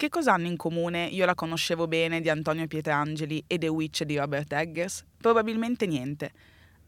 Che 0.00 0.08
cosa 0.08 0.32
hanno 0.32 0.46
in 0.46 0.56
comune 0.56 1.04
Io 1.04 1.26
la 1.26 1.34
conoscevo 1.34 1.86
bene 1.86 2.22
di 2.22 2.30
Antonio 2.30 2.66
Pietrangeli 2.66 3.44
e 3.46 3.58
The 3.58 3.68
Witch 3.68 4.04
di 4.04 4.16
Robert 4.16 4.50
Eggers? 4.50 5.04
Probabilmente 5.18 5.84
niente. 5.84 6.30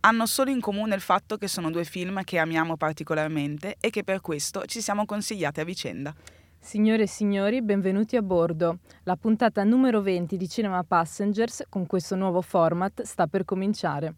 Hanno 0.00 0.24
solo 0.24 0.48
in 0.48 0.62
comune 0.62 0.95
il 0.95 1.03
fatto 1.03 1.37
che 1.37 1.46
sono 1.46 1.71
due 1.71 1.85
film 1.85 2.25
che 2.25 2.38
amiamo 2.38 2.79
particolarmente 2.79 3.77
e 3.80 3.90
che 3.90 4.03
per 4.03 4.22
questo 4.22 4.64
ci 4.64 4.80
siamo 4.80 5.04
consigliati 5.04 5.61
a 5.61 5.64
vicenda. 5.64 6.14
Signore 6.59 7.03
e 7.03 7.06
signori, 7.06 7.61
benvenuti 7.61 8.17
a 8.17 8.22
bordo. 8.22 8.78
La 9.03 9.17
puntata 9.17 9.63
numero 9.63 10.01
20 10.01 10.38
di 10.38 10.49
Cinema 10.49 10.83
Passengers 10.83 11.65
con 11.69 11.85
questo 11.85 12.17
nuovo 12.17 12.40
format 12.40 13.03
sta 13.03 13.26
per 13.26 13.44
cominciare. 13.44 14.15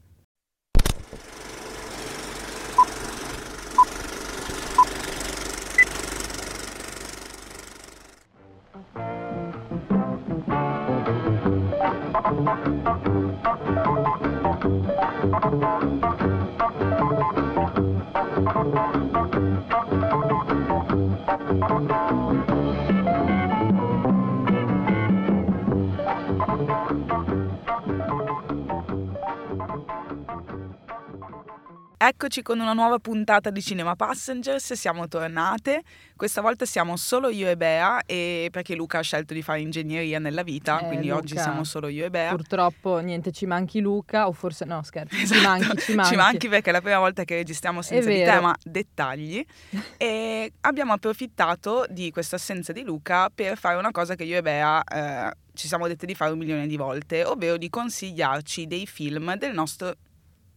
Eccoci 32.24 32.40
con 32.40 32.58
una 32.58 32.72
nuova 32.72 32.98
puntata 32.98 33.50
di 33.50 33.60
Cinema 33.60 33.96
Passengers, 33.96 34.72
siamo 34.72 35.06
tornate, 35.08 35.82
questa 36.16 36.40
volta 36.40 36.64
siamo 36.64 36.96
solo 36.96 37.28
io 37.28 37.50
e 37.50 37.56
Bea 37.58 38.00
e 38.06 38.48
perché 38.50 38.74
Luca 38.74 39.00
ha 39.00 39.02
scelto 39.02 39.34
di 39.34 39.42
fare 39.42 39.60
ingegneria 39.60 40.18
nella 40.18 40.42
vita, 40.42 40.80
Eh, 40.80 40.86
quindi 40.86 41.08
Luca, 41.08 41.20
oggi 41.20 41.36
siamo 41.36 41.64
solo 41.64 41.88
io 41.88 42.06
e 42.06 42.08
Bea. 42.08 42.30
Purtroppo 42.30 42.96
niente 43.00 43.30
ci 43.30 43.44
manchi 43.44 43.80
Luca, 43.80 44.26
o 44.26 44.32
forse 44.32 44.64
no, 44.64 44.82
scherzo, 44.82 45.14
Esatto, 45.14 45.38
ci 45.38 45.46
manchi, 45.46 45.78
ci 45.82 45.94
manchi. 45.94 46.10
Ci 46.12 46.16
manchi 46.16 46.48
perché 46.48 46.70
è 46.70 46.72
la 46.72 46.80
prima 46.80 46.98
volta 46.98 47.24
che 47.24 47.34
registriamo 47.34 47.82
senza 47.82 48.08
di 48.08 48.24
te, 48.24 48.40
ma 48.40 48.56
dettagli. 48.62 49.44
e 49.98 50.50
abbiamo 50.62 50.94
approfittato 50.94 51.84
di 51.90 52.10
questa 52.10 52.36
assenza 52.36 52.72
di 52.72 52.84
Luca 52.84 53.28
per 53.28 53.58
fare 53.58 53.76
una 53.76 53.90
cosa 53.90 54.14
che 54.14 54.24
io 54.24 54.38
e 54.38 54.40
Bea 54.40 54.82
eh, 54.82 55.30
ci 55.52 55.68
siamo 55.68 55.86
dette 55.86 56.06
di 56.06 56.14
fare 56.14 56.32
un 56.32 56.38
milione 56.38 56.66
di 56.66 56.78
volte, 56.78 57.22
ovvero 57.22 57.58
di 57.58 57.68
consigliarci 57.68 58.66
dei 58.66 58.86
film 58.86 59.36
del 59.36 59.52
nostro 59.52 59.94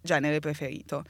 genere 0.02 0.39
preferito. 0.39 1.03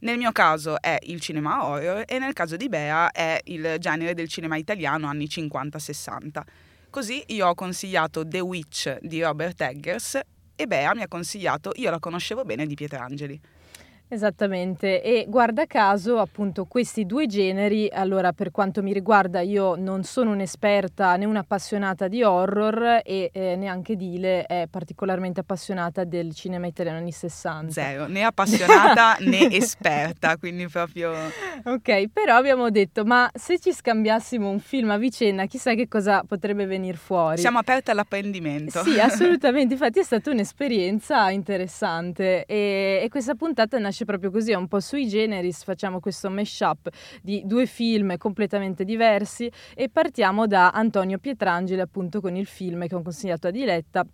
Nel 0.00 0.16
mio 0.16 0.30
caso 0.30 0.80
è 0.80 0.96
il 1.02 1.20
cinema 1.20 1.66
horror 1.66 2.04
e 2.06 2.20
nel 2.20 2.32
caso 2.32 2.56
di 2.56 2.68
Bea 2.68 3.10
è 3.10 3.40
il 3.44 3.76
genere 3.80 4.14
del 4.14 4.28
cinema 4.28 4.56
italiano 4.56 5.08
anni 5.08 5.24
50-60. 5.24 6.40
Così 6.88 7.24
io 7.28 7.48
ho 7.48 7.54
consigliato 7.54 8.26
The 8.26 8.38
Witch 8.38 8.98
di 9.00 9.20
Robert 9.20 9.60
Eggers 9.60 10.20
e 10.54 10.66
Bea 10.68 10.94
mi 10.94 11.02
ha 11.02 11.08
consigliato 11.08 11.72
Io 11.74 11.90
la 11.90 11.98
conoscevo 11.98 12.44
bene 12.44 12.66
di 12.66 12.74
Pietrangeli. 12.74 13.40
Esattamente, 14.10 15.02
e 15.02 15.26
guarda 15.28 15.66
caso 15.66 16.18
appunto 16.18 16.64
questi 16.64 17.04
due 17.04 17.26
generi, 17.26 17.90
allora 17.92 18.32
per 18.32 18.50
quanto 18.50 18.82
mi 18.82 18.94
riguarda 18.94 19.40
io 19.40 19.74
non 19.74 20.02
sono 20.02 20.30
un'esperta 20.30 21.14
né 21.16 21.26
un'appassionata 21.26 22.08
di 22.08 22.22
horror 22.22 23.02
e 23.04 23.28
eh, 23.30 23.54
neanche 23.56 23.96
Dile 23.96 24.46
è 24.46 24.66
particolarmente 24.70 25.40
appassionata 25.40 26.04
del 26.04 26.34
cinema 26.34 26.66
italiano 26.66 26.98
anni 26.98 27.12
60. 27.12 27.70
Zero, 27.70 28.06
né 28.06 28.22
appassionata 28.22 29.16
né 29.28 29.52
esperta, 29.52 30.38
quindi 30.38 30.66
proprio... 30.68 31.12
Ok, 31.64 32.08
però 32.08 32.36
abbiamo 32.36 32.70
detto, 32.70 33.04
ma 33.04 33.30
se 33.34 33.58
ci 33.58 33.74
scambiassimo 33.74 34.48
un 34.48 34.58
film 34.58 34.90
a 34.90 34.96
vicenda, 34.96 35.44
chissà 35.44 35.74
che 35.74 35.86
cosa 35.86 36.22
potrebbe 36.26 36.64
venire 36.64 36.96
fuori. 36.96 37.38
Siamo 37.38 37.58
aperte 37.58 37.90
all'apprendimento. 37.90 38.82
Sì, 38.84 38.98
assolutamente, 38.98 39.74
infatti 39.74 39.98
è 39.98 40.02
stata 40.02 40.30
un'esperienza 40.30 41.28
interessante 41.28 42.46
e, 42.46 43.00
e 43.02 43.08
questa 43.10 43.34
puntata 43.34 43.78
nasce 43.78 43.97
proprio 44.04 44.30
così, 44.30 44.52
è 44.52 44.56
un 44.56 44.68
po' 44.68 44.80
sui 44.80 45.08
generis, 45.08 45.64
facciamo 45.64 46.00
questo 46.00 46.30
mashup 46.30 46.88
di 47.22 47.42
due 47.44 47.66
film 47.66 48.16
completamente 48.16 48.84
diversi 48.84 49.50
e 49.74 49.88
partiamo 49.88 50.46
da 50.46 50.70
Antonio 50.70 51.18
Pietrangeli 51.18 51.80
appunto 51.80 52.20
con 52.20 52.36
il 52.36 52.46
film 52.46 52.86
che 52.86 52.94
ho 52.94 53.02
consigliato 53.02 53.48
a 53.48 53.50
Diletta. 53.50 54.06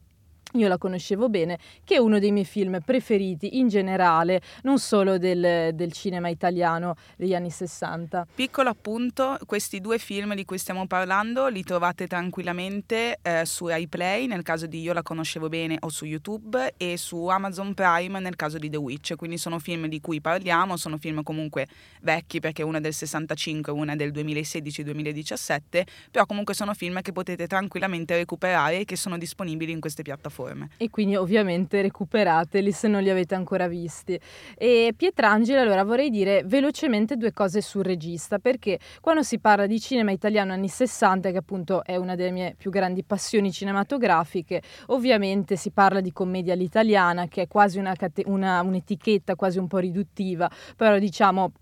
Io 0.56 0.68
la 0.68 0.78
conoscevo 0.78 1.28
bene, 1.28 1.58
che 1.82 1.96
è 1.96 1.98
uno 1.98 2.20
dei 2.20 2.30
miei 2.30 2.44
film 2.44 2.78
preferiti 2.78 3.58
in 3.58 3.66
generale, 3.66 4.40
non 4.62 4.78
solo 4.78 5.18
del, 5.18 5.74
del 5.74 5.92
cinema 5.92 6.28
italiano 6.28 6.94
degli 7.16 7.34
anni 7.34 7.50
60. 7.50 8.28
Piccolo 8.36 8.68
appunto, 8.68 9.36
questi 9.46 9.80
due 9.80 9.98
film 9.98 10.32
di 10.36 10.44
cui 10.44 10.58
stiamo 10.58 10.86
parlando 10.86 11.48
li 11.48 11.64
trovate 11.64 12.06
tranquillamente 12.06 13.18
eh, 13.20 13.44
su 13.44 13.66
iPlay 13.68 14.28
nel 14.28 14.42
caso 14.42 14.66
di 14.66 14.80
Io 14.80 14.92
la 14.92 15.02
conoscevo 15.02 15.48
bene 15.48 15.76
o 15.80 15.88
su 15.88 16.04
YouTube 16.04 16.74
e 16.76 16.96
su 16.98 17.26
Amazon 17.26 17.74
Prime 17.74 18.20
nel 18.20 18.36
caso 18.36 18.56
di 18.56 18.70
The 18.70 18.76
Witch, 18.76 19.16
quindi 19.16 19.38
sono 19.38 19.58
film 19.58 19.86
di 19.86 20.00
cui 20.00 20.20
parliamo, 20.20 20.76
sono 20.76 20.98
film 20.98 21.24
comunque 21.24 21.66
vecchi 22.02 22.38
perché 22.38 22.62
una 22.62 22.78
è 22.78 22.80
del 22.80 22.94
65 22.94 23.72
e 23.72 23.74
una 23.74 23.94
è 23.94 23.96
del 23.96 24.12
2016-2017, 24.12 25.82
però 26.12 26.26
comunque 26.26 26.54
sono 26.54 26.74
film 26.74 27.00
che 27.02 27.10
potete 27.10 27.48
tranquillamente 27.48 28.14
recuperare 28.14 28.78
e 28.78 28.84
che 28.84 28.94
sono 28.94 29.18
disponibili 29.18 29.72
in 29.72 29.80
queste 29.80 30.02
piattaforme. 30.02 30.42
E 30.76 30.90
quindi 30.90 31.16
ovviamente 31.16 31.80
recuperateli 31.82 32.72
se 32.72 32.88
non 32.88 33.02
li 33.02 33.10
avete 33.10 33.34
ancora 33.34 33.68
visti. 33.68 34.18
E 34.56 34.92
Pietrangeli, 34.96 35.58
allora 35.58 35.84
vorrei 35.84 36.10
dire 36.10 36.42
velocemente 36.44 37.16
due 37.16 37.32
cose 37.32 37.60
sul 37.60 37.82
regista, 37.84 38.38
perché 38.38 38.78
quando 39.00 39.22
si 39.22 39.38
parla 39.38 39.66
di 39.66 39.80
cinema 39.80 40.10
italiano 40.10 40.52
anni 40.52 40.68
60, 40.68 41.30
che 41.30 41.38
appunto 41.38 41.84
è 41.84 41.96
una 41.96 42.14
delle 42.14 42.30
mie 42.30 42.54
più 42.56 42.70
grandi 42.70 43.04
passioni 43.04 43.52
cinematografiche, 43.52 44.62
ovviamente 44.86 45.56
si 45.56 45.70
parla 45.70 46.00
di 46.00 46.12
commedia 46.12 46.52
all'italiana, 46.52 47.26
che 47.28 47.42
è 47.42 47.48
quasi 47.48 47.78
una 47.78 47.92
una- 48.26 48.60
un'etichetta 48.62 49.34
quasi 49.34 49.58
un 49.58 49.66
po' 49.66 49.78
riduttiva, 49.78 50.50
però 50.76 50.98
diciamo 50.98 51.52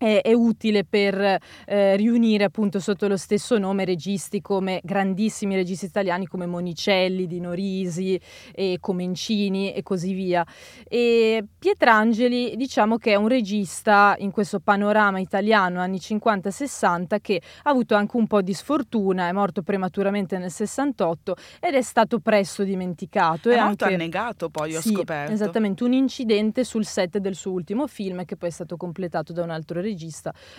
è, 0.00 0.20
è 0.22 0.32
utile 0.32 0.84
per 0.84 1.38
eh, 1.66 1.96
riunire 1.96 2.44
appunto 2.44 2.80
sotto 2.80 3.06
lo 3.06 3.18
stesso 3.18 3.58
nome 3.58 3.84
registi 3.84 4.40
come 4.40 4.80
grandissimi 4.82 5.54
registi 5.54 5.84
italiani 5.84 6.26
come 6.26 6.46
Monicelli, 6.46 7.26
Dino 7.26 7.52
Risi 7.52 8.18
e 8.52 8.78
Comencini 8.80 9.74
e 9.74 9.82
così 9.82 10.14
via. 10.14 10.46
E 10.88 11.44
Pietrangeli 11.58 12.56
diciamo 12.56 12.96
che 12.96 13.12
è 13.12 13.16
un 13.16 13.28
regista 13.28 14.14
in 14.18 14.30
questo 14.30 14.60
panorama 14.60 15.18
italiano 15.20 15.80
anni 15.80 15.98
50-60 15.98 17.18
che 17.20 17.42
ha 17.64 17.70
avuto 17.70 17.94
anche 17.94 18.16
un 18.16 18.26
po' 18.26 18.40
di 18.40 18.54
sfortuna, 18.54 19.28
è 19.28 19.32
morto 19.32 19.62
prematuramente 19.62 20.38
nel 20.38 20.50
68 20.50 21.36
ed 21.60 21.74
è 21.74 21.82
stato 21.82 22.20
presto 22.20 22.62
dimenticato. 22.62 23.50
È 23.50 23.56
e 23.56 23.62
molto 23.62 23.84
anche... 23.84 23.96
annegato 23.96 24.48
poi, 24.48 24.74
ho 24.76 24.80
Sì, 24.80 24.92
scoperto. 24.94 25.32
Esattamente, 25.32 25.84
un 25.84 25.92
incidente 25.92 26.64
sul 26.64 26.86
set 26.86 27.18
del 27.18 27.34
suo 27.34 27.52
ultimo 27.52 27.86
film 27.86 28.24
che 28.24 28.36
poi 28.36 28.48
è 28.48 28.52
stato 28.52 28.76
completato 28.76 29.32
da 29.32 29.42
un 29.42 29.50
altro 29.50 29.80
regista, 29.80 29.89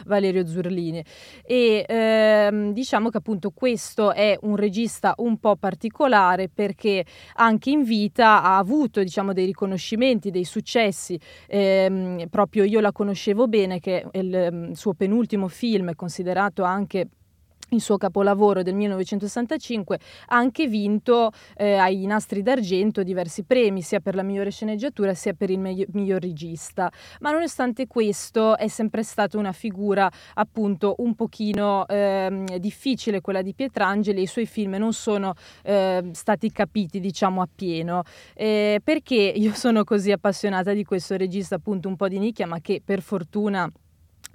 Valerio 0.05 0.45
Zurlini. 0.45 1.03
E 1.43 1.85
ehm, 1.87 2.73
diciamo 2.73 3.09
che 3.09 3.17
appunto 3.17 3.51
questo 3.51 4.13
è 4.13 4.37
un 4.41 4.55
regista 4.55 5.13
un 5.17 5.37
po' 5.37 5.55
particolare 5.55 6.49
perché 6.49 7.05
anche 7.35 7.69
in 7.69 7.83
vita 7.83 8.43
ha 8.43 8.57
avuto 8.57 9.01
diciamo 9.01 9.33
dei 9.33 9.45
riconoscimenti, 9.45 10.31
dei 10.31 10.45
successi. 10.45 11.19
Ehm, 11.47 12.27
proprio 12.29 12.63
io 12.63 12.79
la 12.79 12.91
conoscevo 12.91 13.47
bene 13.47 13.79
che 13.79 14.01
è 14.01 14.17
il 14.17 14.33
ehm, 14.33 14.71
suo 14.73 14.93
penultimo 14.93 15.47
film 15.47 15.93
considerato 15.95 16.63
anche 16.63 17.07
il 17.73 17.81
suo 17.81 17.97
capolavoro 17.97 18.63
del 18.63 18.75
1965, 18.75 19.99
ha 20.27 20.35
anche 20.35 20.67
vinto 20.67 21.31
eh, 21.55 21.73
ai 21.73 22.05
nastri 22.05 22.41
d'argento 22.41 23.03
diversi 23.03 23.43
premi, 23.43 23.81
sia 23.81 23.99
per 23.99 24.15
la 24.15 24.23
migliore 24.23 24.51
sceneggiatura 24.51 25.13
sia 25.13 25.33
per 25.33 25.49
il 25.49 25.59
meglio- 25.59 25.85
miglior 25.91 26.21
regista. 26.21 26.91
Ma 27.19 27.31
nonostante 27.31 27.87
questo 27.87 28.57
è 28.57 28.67
sempre 28.67 29.03
stata 29.03 29.37
una 29.37 29.53
figura 29.53 30.11
appunto 30.33 30.95
un 30.97 31.15
pochino 31.15 31.87
ehm, 31.87 32.57
difficile 32.57 33.21
quella 33.21 33.41
di 33.41 33.53
Pietrangeli, 33.53 34.21
i 34.21 34.27
suoi 34.27 34.45
film 34.45 34.75
non 34.75 34.93
sono 34.93 35.33
ehm, 35.63 36.11
stati 36.11 36.51
capiti 36.51 36.99
diciamo 36.99 37.41
appieno, 37.41 38.03
eh, 38.33 38.81
perché 38.83 39.15
io 39.15 39.53
sono 39.53 39.83
così 39.85 40.11
appassionata 40.11 40.73
di 40.73 40.83
questo 40.83 41.15
regista 41.15 41.55
appunto 41.55 41.87
un 41.87 41.95
po' 41.95 42.09
di 42.09 42.19
nicchia, 42.19 42.47
ma 42.47 42.59
che 42.59 42.81
per 42.83 43.01
fortuna 43.01 43.71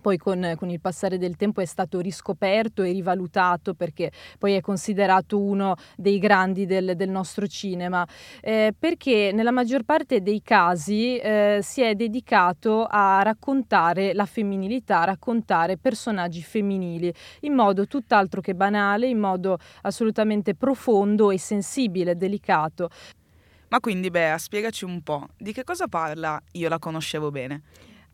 poi 0.00 0.18
con, 0.18 0.54
con, 0.56 0.70
il 0.70 0.80
passare 0.80 1.18
del 1.18 1.36
tempo 1.36 1.60
è 1.60 1.64
stato 1.64 1.98
riscoperto 1.98 2.82
e 2.82 2.92
rivalutato 2.92 3.74
perché 3.74 4.12
poi 4.38 4.54
è 4.54 4.60
considerato 4.60 5.40
uno 5.40 5.74
dei 5.96 6.18
grandi 6.18 6.64
del, 6.64 6.94
del 6.94 7.08
nostro 7.08 7.46
cinema, 7.46 8.06
eh, 8.40 8.72
perché 8.78 9.30
nella 9.32 9.50
maggior 9.50 9.82
parte 9.82 10.22
dei 10.22 10.42
casi 10.42 11.16
eh, 11.16 11.58
si 11.62 11.82
è 11.82 11.94
dedicato 11.94 12.86
a 12.88 13.22
raccontare 13.22 14.14
la 14.14 14.26
femminilità, 14.26 15.00
a 15.00 15.06
raccontare 15.06 15.76
personaggi 15.76 16.42
femminili 16.42 17.12
in 17.40 17.54
modo 17.54 17.86
tutt'altro 17.86 18.40
che 18.40 18.54
banale, 18.54 19.08
in 19.08 19.18
modo 19.18 19.58
assolutamente 19.82 20.54
profondo 20.54 21.30
e 21.30 21.38
sensibile, 21.38 22.16
delicato. 22.16 22.90
Ma 23.68 23.80
quindi 23.80 24.10
Bea, 24.10 24.38
spiegaci 24.38 24.84
un 24.84 25.02
po', 25.02 25.26
di 25.36 25.52
che 25.52 25.64
cosa 25.64 25.88
parla 25.88 26.40
Io 26.52 26.68
la 26.68 26.78
conoscevo 26.78 27.30
bene? 27.30 27.62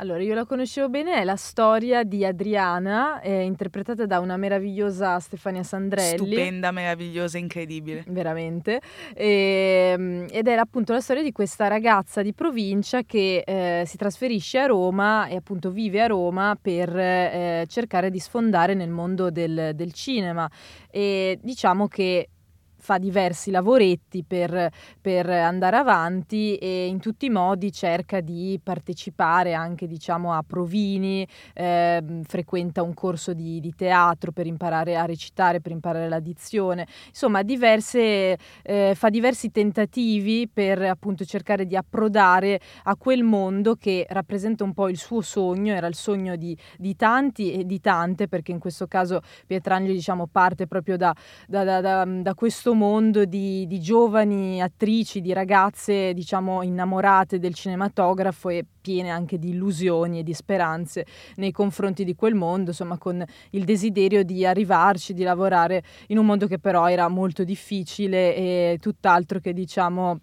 Allora, 0.02 0.20
io 0.20 0.34
la 0.34 0.44
conoscevo 0.44 0.88
bene, 0.88 1.20
è 1.20 1.22
la 1.22 1.37
storia 1.37 2.02
di 2.02 2.25
Adriana, 2.25 3.20
eh, 3.20 3.43
interpretata 3.43 4.04
da 4.04 4.19
una 4.19 4.37
meravigliosa 4.37 5.20
Stefania 5.20 5.62
Sandrelli. 5.62 6.16
Stupenda, 6.16 6.72
meravigliosa, 6.72 7.38
incredibile. 7.38 8.02
Veramente. 8.08 8.81
E, 9.14 9.93
ehm, 9.94 10.26
ed 10.28 10.49
è 10.49 10.54
appunto 10.54 10.93
la 10.93 11.00
storia 11.00 11.22
di 11.22 11.31
questa 11.31 11.69
ragazza 11.69 12.20
di 12.20 12.34
provincia 12.34 13.02
che 13.02 13.44
eh, 13.46 13.84
si 13.87 13.96
trasferisce 13.96 14.58
a 14.58 14.66
Roma 14.66 15.28
e 15.28 15.37
appunto 15.37 15.70
vive 15.70 16.02
a 16.02 16.08
Roma 16.08 16.58
per 16.60 16.99
eh, 16.99 17.64
cercare 17.69 18.10
di 18.10 18.19
sfondare 18.19 18.75
nel 18.75 18.90
mondo 18.90 19.31
del, 19.31 19.70
del 19.72 19.93
cinema. 19.93 20.50
E 20.90 21.38
diciamo 21.40 21.87
che 21.87 22.28
fa 22.82 22.99
diversi 22.99 23.52
lavoretti 23.52 24.25
per, 24.26 24.69
per, 25.00 25.31
andare 25.31 25.76
avanti 25.76 26.56
e 26.56 26.87
in 26.87 26.99
tutti 26.99 27.26
i 27.26 27.31
modi 27.31 27.70
cerca 27.70 28.20
di 28.20 28.58
partecipare 28.61 29.55
anche 29.55 29.87
diciamo, 29.87 30.32
a 30.32 30.43
provini, 30.43 31.26
eh, 31.55 32.02
frequenta 32.25 32.82
un 32.82 32.93
corso 32.93 33.34
di, 33.34 33.61
di, 33.61 33.73
teatro 33.76 34.32
per 34.32 34.46
imparare 34.46 34.96
a 34.96 35.05
recitare, 35.05 35.61
per 35.61 35.70
imparare 35.70 36.08
la 36.08 36.19
dizione, 36.19 36.88
insomma 37.06 37.43
diverse, 37.43 38.37
eh, 38.62 38.94
fa 38.96 39.08
diversi 39.11 39.52
tentativi 39.52 40.50
per 40.52 40.82
appunto 40.82 41.25
cercare 41.25 41.67
di 41.67 41.76
approdare 41.76 42.61
a 42.85 42.96
quel 42.96 43.23
mondo 43.23 43.76
che 43.76 44.06
rappresenta 44.08 44.64
un 44.64 44.75
po' 44.75 44.88
il 44.88 44.99
suo 44.99 45.20
sogno, 45.20 45.73
era 45.73 45.87
il 45.87 45.94
sogno 45.94 46.35
di, 46.35 46.56
di 46.78 46.96
tanti 46.96 47.52
e 47.52 47.64
di 47.64 47.81
tante 47.81 48.26
perché 48.26 48.50
in 48.50 48.58
questo 48.58 48.88
caso 48.88 49.20
Pietrangeli 49.46 49.94
diciamo, 49.94 50.26
parte 50.26 50.67
proprio 50.67 50.96
da, 50.96 51.14
da, 51.46 51.81
da, 51.81 52.05
da 52.05 52.35
questo 52.35 52.70
questo 52.73 52.75
mondo 52.75 53.25
di, 53.25 53.67
di, 53.67 53.81
giovani 53.81 54.63
attrici, 54.63 55.21
di 55.21 55.33
ragazze 55.33 56.15
diciamo 56.15 56.63
innamorate 56.63 57.39
del 57.39 57.55
cinematografo 57.55 58.49
e 58.49 58.65
piene 58.81 59.11
anche 59.11 59.39
di 59.39 59.51
illusioni 59.51 60.21
e 60.21 60.23
di 60.23 60.33
speranze 60.33 61.07
nei 61.37 61.53
confronti 61.53 62.05
di 62.05 62.15
quel 62.15 62.35
mondo, 62.35 62.71
insomma 62.71 62.99
con 62.99 63.23
il 63.51 63.65
desiderio 63.65 64.25
di 64.25 64.47
arrivarci, 64.47 65.13
di 65.13 65.23
lavorare 65.23 65.83
in 66.09 66.19
un 66.19 66.27
mondo 66.27 66.47
che 66.47 66.59
però 66.59 66.89
era 66.89 67.09
molto 67.09 67.45
difficile 67.45 68.35
e 68.35 68.79
tutt'altro 68.81 69.39
che 69.39 69.53
diciamo 69.53 70.19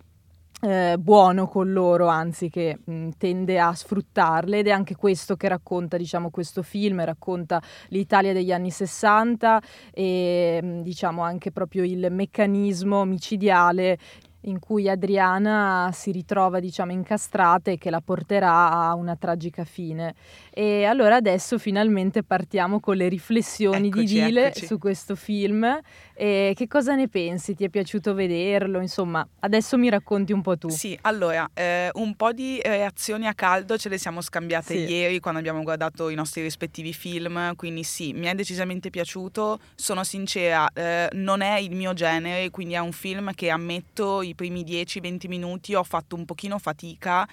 eh, 0.62 0.98
buono 1.00 1.48
con 1.48 1.72
loro, 1.72 2.08
anzi 2.08 2.50
che 2.50 2.80
mh, 2.84 3.10
tende 3.18 3.60
a 3.60 3.74
sfruttarle 3.74 4.60
ed 4.60 4.68
è 4.68 4.72
anche 4.72 4.96
questo 4.96 5.36
che 5.36 5.48
racconta 5.48 5.98
diciamo, 5.98 6.30
questo 6.30 6.64
film, 6.64 7.04
racconta 7.04 7.62
l'Italia 7.90 8.34
degli 8.34 8.52
anni 8.52 8.72
60 8.72 9.62
e 9.94 10.60
mh, 10.62 10.82
diciamo 10.82 11.22
anche 11.22 11.52
proprio 11.52 11.84
il 11.84 12.08
meccanismo 12.12 13.06
micidiale 13.06 13.98
in 14.44 14.60
cui 14.60 14.88
Adriana 14.88 15.90
si 15.94 16.12
ritrova 16.12 16.60
diciamo 16.60 16.92
incastrata 16.92 17.72
e 17.72 17.78
che 17.78 17.90
la 17.90 18.00
porterà 18.00 18.72
a 18.72 18.94
una 18.96 19.16
tragica 19.16 19.66
fine. 19.66 20.16
E 20.52 20.86
allora 20.86 21.16
adesso 21.16 21.58
finalmente 21.58 22.24
partiamo 22.24 22.80
con 22.80 22.96
le 22.96 23.10
riflessioni 23.10 23.88
eccoci, 23.88 24.06
di 24.06 24.24
Dile 24.24 24.48
eccoci. 24.48 24.66
su 24.66 24.78
questo 24.78 25.16
film. 25.16 25.78
E 26.22 26.52
che 26.54 26.68
cosa 26.68 26.96
ne 26.96 27.08
pensi? 27.08 27.56
Ti 27.56 27.64
è 27.64 27.70
piaciuto 27.70 28.14
vederlo? 28.14 28.82
Insomma, 28.82 29.26
adesso 29.40 29.78
mi 29.78 29.88
racconti 29.90 30.34
un 30.34 30.42
po' 30.42 30.58
tu. 30.58 30.68
Sì, 30.68 30.98
allora, 31.04 31.50
eh, 31.54 31.90
un 31.94 32.14
po' 32.16 32.34
di 32.34 32.60
reazioni 32.62 33.26
a 33.26 33.34
caldo 33.34 33.78
ce 33.78 33.88
le 33.88 33.98
siamo 33.98 34.20
scambiate 34.20 34.74
Sì. 34.74 34.80
ieri 34.92 35.22
quando 35.22 35.40
abbiamo 35.40 35.64
guardato 35.64 36.10
i 36.10 36.16
nostri 36.16 36.42
rispettivi 36.42 36.92
film, 36.92 37.56
quindi 37.56 37.84
sì, 37.86 38.12
mi 38.12 38.26
è 38.26 38.34
decisamente 38.36 38.90
piaciuto, 38.90 39.62
sono 39.76 40.04
sincera, 40.04 40.68
eh, 40.74 41.08
non 41.14 41.40
è 41.40 41.58
il 41.60 41.74
mio 41.74 41.94
genere, 41.94 42.50
quindi 42.50 42.74
è 42.74 42.80
un 42.80 42.92
film 42.92 43.32
che 43.34 43.50
ammetto 43.50 44.22
i 44.22 44.36
primi 44.36 44.66
10-20 44.66 45.30
minuti 45.30 45.74
ho 45.74 45.84
fatto 45.84 46.18
un 46.18 46.26
pochino 46.26 46.60
fatica 46.60 47.26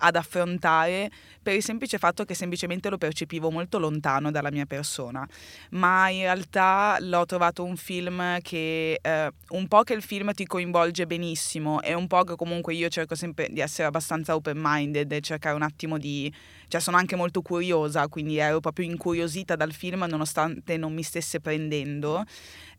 ad 0.00 0.16
affrontare 0.16 1.10
per 1.42 1.54
il 1.54 1.62
semplice 1.62 1.98
fatto 1.98 2.24
che 2.24 2.34
semplicemente 2.34 2.90
lo 2.90 2.98
percepivo 2.98 3.50
molto 3.50 3.78
lontano 3.78 4.30
dalla 4.30 4.50
mia 4.50 4.66
persona, 4.66 5.26
ma 5.70 6.08
in 6.10 6.22
realtà 6.22 6.96
l'ho 7.00 7.24
trovato 7.24 7.64
un 7.64 7.76
film 7.76 8.40
che 8.42 8.98
eh, 9.00 9.32
un 9.48 9.68
po' 9.68 9.82
che 9.82 9.94
il 9.94 10.02
film 10.02 10.32
ti 10.32 10.46
coinvolge 10.46 11.06
benissimo 11.06 11.80
e 11.80 11.94
un 11.94 12.06
po' 12.06 12.24
che 12.24 12.36
comunque 12.36 12.74
io 12.74 12.88
cerco 12.88 13.14
sempre 13.14 13.48
di 13.50 13.60
essere 13.60 13.88
abbastanza 13.88 14.34
open 14.34 14.58
minded 14.60 15.10
e 15.12 15.20
cercare 15.20 15.54
un 15.54 15.62
attimo 15.62 15.98
di 15.98 16.32
cioè 16.68 16.80
sono 16.80 16.96
anche 16.96 17.16
molto 17.16 17.42
curiosa, 17.42 18.06
quindi 18.08 18.36
ero 18.36 18.60
proprio 18.60 18.86
incuriosita 18.86 19.56
dal 19.56 19.72
film 19.72 20.04
nonostante 20.08 20.76
non 20.76 20.92
mi 20.92 21.02
stesse 21.02 21.40
prendendo. 21.40 22.24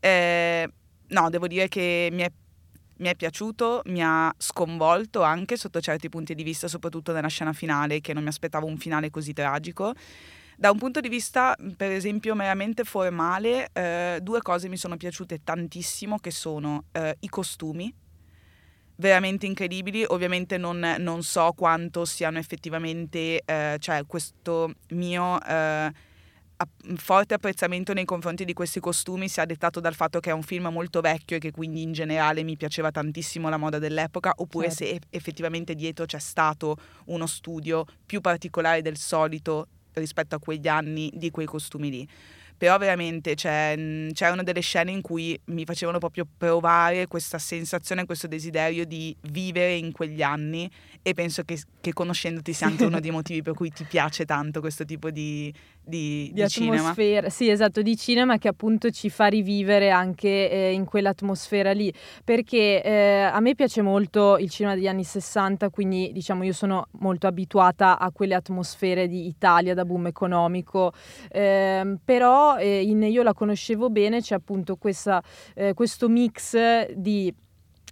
Eh, 0.00 0.68
no, 1.08 1.30
devo 1.30 1.46
dire 1.46 1.68
che 1.68 2.08
mi 2.10 2.22
è 2.22 2.30
mi 3.02 3.08
è 3.08 3.16
piaciuto, 3.16 3.82
mi 3.86 4.00
ha 4.00 4.32
sconvolto 4.38 5.22
anche 5.22 5.56
sotto 5.56 5.80
certi 5.80 6.08
punti 6.08 6.36
di 6.36 6.44
vista, 6.44 6.68
soprattutto 6.68 7.12
nella 7.12 7.26
scena 7.26 7.52
finale, 7.52 8.00
che 8.00 8.14
non 8.14 8.22
mi 8.22 8.28
aspettavo 8.28 8.66
un 8.66 8.78
finale 8.78 9.10
così 9.10 9.32
tragico. 9.32 9.92
Da 10.56 10.70
un 10.70 10.78
punto 10.78 11.00
di 11.00 11.08
vista, 11.08 11.56
per 11.76 11.90
esempio, 11.90 12.36
meramente 12.36 12.84
formale, 12.84 13.70
eh, 13.72 14.20
due 14.22 14.40
cose 14.40 14.68
mi 14.68 14.76
sono 14.76 14.96
piaciute 14.96 15.42
tantissimo, 15.42 16.18
che 16.18 16.30
sono 16.30 16.84
eh, 16.92 17.16
i 17.18 17.28
costumi, 17.28 17.92
veramente 18.96 19.46
incredibili. 19.46 20.04
Ovviamente 20.06 20.56
non, 20.56 20.94
non, 20.98 21.24
so 21.24 21.52
quanto 21.56 22.04
siano 22.04 22.38
effettivamente, 22.38 23.42
eh, 23.44 23.76
cioè 23.80 24.06
questo 24.06 24.74
mio 24.90 25.42
eh, 25.42 25.92
forte 26.96 27.34
apprezzamento 27.34 27.92
nei 27.92 28.04
confronti 28.04 28.44
di 28.44 28.52
questi 28.52 28.80
costumi 28.80 29.28
sia 29.28 29.44
dettato 29.44 29.80
dal 29.80 29.94
fatto 29.94 30.20
che 30.20 30.30
è 30.30 30.32
un 30.32 30.42
film 30.42 30.68
molto 30.68 31.00
vecchio 31.00 31.36
e 31.36 31.38
che 31.38 31.50
quindi 31.50 31.82
in 31.82 31.92
generale 31.92 32.42
mi 32.42 32.56
piaceva 32.56 32.90
tantissimo 32.90 33.48
la 33.48 33.56
moda 33.56 33.78
dell'epoca, 33.78 34.32
oppure 34.36 34.70
certo. 34.70 34.84
se 34.84 35.00
effettivamente 35.10 35.74
dietro 35.74 36.04
c'è 36.04 36.20
stato 36.20 36.76
uno 37.06 37.26
studio 37.26 37.84
più 38.04 38.20
particolare 38.20 38.82
del 38.82 38.96
solito 38.96 39.66
rispetto 39.94 40.34
a 40.34 40.38
quegli 40.38 40.68
anni 40.68 41.10
di 41.14 41.30
quei 41.30 41.46
costumi 41.46 41.90
lì 41.90 42.08
però 42.62 42.78
veramente 42.78 43.34
c'è, 43.34 43.74
c'erano 44.12 44.44
delle 44.44 44.60
scene 44.60 44.92
in 44.92 45.00
cui 45.00 45.36
mi 45.46 45.64
facevano 45.64 45.98
proprio 45.98 46.24
provare 46.38 47.08
questa 47.08 47.40
sensazione, 47.40 48.06
questo 48.06 48.28
desiderio 48.28 48.84
di 48.84 49.16
vivere 49.32 49.74
in 49.74 49.90
quegli 49.90 50.22
anni 50.22 50.70
e 51.02 51.12
penso 51.12 51.42
che, 51.42 51.60
che 51.80 51.92
conoscendoti 51.92 52.52
sia 52.52 52.68
anche 52.68 52.84
uno 52.84 53.00
dei 53.00 53.10
motivi 53.10 53.42
per 53.42 53.54
cui 53.54 53.70
ti 53.70 53.82
piace 53.82 54.24
tanto 54.26 54.60
questo 54.60 54.84
tipo 54.84 55.10
di, 55.10 55.52
di, 55.84 56.30
di, 56.32 56.42
di 56.42 56.48
cinema. 56.48 56.94
Sì, 57.28 57.48
esatto, 57.48 57.82
di 57.82 57.96
cinema 57.96 58.38
che 58.38 58.48
appunto 58.48 58.90
ci 58.90 59.10
fa 59.10 59.26
rivivere 59.26 59.90
anche 59.90 60.50
eh, 60.50 60.72
in 60.72 60.84
quell'atmosfera 60.84 61.72
lì, 61.72 61.92
perché 62.24 62.82
eh, 62.82 63.22
a 63.22 63.40
me 63.40 63.54
piace 63.54 63.82
molto 63.82 64.36
il 64.38 64.50
cinema 64.50 64.74
degli 64.74 64.88
anni 64.88 65.04
60, 65.04 65.70
quindi 65.70 66.10
diciamo 66.12 66.44
io 66.44 66.52
sono 66.52 66.86
molto 67.00 67.26
abituata 67.26 67.98
a 67.98 68.10
quelle 68.10 68.34
atmosfere 68.34 69.08
di 69.08 69.26
Italia 69.26 69.74
da 69.74 69.84
boom 69.84 70.06
economico, 70.06 70.92
eh, 71.30 71.96
però 72.04 72.58
in 72.60 73.02
Io 73.02 73.22
la 73.22 73.34
conoscevo 73.34 73.90
bene 73.90 74.20
c'è 74.20 74.34
appunto 74.34 74.76
questa, 74.76 75.22
eh, 75.54 75.74
questo 75.74 76.08
mix 76.08 76.90
di 76.92 77.34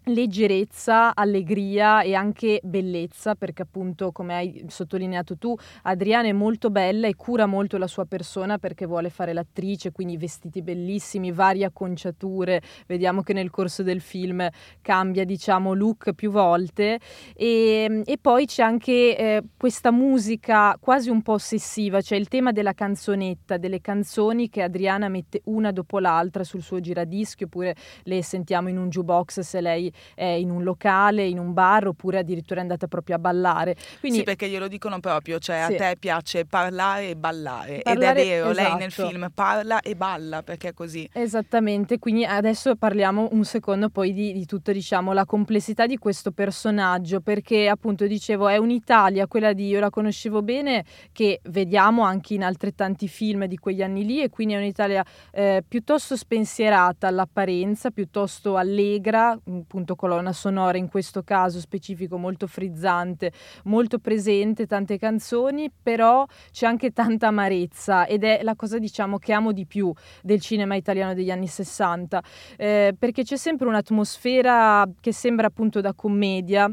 leggerezza, 0.05 1.15
allegria 1.15 2.03
e 2.03 2.15
anche 2.15 2.61
bellezza, 2.63 3.35
perché 3.35 3.63
appunto, 3.63 4.13
come 4.13 4.35
hai 4.35 4.65
sottolineato 4.69 5.37
tu, 5.37 5.55
Adriana 5.83 6.29
è 6.29 6.33
molto 6.33 6.71
bella 6.71 7.07
e 7.07 7.15
cura 7.17 7.47
molto 7.47 7.77
la 7.77 7.87
sua 7.87 8.07
persona 8.07 8.59
perché 8.59 8.87
vuole 8.87 9.11
fare 9.11 9.33
l'attrice, 9.33 9.93
quindi 9.93 10.17
vestiti 10.17 10.63
bellissimi, 10.63 11.33
varie 11.33 11.65
acconciature, 11.65 12.63
vediamo 12.87 13.23
che 13.23 13.33
nel 13.33 13.51
corso 13.51 13.83
del 13.83 14.01
film 14.01 14.49
cambia, 14.81 15.25
diciamo, 15.25 15.75
look 15.75 16.13
più 16.13 16.31
volte. 16.31 16.99
E, 17.35 18.03
e 18.05 18.19
poi 18.19 18.47
c'è 18.47 18.63
anche 18.63 19.17
eh, 19.17 19.43
questa 19.57 19.91
musica 19.91 20.77
quasi 20.81 21.11
un 21.11 21.23
po' 21.23 21.35
ossessiva, 21.35 22.01
cioè 22.01 22.19
il 22.19 22.29
tema 22.29 22.53
della 22.53 22.73
canzonetta, 22.73 23.59
delle 23.59 23.81
canzoni 23.81 24.49
che 24.49 24.63
Adriana 24.63 25.09
mette 25.09 25.43
una 25.45 25.73
dopo 25.73 25.99
l'altra 25.99 26.45
sul 26.45 26.63
suo 26.63 26.81
giradischi 26.81 27.45
oppure 27.45 27.77
le 28.05 28.23
sentiamo 28.23 28.69
in 28.69 28.79
un 28.79 28.89
jukebox 28.89 29.41
se 29.41 29.61
lei 29.61 29.90
è 30.15 30.25
in 30.25 30.51
un 30.51 30.63
locale, 30.63 31.27
in 31.27 31.39
un 31.39 31.53
bar 31.53 31.89
oppure 31.89 32.19
addirittura 32.19 32.61
è 32.61 32.63
andata 32.63 32.87
proprio 32.87 33.17
a 33.17 33.19
ballare. 33.19 33.77
Quindi, 34.01 34.19
sì, 34.19 34.25
perché 34.25 34.49
glielo 34.49 34.69
dicono 34.69 35.01
proprio, 35.01 35.39
cioè 35.39 35.65
Sì. 35.67 35.75
a 35.75 35.77
te 35.77 35.97
piace 35.99 36.45
parlare 36.45 37.11
e 37.11 37.17
ballare 37.17 37.81
Parlare- 37.83 38.21
ed 38.21 38.27
è 38.27 38.31
vero, 38.31 38.53
lei 38.53 38.75
nel 38.77 38.89
esatto. 38.89 39.09
film 39.09 39.31
parla 39.35 39.81
e 39.81 39.95
balla 39.95 40.43
perché 40.43 40.69
è 40.69 40.75
così. 40.75 41.09
Esattamente, 41.13 41.99
quindi 41.99 42.25
adesso 42.25 42.77
parliamo 42.77 43.29
un 43.33 43.45
secondo 43.45 43.89
poi 43.89 44.13
di, 44.13 44.33
di 44.33 44.47
tutta 44.47 44.73
diciamo, 44.73 45.13
la 45.13 45.25
complessità 45.25 45.87
di 45.87 45.97
questo 45.97 46.33
personaggio, 46.33 47.21
perché 47.21 47.69
appunto 47.69 48.07
dicevo 48.07 48.49
è 48.49 48.57
un'Italia, 48.57 49.27
quella 49.27 49.53
di 49.53 49.67
io 49.69 49.81
la 49.81 49.91
conoscevo 49.91 50.43
bene, 50.43 50.85
che 51.13 51.41
vediamo 51.45 52.03
anche 52.03 52.35
in 52.35 52.45
altrettanti 52.45 53.09
film 53.09 53.45
di 53.47 53.57
quegli 53.57 53.83
anni 53.83 54.05
lì 54.05 54.23
e 54.23 54.29
quindi 54.29 54.55
è 54.55 54.57
un'Italia 54.59 55.05
eh, 55.33 55.63
piuttosto 55.67 56.17
spensierata 56.17 57.07
all'apparenza, 57.09 57.91
piuttosto 57.91 58.57
allegra, 58.57 59.31
appunto 59.31 59.80
colonna 59.97 60.33
sonora 60.33 60.79
in 60.79 60.89
questo 60.89 61.23
caso 61.23 61.61
specifico 61.61 62.17
molto 62.17 62.47
frizzante, 62.47 63.33
molto 63.65 63.99
presente, 63.99 64.67
tante 64.67 64.99
canzoni, 64.99 65.71
però 65.83 66.27
c'è 66.51 66.67
anche 66.67 66.93
tanta 66.93 67.29
amarezza 67.29 68.07
ed 68.07 68.25
è 68.25 68.41
la 68.43 68.55
cosa 68.55 68.79
diciamo 68.79 69.19
che 69.19 69.33
amo 69.33 69.53
di 69.53 69.67
più 69.67 69.93
del 70.23 70.41
cinema 70.41 70.75
italiano 70.75 71.15
degli 71.15 71.31
anni 71.31 71.47
60, 71.47 72.23
eh, 72.57 72.95
perché 72.99 73.23
c'è 73.23 73.37
sempre 73.37 73.69
un'atmosfera 73.69 74.89
che 75.01 75.13
sembra 75.13 75.47
appunto 75.47 75.81
da 75.81 75.95
commedia 75.95 76.73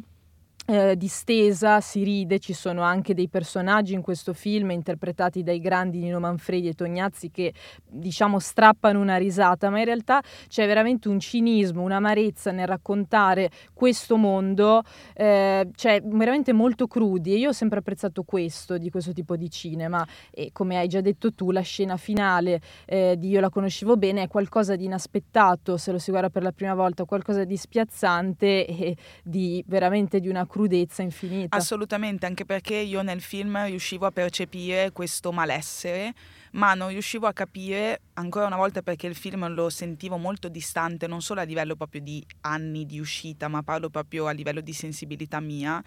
eh, 0.69 0.97
distesa, 0.97 1.79
si 1.79 2.03
ride, 2.03 2.39
ci 2.39 2.51
sono 2.51 2.81
anche 2.81 3.13
dei 3.13 3.29
personaggi 3.29 3.93
in 3.93 4.01
questo 4.01 4.33
film 4.33 4.71
interpretati 4.71 5.41
dai 5.41 5.61
grandi 5.61 5.99
Nino 5.99 6.19
Manfredi 6.19 6.67
e 6.67 6.73
Tognazzi 6.73 7.31
che 7.31 7.53
diciamo 7.87 8.37
strappano 8.37 8.99
una 8.99 9.15
risata, 9.15 9.69
ma 9.69 9.79
in 9.79 9.85
realtà 9.85 10.21
c'è 10.49 10.67
veramente 10.67 11.07
un 11.07 11.21
cinismo, 11.21 11.83
un'amarezza 11.83 12.51
nel 12.51 12.67
raccontare 12.67 13.49
questo 13.73 14.17
mondo, 14.17 14.83
eh, 15.13 15.69
cioè 15.73 16.01
veramente 16.03 16.51
molto 16.51 16.85
crudi. 16.87 17.33
E 17.33 17.37
io 17.37 17.49
ho 17.49 17.53
sempre 17.53 17.79
apprezzato 17.79 18.23
questo 18.23 18.77
di 18.77 18.89
questo 18.89 19.13
tipo 19.13 19.37
di 19.37 19.49
cinema. 19.49 20.05
E 20.31 20.49
come 20.51 20.77
hai 20.77 20.89
già 20.89 20.99
detto 20.99 21.33
tu 21.33 21.51
la 21.51 21.61
scena 21.61 21.95
finale 21.95 22.59
eh, 22.85 23.15
di 23.17 23.29
Io 23.29 23.39
la 23.39 23.49
conoscevo 23.49 23.95
bene 23.95 24.23
è 24.23 24.27
qualcosa 24.27 24.75
di 24.75 24.83
inaspettato 24.83 25.77
se 25.77 25.93
lo 25.93 25.97
si 25.97 26.11
guarda 26.11 26.29
per 26.29 26.43
la 26.43 26.51
prima 26.51 26.73
volta, 26.73 27.05
qualcosa 27.05 27.45
di 27.45 27.55
spiazzante 27.55 28.65
e 28.65 28.97
di 29.23 29.63
veramente 29.65 30.19
di 30.19 30.27
una 30.27 30.41
crudezza 30.41 30.55
crudezza 30.57 31.03
infinita. 31.03 31.55
Assolutamente, 31.55 32.25
anche 32.25 32.43
perché 32.43 32.75
io 32.75 33.03
nel 33.03 33.21
film 33.21 33.63
riuscivo 33.65 34.07
a 34.07 34.11
percepire 34.11 34.91
questo 34.91 35.31
malessere, 35.31 36.13
ma 36.53 36.73
non 36.73 36.89
riuscivo 36.89 37.27
a 37.27 37.33
capire 37.33 38.01
ancora 38.13 38.47
una 38.47 38.55
volta 38.55 38.81
perché 38.81 39.05
il 39.05 39.15
film 39.15 39.47
lo 39.53 39.69
sentivo 39.69 40.17
molto 40.17 40.49
distante, 40.49 41.05
non 41.05 41.21
solo 41.21 41.41
a 41.41 41.43
livello 41.43 41.75
proprio 41.75 42.01
di 42.01 42.25
anni 42.41 42.87
di 42.87 42.99
uscita, 42.99 43.47
ma 43.47 43.61
parlo 43.61 43.89
proprio 43.89 44.25
a 44.25 44.31
livello 44.31 44.61
di 44.61 44.73
sensibilità 44.73 45.39
mia. 45.39 45.81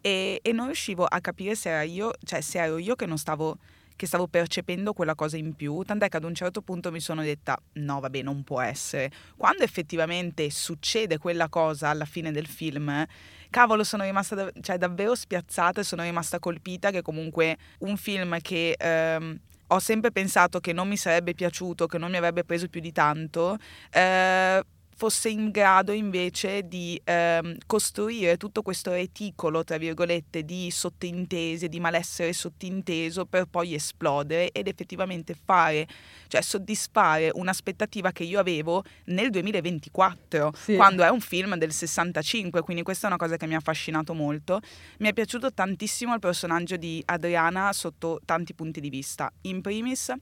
E, 0.00 0.38
e 0.40 0.52
non 0.52 0.66
riuscivo 0.66 1.04
a 1.04 1.20
capire 1.20 1.56
se, 1.56 1.70
era 1.70 1.82
io, 1.82 2.12
cioè, 2.24 2.40
se 2.40 2.60
ero 2.60 2.78
io 2.78 2.94
che 2.94 3.06
non 3.06 3.18
stavo 3.18 3.58
che 3.94 4.08
stavo 4.08 4.26
percependo 4.26 4.94
quella 4.94 5.14
cosa 5.14 5.36
in 5.36 5.54
più, 5.54 5.82
tant'è 5.82 6.08
che 6.08 6.16
ad 6.16 6.24
un 6.24 6.34
certo 6.34 6.60
punto 6.60 6.90
mi 6.90 6.98
sono 6.98 7.22
detta 7.22 7.56
no 7.74 8.00
vabbè 8.00 8.22
non 8.22 8.42
può 8.42 8.60
essere. 8.60 9.12
Quando 9.36 9.62
effettivamente 9.62 10.50
succede 10.50 11.18
quella 11.18 11.48
cosa 11.48 11.90
alla 11.90 12.04
fine 12.04 12.32
del 12.32 12.48
film, 12.48 13.06
cavolo 13.52 13.84
sono 13.84 14.02
rimasta 14.02 14.34
da- 14.34 14.52
cioè, 14.60 14.78
davvero 14.78 15.14
spiazzata 15.14 15.80
e 15.80 15.84
sono 15.84 16.02
rimasta 16.02 16.40
colpita 16.40 16.90
che 16.90 17.02
comunque 17.02 17.56
un 17.78 17.96
film 17.96 18.40
che... 18.40 18.74
Ehm, 18.76 19.38
ho 19.72 19.78
sempre 19.78 20.12
pensato 20.12 20.60
che 20.60 20.74
non 20.74 20.86
mi 20.86 20.98
sarebbe 20.98 21.32
piaciuto, 21.32 21.86
che 21.86 21.96
non 21.96 22.10
mi 22.10 22.18
avrebbe 22.18 22.44
preso 22.44 22.68
più 22.68 22.82
di 22.82 22.92
tanto, 22.92 23.56
eh, 23.90 24.62
fosse 25.02 25.30
in 25.30 25.50
grado 25.50 25.90
invece 25.90 26.68
di 26.68 27.00
ehm, 27.02 27.56
costruire 27.66 28.36
tutto 28.36 28.62
questo 28.62 28.92
reticolo, 28.92 29.64
tra 29.64 29.76
virgolette, 29.76 30.44
di 30.44 30.70
sottintesi, 30.70 31.66
di 31.66 31.80
malessere 31.80 32.32
sottinteso 32.32 33.26
per 33.26 33.46
poi 33.46 33.74
esplodere 33.74 34.52
ed 34.52 34.68
effettivamente 34.68 35.34
fare, 35.34 35.88
cioè 36.28 36.40
soddisfare 36.40 37.32
un'aspettativa 37.34 38.12
che 38.12 38.22
io 38.22 38.38
avevo 38.38 38.84
nel 39.06 39.30
2024, 39.30 40.52
sì. 40.56 40.76
quando 40.76 41.02
è 41.02 41.08
un 41.08 41.20
film 41.20 41.56
del 41.56 41.72
65, 41.72 42.62
quindi 42.62 42.84
questa 42.84 43.06
è 43.06 43.10
una 43.10 43.18
cosa 43.18 43.36
che 43.36 43.48
mi 43.48 43.54
ha 43.54 43.58
affascinato 43.58 44.14
molto. 44.14 44.60
Mi 44.98 45.08
è 45.08 45.12
piaciuto 45.12 45.52
tantissimo 45.52 46.14
il 46.14 46.20
personaggio 46.20 46.76
di 46.76 47.02
Adriana 47.06 47.72
sotto 47.72 48.20
tanti 48.24 48.54
punti 48.54 48.78
di 48.78 48.88
vista. 48.88 49.32
In 49.40 49.62
primis 49.62 50.14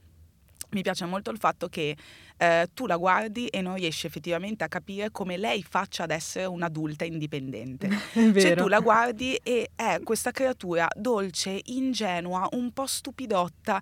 mi 0.70 0.82
piace 0.82 1.04
molto 1.04 1.30
il 1.30 1.38
fatto 1.38 1.68
che 1.68 1.96
eh, 2.40 2.68
tu 2.72 2.86
la 2.86 2.96
guardi 2.96 3.48
e 3.48 3.60
non 3.60 3.74
riesci 3.74 4.06
effettivamente 4.06 4.64
a 4.64 4.68
capire 4.68 5.10
come 5.10 5.36
lei 5.36 5.62
faccia 5.62 6.04
ad 6.04 6.10
essere 6.10 6.46
un'adulta 6.46 7.04
indipendente. 7.04 7.88
cioè 8.14 8.56
tu 8.56 8.66
la 8.66 8.80
guardi 8.80 9.38
e 9.42 9.72
è 9.76 10.00
questa 10.02 10.30
creatura 10.30 10.88
dolce, 10.96 11.60
ingenua, 11.64 12.48
un 12.52 12.72
po' 12.72 12.86
stupidotta 12.86 13.80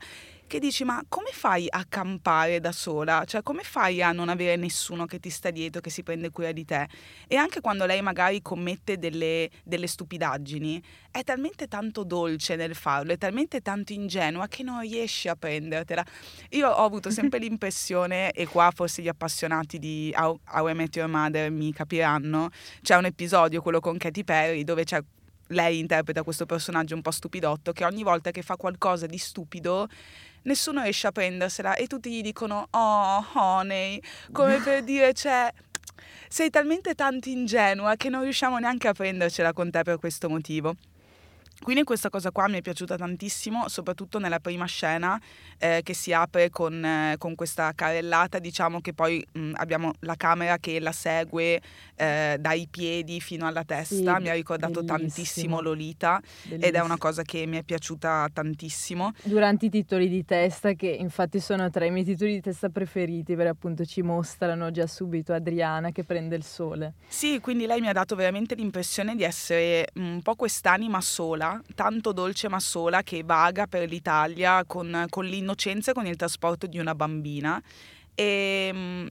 che 0.48 0.58
dici 0.58 0.82
ma 0.82 1.04
come 1.08 1.28
fai 1.30 1.66
a 1.68 1.84
campare 1.86 2.58
da 2.58 2.72
sola? 2.72 3.22
Cioè 3.26 3.42
come 3.42 3.62
fai 3.62 4.02
a 4.02 4.12
non 4.12 4.30
avere 4.30 4.56
nessuno 4.56 5.04
che 5.04 5.20
ti 5.20 5.28
sta 5.28 5.50
dietro, 5.50 5.82
che 5.82 5.90
si 5.90 6.02
prende 6.02 6.30
cura 6.30 6.52
di 6.52 6.64
te? 6.64 6.88
E 7.28 7.36
anche 7.36 7.60
quando 7.60 7.84
lei 7.84 8.00
magari 8.00 8.40
commette 8.40 8.98
delle, 8.98 9.50
delle 9.62 9.86
stupidaggini, 9.86 10.82
è 11.10 11.22
talmente 11.22 11.68
tanto 11.68 12.02
dolce 12.02 12.56
nel 12.56 12.74
farlo, 12.74 13.12
è 13.12 13.18
talmente 13.18 13.60
tanto 13.60 13.92
ingenua 13.92 14.48
che 14.48 14.62
non 14.62 14.80
riesci 14.80 15.28
a 15.28 15.36
prendertela. 15.36 16.04
Io 16.50 16.68
ho 16.68 16.84
avuto 16.84 17.10
sempre 17.10 17.38
l'impressione, 17.38 18.32
e 18.32 18.46
qua 18.48 18.72
forse 18.74 19.02
gli 19.02 19.08
appassionati 19.08 19.78
di 19.78 20.12
How, 20.16 20.38
How 20.52 20.68
I 20.68 20.74
Met 20.74 20.96
Your 20.96 21.08
Mother 21.08 21.50
mi 21.50 21.72
capiranno, 21.72 22.50
c'è 22.82 22.96
un 22.96 23.04
episodio, 23.04 23.62
quello 23.62 23.80
con 23.80 23.96
Katy 23.96 24.24
Perry, 24.24 24.64
dove 24.64 24.84
c'è 24.84 25.00
lei 25.48 25.78
interpreta 25.78 26.22
questo 26.22 26.46
personaggio 26.46 26.94
un 26.94 27.02
po' 27.02 27.10
stupidotto 27.10 27.72
che 27.72 27.84
ogni 27.84 28.02
volta 28.02 28.30
che 28.30 28.42
fa 28.42 28.56
qualcosa 28.56 29.06
di 29.06 29.18
stupido 29.18 29.88
nessuno 30.42 30.82
riesce 30.82 31.06
a 31.06 31.12
prendersela 31.12 31.74
e 31.74 31.86
tutti 31.86 32.10
gli 32.10 32.22
dicono 32.22 32.66
oh 32.70 33.26
honey, 33.32 34.00
come 34.32 34.58
per 34.64 34.82
dire 34.82 35.12
cioè 35.12 35.52
sei 36.28 36.50
talmente 36.50 36.94
tanto 36.94 37.28
ingenua 37.28 37.96
che 37.96 38.08
non 38.08 38.22
riusciamo 38.22 38.58
neanche 38.58 38.88
a 38.88 38.92
prendercela 38.92 39.52
con 39.52 39.70
te 39.70 39.82
per 39.82 39.98
questo 39.98 40.28
motivo. 40.28 40.76
Quindi 41.60 41.82
questa 41.82 42.08
cosa 42.08 42.30
qua 42.30 42.48
mi 42.48 42.58
è 42.58 42.62
piaciuta 42.62 42.96
tantissimo, 42.96 43.68
soprattutto 43.68 44.18
nella 44.18 44.38
prima 44.38 44.64
scena 44.66 45.20
eh, 45.58 45.80
che 45.82 45.92
si 45.92 46.12
apre 46.12 46.50
con, 46.50 46.84
eh, 46.84 47.16
con, 47.18 47.34
questa 47.34 47.72
carrellata, 47.74 48.38
diciamo 48.38 48.80
che 48.80 48.92
poi 48.92 49.24
mh, 49.32 49.52
abbiamo 49.54 49.92
la 50.00 50.14
camera 50.14 50.58
che 50.58 50.78
la 50.78 50.92
segue 50.92 51.60
eh, 51.96 52.36
dai 52.38 52.68
piedi 52.70 53.20
fino 53.20 53.46
alla 53.46 53.64
testa, 53.64 54.16
sì, 54.16 54.22
mi 54.22 54.28
ha 54.28 54.34
ricordato 54.34 54.82
bellissimo. 54.82 54.98
tantissimo 54.98 55.60
Lolita 55.60 56.20
bellissimo. 56.20 56.64
ed 56.64 56.74
è 56.74 56.80
una 56.80 56.96
cosa 56.96 57.22
che 57.22 57.44
mi 57.46 57.58
è 57.58 57.62
piaciuta 57.64 58.28
tantissimo. 58.32 59.12
Durante 59.24 59.66
i 59.66 59.70
titoli 59.70 60.08
di 60.08 60.24
testa, 60.24 60.74
che 60.74 60.86
infatti 60.88 61.40
sono 61.40 61.68
tra 61.70 61.84
i 61.84 61.90
miei 61.90 62.04
titoli 62.04 62.34
di 62.34 62.40
testa 62.40 62.68
preferiti, 62.68 63.34
perché 63.34 63.50
appunto 63.50 63.84
ci 63.84 64.02
mostrano 64.02 64.70
già 64.70 64.86
subito 64.86 65.32
Adriana 65.32 65.90
che 65.90 66.04
prende 66.04 66.36
il 66.36 66.44
sole. 66.44 66.94
Sì, 67.08 67.40
quindi 67.40 67.66
lei 67.66 67.80
mi 67.80 67.88
ha 67.88 67.92
dato 67.92 68.14
veramente 68.14 68.54
l'impressione 68.54 69.16
di 69.16 69.24
essere 69.24 69.88
un 69.94 70.22
po' 70.22 70.36
quest'anima 70.36 71.00
sola 71.00 71.47
tanto 71.74 72.12
dolce 72.12 72.48
ma 72.48 72.60
sola, 72.60 73.02
che 73.02 73.22
vaga 73.24 73.66
per 73.66 73.88
l'Italia 73.88 74.64
con, 74.64 75.06
con 75.08 75.24
l'innocenza 75.24 75.90
e 75.90 75.94
con 75.94 76.06
il 76.06 76.16
trasporto 76.16 76.66
di 76.66 76.78
una 76.78 76.94
bambina. 76.94 77.62
E 78.14 78.68
ehm, 78.70 79.08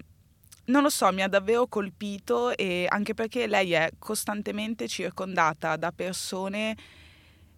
non 0.65 0.81
lo 0.81 0.89
so, 0.89 1.11
mi 1.13 1.21
ha 1.21 1.29
davvero 1.29 1.67
colpito 1.67 2.55
e 2.55 2.87
anche 2.89 3.13
perché 3.13 3.47
lei 3.47 3.71
è 3.71 3.89
costantemente 3.97 4.87
circondata 4.87 5.77
da 5.77 5.91
persone 5.91 6.75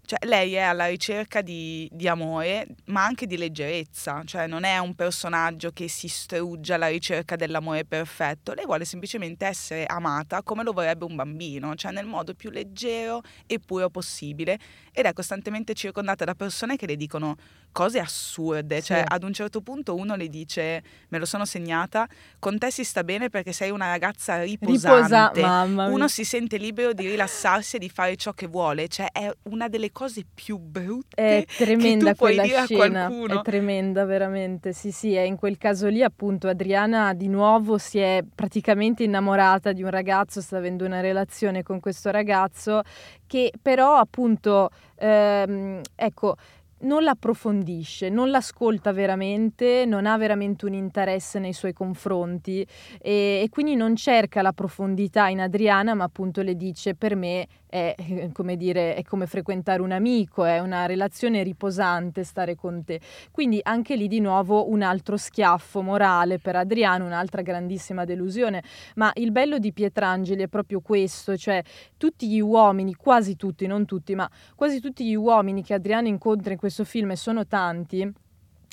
cioè, 0.10 0.26
lei 0.26 0.56
è 0.56 0.62
alla 0.62 0.88
ricerca 0.88 1.44
di, 1.44 1.88
di, 1.92 2.08
amore, 2.08 2.66
ma 2.86 3.06
anche 3.06 3.28
di 3.28 3.38
leggerezza, 3.38 4.24
cioè 4.26 4.48
non 4.48 4.64
è 4.64 4.80
un 4.80 4.96
personaggio 4.96 5.70
che 5.70 5.88
si 5.88 6.08
strugge 6.08 6.74
alla 6.74 6.88
ricerca 6.88 7.36
dell'amore 7.36 7.86
perfetto, 7.86 8.56
lei 8.56 8.66
vuole 8.66 8.86
semplicemente 8.86 9.46
essere 9.46 9.86
amata 9.86 10.42
come 10.42 10.64
lo 10.64 10.72
vorrebbe 10.72 11.06
un 11.06 11.16
bambino, 11.16 11.76
cioè 11.76 11.92
nel 11.92 12.08
modo 12.08 12.34
più 12.34 12.50
leggero 12.50 13.22
e 13.46 13.60
puro 13.60 13.92
possibile. 13.92 14.58
Ed 14.92 15.06
è 15.06 15.14
costantemente 15.14 15.76
circondata 15.76 16.26
da 16.26 16.34
persone 16.34 16.76
che 16.76 16.88
le 16.88 16.96
dicono 16.96 17.36
cose 17.72 18.00
assurde, 18.00 18.82
cioè 18.82 19.04
ad 19.06 19.24
un 19.24 19.34
certo 19.34 19.62
punto 19.62 19.96
uno 19.96 20.16
le 20.16 20.28
dice, 20.28 20.84
me 21.10 21.20
lo 21.20 21.26
sono 21.26 21.46
segnata, 21.46 22.08
con 22.40 22.58
te 22.58 22.72
si 22.72 22.84
sta 22.84 23.04
bene 23.04 23.30
perché 23.30 23.52
sei 23.52 23.70
una 23.72 23.88
ragazza 23.88 24.42
riposante, 24.42 25.42
Riposa, 25.42 25.88
uno 25.90 26.08
si 26.08 26.24
sente 26.24 26.58
libero 26.58 26.94
di 26.94 27.08
rilassarsi 27.08 27.78
e 27.78 27.80
di 27.80 27.90
fare 27.90 28.16
ciò 28.16 28.34
che 28.34 28.48
vuole, 28.48 28.88
cioè 28.88 29.08
è 29.12 29.32
una 29.44 29.68
delle 29.68 29.92
cose 29.92 30.26
più 30.34 30.58
brutte 30.58 31.16
è 31.16 31.46
tremenda 31.46 32.12
che 32.12 32.16
puoi 32.16 32.36
quella 32.36 32.44
dire 32.44 32.66
scena, 32.66 33.06
a 33.06 33.08
qualcuno. 33.08 33.40
È 33.40 33.44
tremenda 33.44 34.06
veramente, 34.06 34.74
sì 34.74 34.92
sì, 34.92 35.16
e 35.16 35.26
in 35.26 35.36
quel 35.36 35.58
caso 35.58 35.88
lì 35.88 36.04
appunto 36.04 36.48
Adriana 36.48 37.14
di 37.14 37.28
nuovo 37.28 37.78
si 37.78 38.00
è 38.00 38.24
praticamente 38.34 39.04
innamorata 39.04 39.72
di 39.72 39.84
un 39.84 39.90
ragazzo, 39.90 40.42
sta 40.42 40.58
avendo 40.58 40.86
una 40.86 41.02
relazione 41.02 41.64
con 41.64 41.80
questo 41.80 42.12
ragazzo 42.12 42.82
che 43.28 43.52
però 43.62 43.96
appunto, 43.98 44.70
ehm, 44.96 45.82
ecco, 45.96 46.36
non 46.82 47.04
l'approfondisce, 47.04 48.10
non 48.10 48.30
l'ascolta 48.30 48.92
veramente, 48.92 49.86
non 49.86 50.06
ha 50.06 50.18
veramente 50.18 50.66
un 50.66 50.74
interesse 50.74 51.40
nei 51.40 51.54
suoi 51.54 51.74
confronti 51.74 52.66
e, 53.02 53.42
e, 53.44 53.48
quindi 53.50 53.76
non 53.76 53.96
cerca 53.96 54.42
la 54.42 54.54
profondità 54.54 55.28
in 55.28 55.42
Adriana, 55.42 55.94
ma 55.94 56.04
appunto 56.04 56.42
le 56.42 56.56
dice 56.56 56.96
per 56.96 57.16
me 57.16 57.48
è 57.70 57.96
come 58.34 58.58
dire, 58.58 58.96
è 58.96 59.04
come 59.04 59.28
frequentare 59.28 59.82
un 59.82 59.92
amico, 59.92 60.44
è 60.44 60.60
una 60.60 60.88
relazione 60.88 61.44
riposante 61.44 62.24
stare 62.24 62.56
con 62.56 62.84
te. 62.84 63.00
Quindi 63.32 63.60
anche 63.62 63.96
lì 63.96 64.08
di 64.08 64.20
nuovo 64.20 64.70
un 64.70 64.82
altro 64.82 65.18
schiaffo 65.18 65.82
morale 65.82 66.40
per 66.40 66.56
Adriano, 66.56 67.06
un'altra 67.06 67.44
grandissima 67.44 68.06
delusione. 68.06 68.64
Ma 68.96 69.12
il 69.16 69.32
bello 69.32 69.60
di 69.60 69.72
Pietrangeli 69.72 70.44
è 70.44 70.48
proprio 70.48 70.82
questo, 70.82 71.38
cioè 71.38 71.62
tutti 71.96 72.28
gli 72.28 72.42
uomini, 72.42 72.96
quasi 72.96 73.36
tutti, 73.36 73.68
non 73.68 73.86
tutti, 73.86 74.16
ma 74.16 74.30
quasi 74.56 74.80
tutti 74.80 75.08
gli 75.08 75.16
uomini 75.16 75.64
che 75.64 75.76
Adriano 75.76 76.08
incontra 76.08 76.52
in 76.52 76.58
questo 76.58 76.84
film 76.84 77.12
e 77.12 77.16
sono 77.16 77.46
tanti 77.46 78.12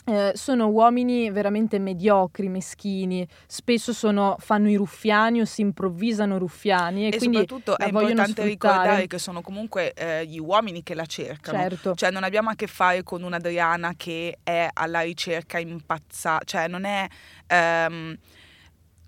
eh, 0.08 0.32
sono 0.34 0.68
uomini 0.68 1.30
veramente 1.30 1.80
mediocri, 1.80 2.48
meschini, 2.48 3.26
spesso 3.46 3.92
sono, 3.92 4.36
fanno 4.38 4.70
i 4.70 4.76
ruffiani 4.76 5.40
o 5.40 5.44
si 5.44 5.62
improvvisano 5.62 6.38
ruffiani. 6.38 7.06
E, 7.06 7.14
e 7.14 7.18
quindi 7.18 7.38
soprattutto 7.38 7.76
è 7.76 7.86
importante 7.86 8.44
ricordare 8.44 9.08
che 9.08 9.18
sono 9.18 9.40
comunque 9.40 9.92
eh, 9.94 10.24
gli 10.24 10.38
uomini 10.38 10.84
che 10.84 10.94
la 10.94 11.06
cercano. 11.06 11.58
Certo. 11.58 11.94
Cioè 11.94 12.10
non 12.12 12.22
abbiamo 12.22 12.50
a 12.50 12.54
che 12.54 12.68
fare 12.68 13.02
con 13.02 13.24
un'Adriana 13.24 13.94
che 13.96 14.38
è 14.44 14.68
alla 14.72 15.00
ricerca 15.00 15.58
impazzata, 15.58 16.44
cioè 16.44 16.68
non 16.68 16.84
è... 16.84 17.06
Um, 17.88 18.16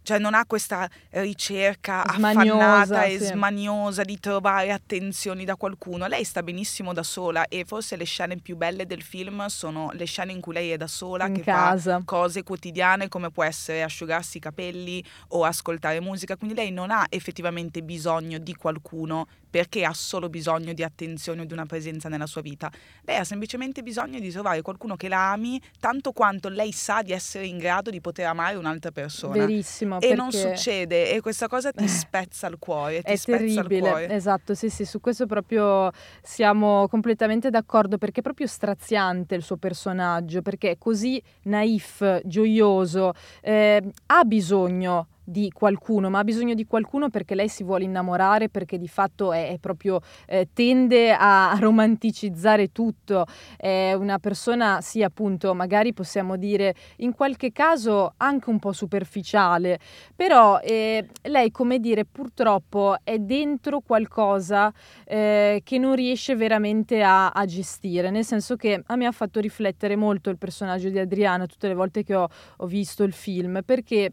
cioè 0.08 0.18
non 0.18 0.32
ha 0.32 0.46
questa 0.46 0.88
ricerca 1.10 2.02
Smaniosa, 2.14 2.64
affannata 2.64 3.04
e 3.04 3.18
sì. 3.18 3.26
smaniosa 3.26 4.04
di 4.04 4.18
trovare 4.18 4.72
attenzioni 4.72 5.44
da 5.44 5.54
qualcuno. 5.56 6.06
Lei 6.06 6.24
sta 6.24 6.42
benissimo 6.42 6.94
da 6.94 7.02
sola 7.02 7.46
e 7.46 7.66
forse 7.66 7.94
le 7.96 8.04
scene 8.04 8.38
più 8.38 8.56
belle 8.56 8.86
del 8.86 9.02
film 9.02 9.44
sono 9.48 9.90
le 9.92 10.06
scene 10.06 10.32
in 10.32 10.40
cui 10.40 10.54
lei 10.54 10.70
è 10.70 10.78
da 10.78 10.86
sola, 10.86 11.26
in 11.26 11.34
che 11.34 11.42
casa. 11.42 11.98
fa 11.98 12.02
cose 12.06 12.42
quotidiane 12.42 13.08
come 13.08 13.30
può 13.30 13.44
essere 13.44 13.82
asciugarsi 13.82 14.38
i 14.38 14.40
capelli 14.40 15.04
o 15.28 15.44
ascoltare 15.44 16.00
musica, 16.00 16.38
quindi 16.38 16.56
lei 16.56 16.70
non 16.70 16.90
ha 16.90 17.04
effettivamente 17.10 17.82
bisogno 17.82 18.38
di 18.38 18.54
qualcuno 18.54 19.26
perché 19.48 19.84
ha 19.84 19.92
solo 19.92 20.28
bisogno 20.28 20.72
di 20.72 20.82
attenzione 20.82 21.42
o 21.42 21.44
di 21.44 21.52
una 21.52 21.66
presenza 21.66 22.08
nella 22.08 22.26
sua 22.26 22.40
vita. 22.40 22.70
Lei 23.02 23.16
ha 23.16 23.24
semplicemente 23.24 23.82
bisogno 23.82 24.18
di 24.18 24.30
trovare 24.30 24.62
qualcuno 24.62 24.96
che 24.96 25.08
la 25.08 25.32
ami 25.32 25.60
tanto 25.80 26.12
quanto 26.12 26.48
lei 26.48 26.72
sa 26.72 27.02
di 27.02 27.12
essere 27.12 27.46
in 27.46 27.58
grado 27.58 27.90
di 27.90 28.00
poter 28.00 28.26
amare 28.26 28.56
un'altra 28.56 28.90
persona. 28.90 29.32
Verissimo. 29.32 30.00
E 30.00 30.14
non 30.14 30.30
perché- 30.30 30.56
succede 30.56 31.12
e 31.12 31.20
questa 31.20 31.48
cosa 31.48 31.70
ti 31.72 31.86
spezza 31.88 32.46
il 32.46 32.56
cuore, 32.58 33.02
ti 33.02 33.12
È 33.12 33.18
terribile, 33.18 33.80
cuore. 33.80 34.10
esatto, 34.10 34.54
sì, 34.54 34.68
sì, 34.70 34.84
su 34.84 35.00
questo 35.00 35.26
proprio 35.26 35.90
siamo 36.22 36.86
completamente 36.88 37.50
d'accordo 37.50 37.98
perché 37.98 38.20
è 38.20 38.22
proprio 38.22 38.46
straziante 38.46 39.34
il 39.34 39.42
suo 39.42 39.56
personaggio, 39.56 40.42
perché 40.42 40.70
è 40.72 40.78
così 40.78 41.22
naif, 41.42 42.20
gioioso, 42.24 43.12
eh, 43.40 43.82
ha 44.06 44.24
bisogno 44.24 45.06
di 45.28 45.50
qualcuno, 45.50 46.08
ma 46.08 46.20
ha 46.20 46.24
bisogno 46.24 46.54
di 46.54 46.64
qualcuno 46.64 47.10
perché 47.10 47.34
lei 47.34 47.48
si 47.48 47.62
vuole 47.62 47.84
innamorare, 47.84 48.48
perché 48.48 48.78
di 48.78 48.88
fatto 48.88 49.32
è, 49.32 49.50
è 49.50 49.58
proprio 49.58 50.00
eh, 50.26 50.48
tende 50.54 51.12
a 51.12 51.54
romanticizzare 51.60 52.72
tutto, 52.72 53.26
è 53.56 53.92
una 53.92 54.18
persona, 54.18 54.80
sì, 54.80 55.02
appunto, 55.02 55.54
magari 55.54 55.92
possiamo 55.92 56.36
dire 56.36 56.74
in 56.98 57.12
qualche 57.12 57.52
caso 57.52 58.14
anche 58.16 58.48
un 58.48 58.58
po' 58.58 58.72
superficiale, 58.72 59.78
però 60.16 60.60
eh, 60.60 61.06
lei, 61.22 61.50
come 61.50 61.78
dire, 61.78 62.06
purtroppo 62.06 62.96
è 63.04 63.18
dentro 63.18 63.80
qualcosa 63.80 64.72
eh, 65.04 65.60
che 65.62 65.78
non 65.78 65.94
riesce 65.94 66.36
veramente 66.36 67.02
a, 67.02 67.30
a 67.30 67.44
gestire, 67.44 68.10
nel 68.10 68.24
senso 68.24 68.56
che 68.56 68.82
a 68.84 68.96
me 68.96 69.04
ha 69.04 69.12
fatto 69.12 69.40
riflettere 69.40 69.94
molto 69.94 70.30
il 70.30 70.38
personaggio 70.38 70.88
di 70.88 70.98
Adriana 70.98 71.44
tutte 71.44 71.68
le 71.68 71.74
volte 71.74 72.02
che 72.02 72.14
ho, 72.14 72.28
ho 72.56 72.66
visto 72.66 73.02
il 73.02 73.12
film, 73.12 73.60
perché 73.62 74.12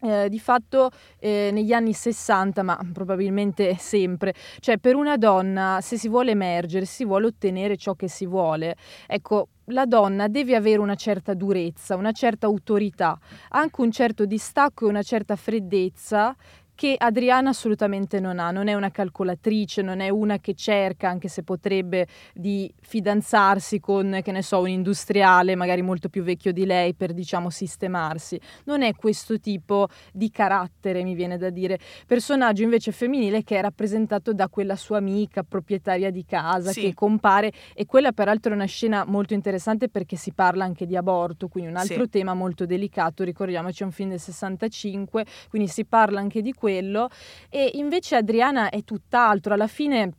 eh, 0.00 0.28
di 0.28 0.38
fatto 0.38 0.90
eh, 1.18 1.50
negli 1.52 1.72
anni 1.72 1.92
60, 1.92 2.62
ma 2.62 2.78
probabilmente 2.92 3.76
sempre, 3.76 4.34
cioè 4.60 4.78
per 4.78 4.96
una 4.96 5.16
donna 5.16 5.78
se 5.82 5.96
si 5.96 6.08
vuole 6.08 6.32
emergere, 6.32 6.84
si 6.84 7.04
vuole 7.04 7.26
ottenere 7.26 7.76
ciò 7.76 7.94
che 7.94 8.08
si 8.08 8.26
vuole, 8.26 8.76
ecco, 9.06 9.48
la 9.70 9.86
donna 9.86 10.28
deve 10.28 10.56
avere 10.56 10.80
una 10.80 10.94
certa 10.94 11.34
durezza, 11.34 11.96
una 11.96 12.12
certa 12.12 12.46
autorità, 12.46 13.18
anche 13.50 13.80
un 13.80 13.90
certo 13.90 14.24
distacco 14.24 14.86
e 14.86 14.88
una 14.88 15.02
certa 15.02 15.36
freddezza 15.36 16.34
che 16.80 16.94
Adriana 16.96 17.50
assolutamente 17.50 18.20
non 18.20 18.38
ha, 18.38 18.50
non 18.50 18.66
è 18.66 18.72
una 18.72 18.90
calcolatrice, 18.90 19.82
non 19.82 20.00
è 20.00 20.08
una 20.08 20.38
che 20.38 20.54
cerca, 20.54 21.10
anche 21.10 21.28
se 21.28 21.42
potrebbe, 21.42 22.06
di 22.32 22.72
fidanzarsi 22.80 23.80
con, 23.80 24.20
che 24.22 24.32
ne 24.32 24.40
so, 24.40 24.60
un 24.60 24.68
industriale 24.68 25.56
magari 25.56 25.82
molto 25.82 26.08
più 26.08 26.22
vecchio 26.22 26.52
di 26.52 26.64
lei 26.64 26.94
per, 26.94 27.12
diciamo, 27.12 27.50
sistemarsi. 27.50 28.40
Non 28.64 28.80
è 28.80 28.94
questo 28.94 29.38
tipo 29.38 29.88
di 30.10 30.30
carattere, 30.30 31.02
mi 31.02 31.12
viene 31.14 31.36
da 31.36 31.50
dire. 31.50 31.78
Personaggio 32.06 32.62
invece 32.62 32.92
femminile 32.92 33.44
che 33.44 33.58
è 33.58 33.60
rappresentato 33.60 34.32
da 34.32 34.48
quella 34.48 34.74
sua 34.74 34.96
amica 34.96 35.42
proprietaria 35.42 36.10
di 36.10 36.24
casa 36.24 36.72
Sì. 36.72 36.80
che 36.80 36.94
compare 36.94 37.52
e 37.74 37.84
quella 37.84 38.12
peraltro 38.12 38.52
è 38.52 38.54
una 38.54 38.64
scena 38.64 39.04
molto 39.06 39.34
interessante 39.34 39.90
perché 39.90 40.16
si 40.16 40.32
parla 40.32 40.64
anche 40.64 40.86
di 40.86 40.96
aborto, 40.96 41.48
quindi 41.48 41.68
un 41.68 41.76
altro 41.76 42.04
Sì. 42.04 42.08
tema 42.08 42.32
molto 42.32 42.64
delicato, 42.64 43.22
ricordiamoci 43.22 43.82
è 43.82 43.84
un 43.84 43.92
film 43.92 44.08
del 44.08 44.18
65, 44.18 45.26
quindi 45.50 45.68
si 45.68 45.84
parla 45.84 46.20
anche 46.20 46.40
di 46.40 46.54
quello. 46.70 47.08
E 47.48 47.72
invece 47.74 48.16
Adriana 48.16 48.70
è 48.70 48.84
tutt'altro, 48.84 49.54
alla 49.54 49.66
fine 49.66 50.12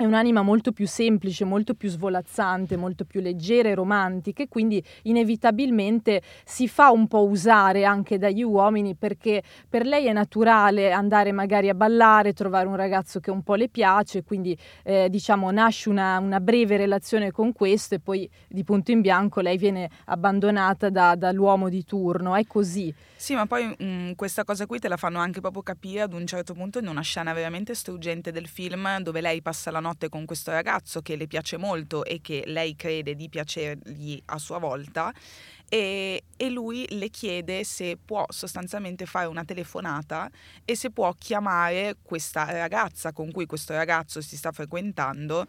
è 0.00 0.06
un'anima 0.06 0.40
molto 0.40 0.72
più 0.72 0.86
semplice, 0.86 1.44
molto 1.44 1.74
più 1.74 1.90
svolazzante, 1.90 2.78
molto 2.78 3.04
più 3.04 3.20
leggera 3.20 3.68
e 3.68 3.74
romantica 3.74 4.42
e 4.42 4.48
quindi 4.48 4.82
inevitabilmente 5.02 6.22
si 6.42 6.68
fa 6.68 6.90
un 6.90 7.06
po' 7.06 7.26
usare 7.26 7.84
anche 7.84 8.16
dagli 8.16 8.42
uomini 8.42 8.94
perché 8.94 9.42
per 9.68 9.84
lei 9.84 10.06
è 10.06 10.12
naturale 10.14 10.90
andare 10.90 11.32
magari 11.32 11.68
a 11.68 11.74
ballare, 11.74 12.32
trovare 12.32 12.66
un 12.66 12.76
ragazzo 12.76 13.20
che 13.20 13.30
un 13.30 13.42
po' 13.42 13.56
le 13.56 13.68
piace, 13.68 14.22
quindi 14.24 14.56
eh, 14.84 15.10
diciamo 15.10 15.50
nasce 15.50 15.90
una, 15.90 16.18
una 16.18 16.40
breve 16.40 16.78
relazione 16.78 17.30
con 17.30 17.52
questo 17.52 17.96
e 17.96 18.00
poi 18.00 18.26
di 18.48 18.64
punto 18.64 18.92
in 18.92 19.02
bianco 19.02 19.42
lei 19.42 19.58
viene 19.58 19.90
abbandonata 20.06 20.88
da- 20.88 21.14
dall'uomo 21.14 21.68
di 21.68 21.84
turno, 21.84 22.36
è 22.36 22.46
così. 22.46 22.94
Sì, 23.16 23.34
ma 23.34 23.44
poi 23.44 23.76
mm, 23.82 24.12
questa 24.12 24.44
cosa 24.44 24.64
qui 24.64 24.78
te 24.78 24.88
la 24.88 24.96
fanno 24.96 25.18
anche 25.18 25.42
proprio 25.42 25.62
capire 25.62 26.00
ad 26.00 26.14
un 26.14 26.26
certo 26.26 26.54
punto 26.54 26.78
in 26.78 26.86
una 26.86 27.02
scena 27.02 27.34
veramente 27.34 27.74
struggente 27.74 28.32
del 28.32 28.48
film 28.48 29.02
dove 29.02 29.20
lei 29.20 29.42
passa 29.42 29.70
la 29.70 29.78
notte 29.78 29.88
con 30.08 30.24
questo 30.24 30.50
ragazzo 30.50 31.00
che 31.02 31.16
le 31.16 31.26
piace 31.26 31.56
molto 31.56 32.04
e 32.04 32.20
che 32.20 32.44
lei 32.46 32.76
crede 32.76 33.14
di 33.14 33.28
piacergli 33.28 34.20
a 34.26 34.38
sua 34.38 34.58
volta 34.58 35.12
e, 35.68 36.24
e 36.36 36.50
lui 36.50 36.84
le 36.90 37.10
chiede 37.10 37.62
se 37.64 37.96
può 37.96 38.26
sostanzialmente 38.28 39.06
fare 39.06 39.26
una 39.26 39.44
telefonata 39.44 40.28
e 40.64 40.74
se 40.74 40.90
può 40.90 41.12
chiamare 41.16 41.96
questa 42.02 42.44
ragazza 42.44 43.12
con 43.12 43.30
cui 43.30 43.46
questo 43.46 43.72
ragazzo 43.72 44.20
si 44.20 44.36
sta 44.36 44.50
frequentando 44.50 45.46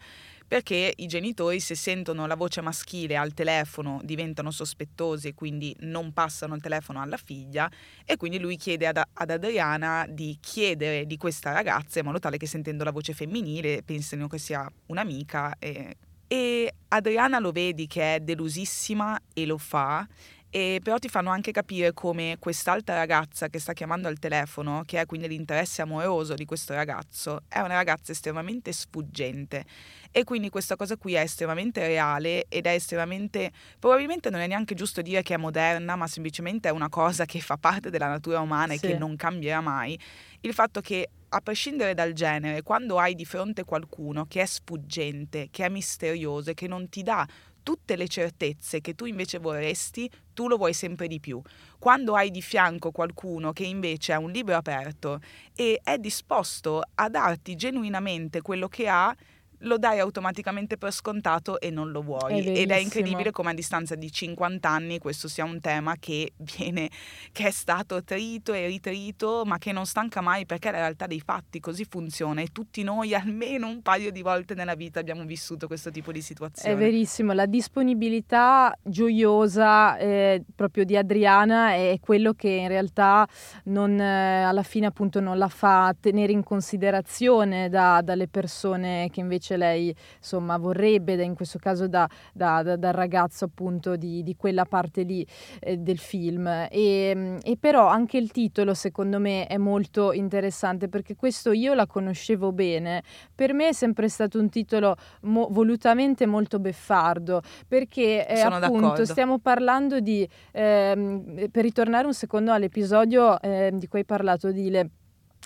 perché 0.52 0.92
i 0.96 1.06
genitori 1.06 1.60
se 1.60 1.74
sentono 1.74 2.26
la 2.26 2.36
voce 2.36 2.60
maschile 2.60 3.16
al 3.16 3.32
telefono 3.32 4.02
diventano 4.04 4.50
sospettosi 4.50 5.28
e 5.28 5.34
quindi 5.34 5.74
non 5.80 6.12
passano 6.12 6.54
il 6.54 6.60
telefono 6.60 7.00
alla 7.00 7.16
figlia 7.16 7.70
e 8.04 8.18
quindi 8.18 8.38
lui 8.38 8.58
chiede 8.58 8.86
ad, 8.86 9.00
ad 9.14 9.30
Adriana 9.30 10.04
di 10.06 10.36
chiedere 10.42 11.06
di 11.06 11.16
questa 11.16 11.52
ragazza 11.52 12.00
in 12.00 12.04
modo 12.04 12.18
tale 12.18 12.36
che 12.36 12.46
sentendo 12.46 12.84
la 12.84 12.90
voce 12.90 13.14
femminile 13.14 13.82
pensino 13.82 14.28
che 14.28 14.36
sia 14.36 14.70
un'amica 14.88 15.54
e, 15.58 15.96
e 16.28 16.74
Adriana 16.88 17.38
lo 17.38 17.50
vedi 17.50 17.86
che 17.86 18.16
è 18.16 18.20
delusissima 18.20 19.18
e 19.32 19.46
lo 19.46 19.56
fa 19.56 20.06
e 20.54 20.80
però 20.84 20.98
ti 20.98 21.08
fanno 21.08 21.30
anche 21.30 21.50
capire 21.50 21.94
come 21.94 22.36
quest'altra 22.38 22.94
ragazza 22.94 23.48
che 23.48 23.58
sta 23.58 23.72
chiamando 23.72 24.06
al 24.06 24.18
telefono, 24.18 24.82
che 24.84 25.00
è 25.00 25.06
quindi 25.06 25.26
l'interesse 25.26 25.80
amoroso 25.80 26.34
di 26.34 26.44
questo 26.44 26.74
ragazzo, 26.74 27.44
è 27.48 27.60
una 27.60 27.74
ragazza 27.76 28.12
estremamente 28.12 28.70
sfuggente 28.70 29.64
e 30.10 30.24
quindi 30.24 30.50
questa 30.50 30.76
cosa 30.76 30.98
qui 30.98 31.14
è 31.14 31.20
estremamente 31.20 31.86
reale 31.86 32.44
ed 32.50 32.66
è 32.66 32.74
estremamente, 32.74 33.50
probabilmente 33.78 34.28
non 34.28 34.40
è 34.40 34.46
neanche 34.46 34.74
giusto 34.74 35.00
dire 35.00 35.22
che 35.22 35.32
è 35.32 35.38
moderna, 35.38 35.96
ma 35.96 36.06
semplicemente 36.06 36.68
è 36.68 36.72
una 36.72 36.90
cosa 36.90 37.24
che 37.24 37.40
fa 37.40 37.56
parte 37.56 37.88
della 37.88 38.08
natura 38.08 38.40
umana 38.40 38.74
Sì. 38.74 38.84
e 38.84 38.88
che 38.88 38.98
non 38.98 39.16
cambierà 39.16 39.62
mai. 39.62 39.98
Il 40.42 40.52
fatto 40.52 40.82
che 40.82 41.08
a 41.30 41.40
prescindere 41.40 41.94
dal 41.94 42.12
genere, 42.12 42.60
quando 42.60 42.98
hai 42.98 43.14
di 43.14 43.24
fronte 43.24 43.64
qualcuno 43.64 44.26
che 44.26 44.42
è 44.42 44.44
sfuggente, 44.44 45.48
che 45.50 45.64
è 45.64 45.70
misterioso 45.70 46.50
e 46.50 46.54
che 46.54 46.68
non 46.68 46.90
ti 46.90 47.02
dà 47.02 47.26
tutte 47.62 47.96
le 47.96 48.08
certezze 48.08 48.80
che 48.80 48.94
tu 48.94 49.04
invece 49.04 49.38
vorresti, 49.38 50.10
tu 50.34 50.48
lo 50.48 50.56
vuoi 50.56 50.72
sempre 50.72 51.06
di 51.06 51.20
più. 51.20 51.40
Quando 51.78 52.14
hai 52.14 52.30
di 52.30 52.42
fianco 52.42 52.90
qualcuno 52.90 53.52
che 53.52 53.64
invece 53.64 54.12
ha 54.12 54.18
un 54.18 54.30
libro 54.30 54.56
aperto 54.56 55.20
e 55.54 55.80
è 55.82 55.98
disposto 55.98 56.82
a 56.94 57.08
darti 57.08 57.54
genuinamente 57.54 58.42
quello 58.42 58.68
che 58.68 58.88
ha, 58.88 59.14
lo 59.62 59.78
dai 59.78 59.98
automaticamente 59.98 60.76
per 60.76 60.92
scontato 60.92 61.60
e 61.60 61.70
non 61.70 61.90
lo 61.90 62.02
vuoi. 62.02 62.40
È 62.40 62.60
Ed 62.60 62.70
è 62.70 62.76
incredibile 62.76 63.30
come 63.30 63.50
a 63.50 63.54
distanza 63.54 63.94
di 63.94 64.10
50 64.10 64.68
anni 64.68 64.98
questo 64.98 65.28
sia 65.28 65.44
un 65.44 65.60
tema 65.60 65.96
che 65.98 66.32
viene, 66.56 66.88
che 67.32 67.46
è 67.46 67.50
stato 67.50 68.02
trito 68.02 68.52
e 68.52 68.66
ritrito, 68.66 69.42
ma 69.44 69.58
che 69.58 69.72
non 69.72 69.86
stanca 69.86 70.20
mai 70.20 70.46
perché 70.46 70.70
la 70.70 70.78
realtà 70.78 71.06
dei 71.06 71.20
fatti, 71.20 71.60
così 71.60 71.84
funziona 71.88 72.40
e 72.40 72.48
tutti 72.52 72.82
noi 72.82 73.14
almeno 73.14 73.68
un 73.68 73.82
paio 73.82 74.10
di 74.10 74.22
volte 74.22 74.54
nella 74.54 74.74
vita 74.74 75.00
abbiamo 75.00 75.24
vissuto 75.24 75.66
questo 75.66 75.90
tipo 75.90 76.12
di 76.12 76.20
situazione. 76.20 76.74
È 76.74 76.76
verissimo, 76.76 77.32
la 77.32 77.46
disponibilità 77.46 78.76
gioiosa 78.82 79.96
eh, 79.98 80.42
proprio 80.54 80.84
di 80.84 80.96
Adriana 80.96 81.72
è 81.74 81.98
quello 82.00 82.32
che 82.32 82.48
in 82.48 82.68
realtà 82.68 83.26
non, 83.64 83.98
eh, 84.00 84.42
alla 84.42 84.62
fine 84.62 84.86
appunto 84.86 85.20
non 85.20 85.38
la 85.38 85.48
fa 85.48 85.94
tenere 85.98 86.32
in 86.32 86.42
considerazione 86.42 87.68
da- 87.68 88.00
dalle 88.02 88.28
persone 88.28 89.08
che 89.10 89.20
invece 89.20 89.51
lei 89.56 89.94
insomma 90.16 90.56
vorrebbe, 90.56 91.14
in 91.22 91.34
questo 91.34 91.58
caso 91.58 91.88
da- 91.88 92.08
da- 92.32 92.62
da- 92.62 92.76
dal 92.76 92.92
ragazzo 92.92 93.44
appunto 93.44 93.96
di, 93.96 94.22
di 94.22 94.36
quella 94.36 94.64
parte 94.64 95.02
lì 95.02 95.26
eh, 95.60 95.76
del 95.76 95.98
film. 95.98 96.46
E, 96.70 97.38
e 97.42 97.56
però 97.58 97.86
anche 97.86 98.18
il 98.18 98.30
titolo 98.30 98.74
secondo 98.74 99.18
me 99.18 99.46
è 99.46 99.56
molto 99.56 100.12
interessante 100.12 100.88
perché 100.88 101.14
questo 101.16 101.52
io 101.52 101.74
la 101.74 101.86
conoscevo 101.86 102.52
bene, 102.52 103.02
per 103.34 103.52
me 103.52 103.68
è 103.68 103.72
sempre 103.72 104.08
stato 104.08 104.38
un 104.38 104.48
titolo 104.48 104.96
mo- 105.22 105.48
volutamente 105.50 106.26
molto 106.26 106.58
beffardo 106.58 107.42
perché 107.66 108.26
eh, 108.26 108.40
appunto 108.40 108.80
d'accordo. 108.80 109.04
stiamo 109.04 109.38
parlando 109.38 110.00
di 110.00 110.28
ehm, 110.52 111.48
per 111.50 111.62
ritornare 111.62 112.06
un 112.06 112.14
secondo 112.14 112.52
all'episodio 112.52 113.40
ehm, 113.40 113.78
di 113.78 113.88
cui 113.88 114.00
hai 114.00 114.04
parlato 114.04 114.50
Dile 114.52 114.90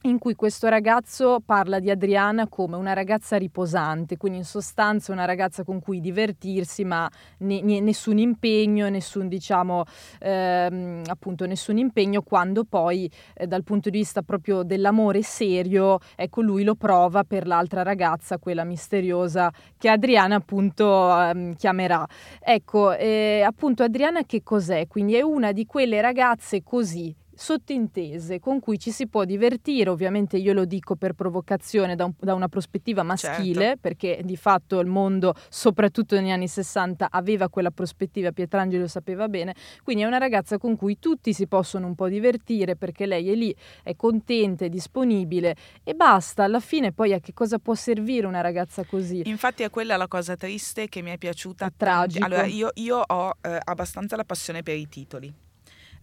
in 0.08 0.18
cui 0.18 0.34
questo 0.34 0.68
ragazzo 0.68 1.40
parla 1.44 1.78
di 1.80 1.90
Adriana 1.90 2.48
come 2.48 2.76
una 2.76 2.92
ragazza 2.92 3.36
riposante, 3.36 4.16
quindi 4.16 4.38
in 4.38 4.44
sostanza 4.44 5.12
una 5.12 5.24
ragazza 5.24 5.64
con 5.64 5.80
cui 5.80 6.00
divertirsi, 6.00 6.84
ma 6.84 7.10
ne, 7.38 7.60
ne, 7.62 7.80
nessun 7.80 8.18
impegno, 8.18 8.88
nessun 8.88 9.28
diciamo 9.28 9.84
ehm, 10.20 11.02
appunto 11.06 11.46
nessun 11.46 11.78
impegno 11.78 12.22
quando 12.22 12.64
poi 12.64 13.10
eh, 13.34 13.46
dal 13.46 13.64
punto 13.64 13.90
di 13.90 13.98
vista 13.98 14.22
proprio 14.22 14.62
dell'amore 14.62 15.22
serio, 15.22 15.98
ecco 16.14 16.40
lui 16.40 16.64
lo 16.64 16.74
prova 16.74 17.24
per 17.24 17.46
l'altra 17.46 17.82
ragazza, 17.82 18.38
quella 18.38 18.64
misteriosa 18.64 19.52
che 19.76 19.88
Adriana 19.88 20.36
appunto 20.36 21.20
ehm, 21.20 21.54
chiamerà. 21.56 22.06
Ecco, 22.40 22.92
eh, 22.92 23.42
appunto 23.44 23.82
Adriana 23.82 24.22
che 24.24 24.42
cos'è? 24.42 24.86
Quindi 24.86 25.14
è 25.14 25.22
una 25.22 25.52
di 25.52 25.66
quelle 25.66 26.00
ragazze 26.00 26.62
così 26.62 27.14
sottintese 27.36 28.40
con 28.40 28.60
cui 28.60 28.78
ci 28.78 28.90
si 28.90 29.06
può 29.06 29.24
divertire, 29.24 29.90
ovviamente 29.90 30.38
io 30.38 30.52
lo 30.52 30.64
dico 30.64 30.96
per 30.96 31.12
provocazione 31.12 31.94
da, 31.94 32.06
un, 32.06 32.12
da 32.18 32.34
una 32.34 32.48
prospettiva 32.48 33.02
maschile, 33.02 33.60
certo. 33.60 33.78
perché 33.80 34.20
di 34.24 34.36
fatto 34.36 34.80
il 34.80 34.86
mondo, 34.86 35.34
soprattutto 35.48 36.18
negli 36.18 36.30
anni 36.30 36.48
60, 36.48 37.08
aveva 37.10 37.48
quella 37.48 37.70
prospettiva, 37.70 38.32
Pietrangeli 38.32 38.80
lo 38.80 38.88
sapeva 38.88 39.28
bene, 39.28 39.54
quindi 39.82 40.02
è 40.02 40.06
una 40.06 40.18
ragazza 40.18 40.58
con 40.58 40.76
cui 40.76 40.98
tutti 40.98 41.32
si 41.32 41.46
possono 41.46 41.86
un 41.86 41.94
po' 41.94 42.08
divertire 42.08 42.74
perché 42.74 43.06
lei 43.06 43.30
è 43.30 43.34
lì, 43.34 43.54
è 43.82 43.94
contenta, 43.94 44.64
è 44.64 44.68
disponibile 44.68 45.54
e 45.84 45.94
basta, 45.94 46.44
alla 46.44 46.60
fine 46.60 46.92
poi 46.92 47.12
a 47.12 47.20
che 47.20 47.34
cosa 47.34 47.58
può 47.58 47.74
servire 47.74 48.26
una 48.26 48.40
ragazza 48.40 48.84
così? 48.84 49.22
Infatti 49.26 49.62
è 49.62 49.70
quella 49.70 49.96
la 49.96 50.08
cosa 50.08 50.36
triste 50.36 50.88
che 50.88 51.02
mi 51.02 51.10
è 51.10 51.18
piaciuta. 51.18 51.66
È 51.66 51.72
tragico. 51.76 52.24
Allora 52.24 52.46
io, 52.46 52.70
io 52.74 53.02
ho 53.06 53.36
eh, 53.42 53.58
abbastanza 53.62 54.16
la 54.16 54.24
passione 54.24 54.62
per 54.62 54.76
i 54.76 54.88
titoli 54.88 55.44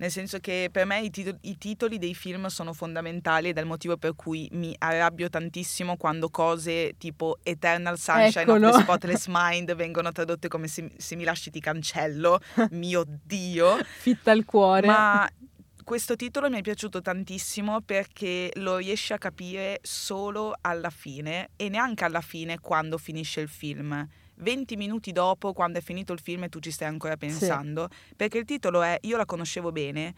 nel 0.03 0.11
senso 0.11 0.39
che 0.39 0.67
per 0.69 0.85
me 0.85 0.99
i, 0.99 1.09
titoli, 1.09 1.37
i 1.43 1.57
titoli 1.57 1.97
dei 1.97 2.13
film 2.13 2.47
sono 2.47 2.73
fondamentali 2.73 3.47
ed 3.47 3.57
è 3.57 3.61
il 3.61 3.65
motivo 3.65 3.95
per 3.95 4.15
cui 4.15 4.49
mi 4.51 4.75
arrabbio 4.77 5.29
tantissimo 5.29 5.95
quando 5.95 6.29
cose 6.29 6.95
tipo 6.97 7.39
Eternal 7.41 7.97
Sunshine 7.97 8.41
Eccolo. 8.41 8.67
of 8.67 8.75
the 8.75 8.81
Spotless 8.83 9.27
Mind 9.29 9.73
vengono 9.75 10.11
tradotte 10.11 10.49
come 10.49 10.67
se, 10.67 10.91
se 10.97 11.15
mi 11.15 11.23
lasci 11.23 11.51
ti 11.51 11.61
cancello, 11.61 12.41
mio 12.71 13.05
Dio. 13.07 13.77
Fitta 13.81 14.31
al 14.31 14.43
cuore. 14.43 14.87
Ma 14.87 15.29
questo 15.85 16.17
titolo 16.17 16.49
mi 16.49 16.57
è 16.57 16.61
piaciuto 16.61 17.01
tantissimo 17.01 17.79
perché 17.79 18.51
lo 18.55 18.75
riesce 18.75 19.13
a 19.13 19.17
capire 19.17 19.79
solo 19.83 20.53
alla 20.59 20.89
fine 20.89 21.51
e 21.55 21.69
neanche 21.69 22.03
alla 22.03 22.19
fine 22.19 22.59
quando 22.59 22.97
finisce 22.97 23.39
il 23.39 23.47
film 23.47 24.05
20 24.35 24.75
minuti 24.75 25.11
dopo, 25.11 25.53
quando 25.53 25.79
è 25.79 25.81
finito 25.81 26.13
il 26.13 26.19
film 26.19 26.43
e 26.43 26.49
tu 26.49 26.59
ci 26.59 26.71
stai 26.71 26.87
ancora 26.87 27.17
pensando, 27.17 27.87
sì. 27.89 28.13
perché 28.15 28.37
il 28.37 28.45
titolo 28.45 28.81
è 28.81 28.97
Io 29.01 29.17
la 29.17 29.25
conoscevo 29.25 29.71
bene, 29.71 30.13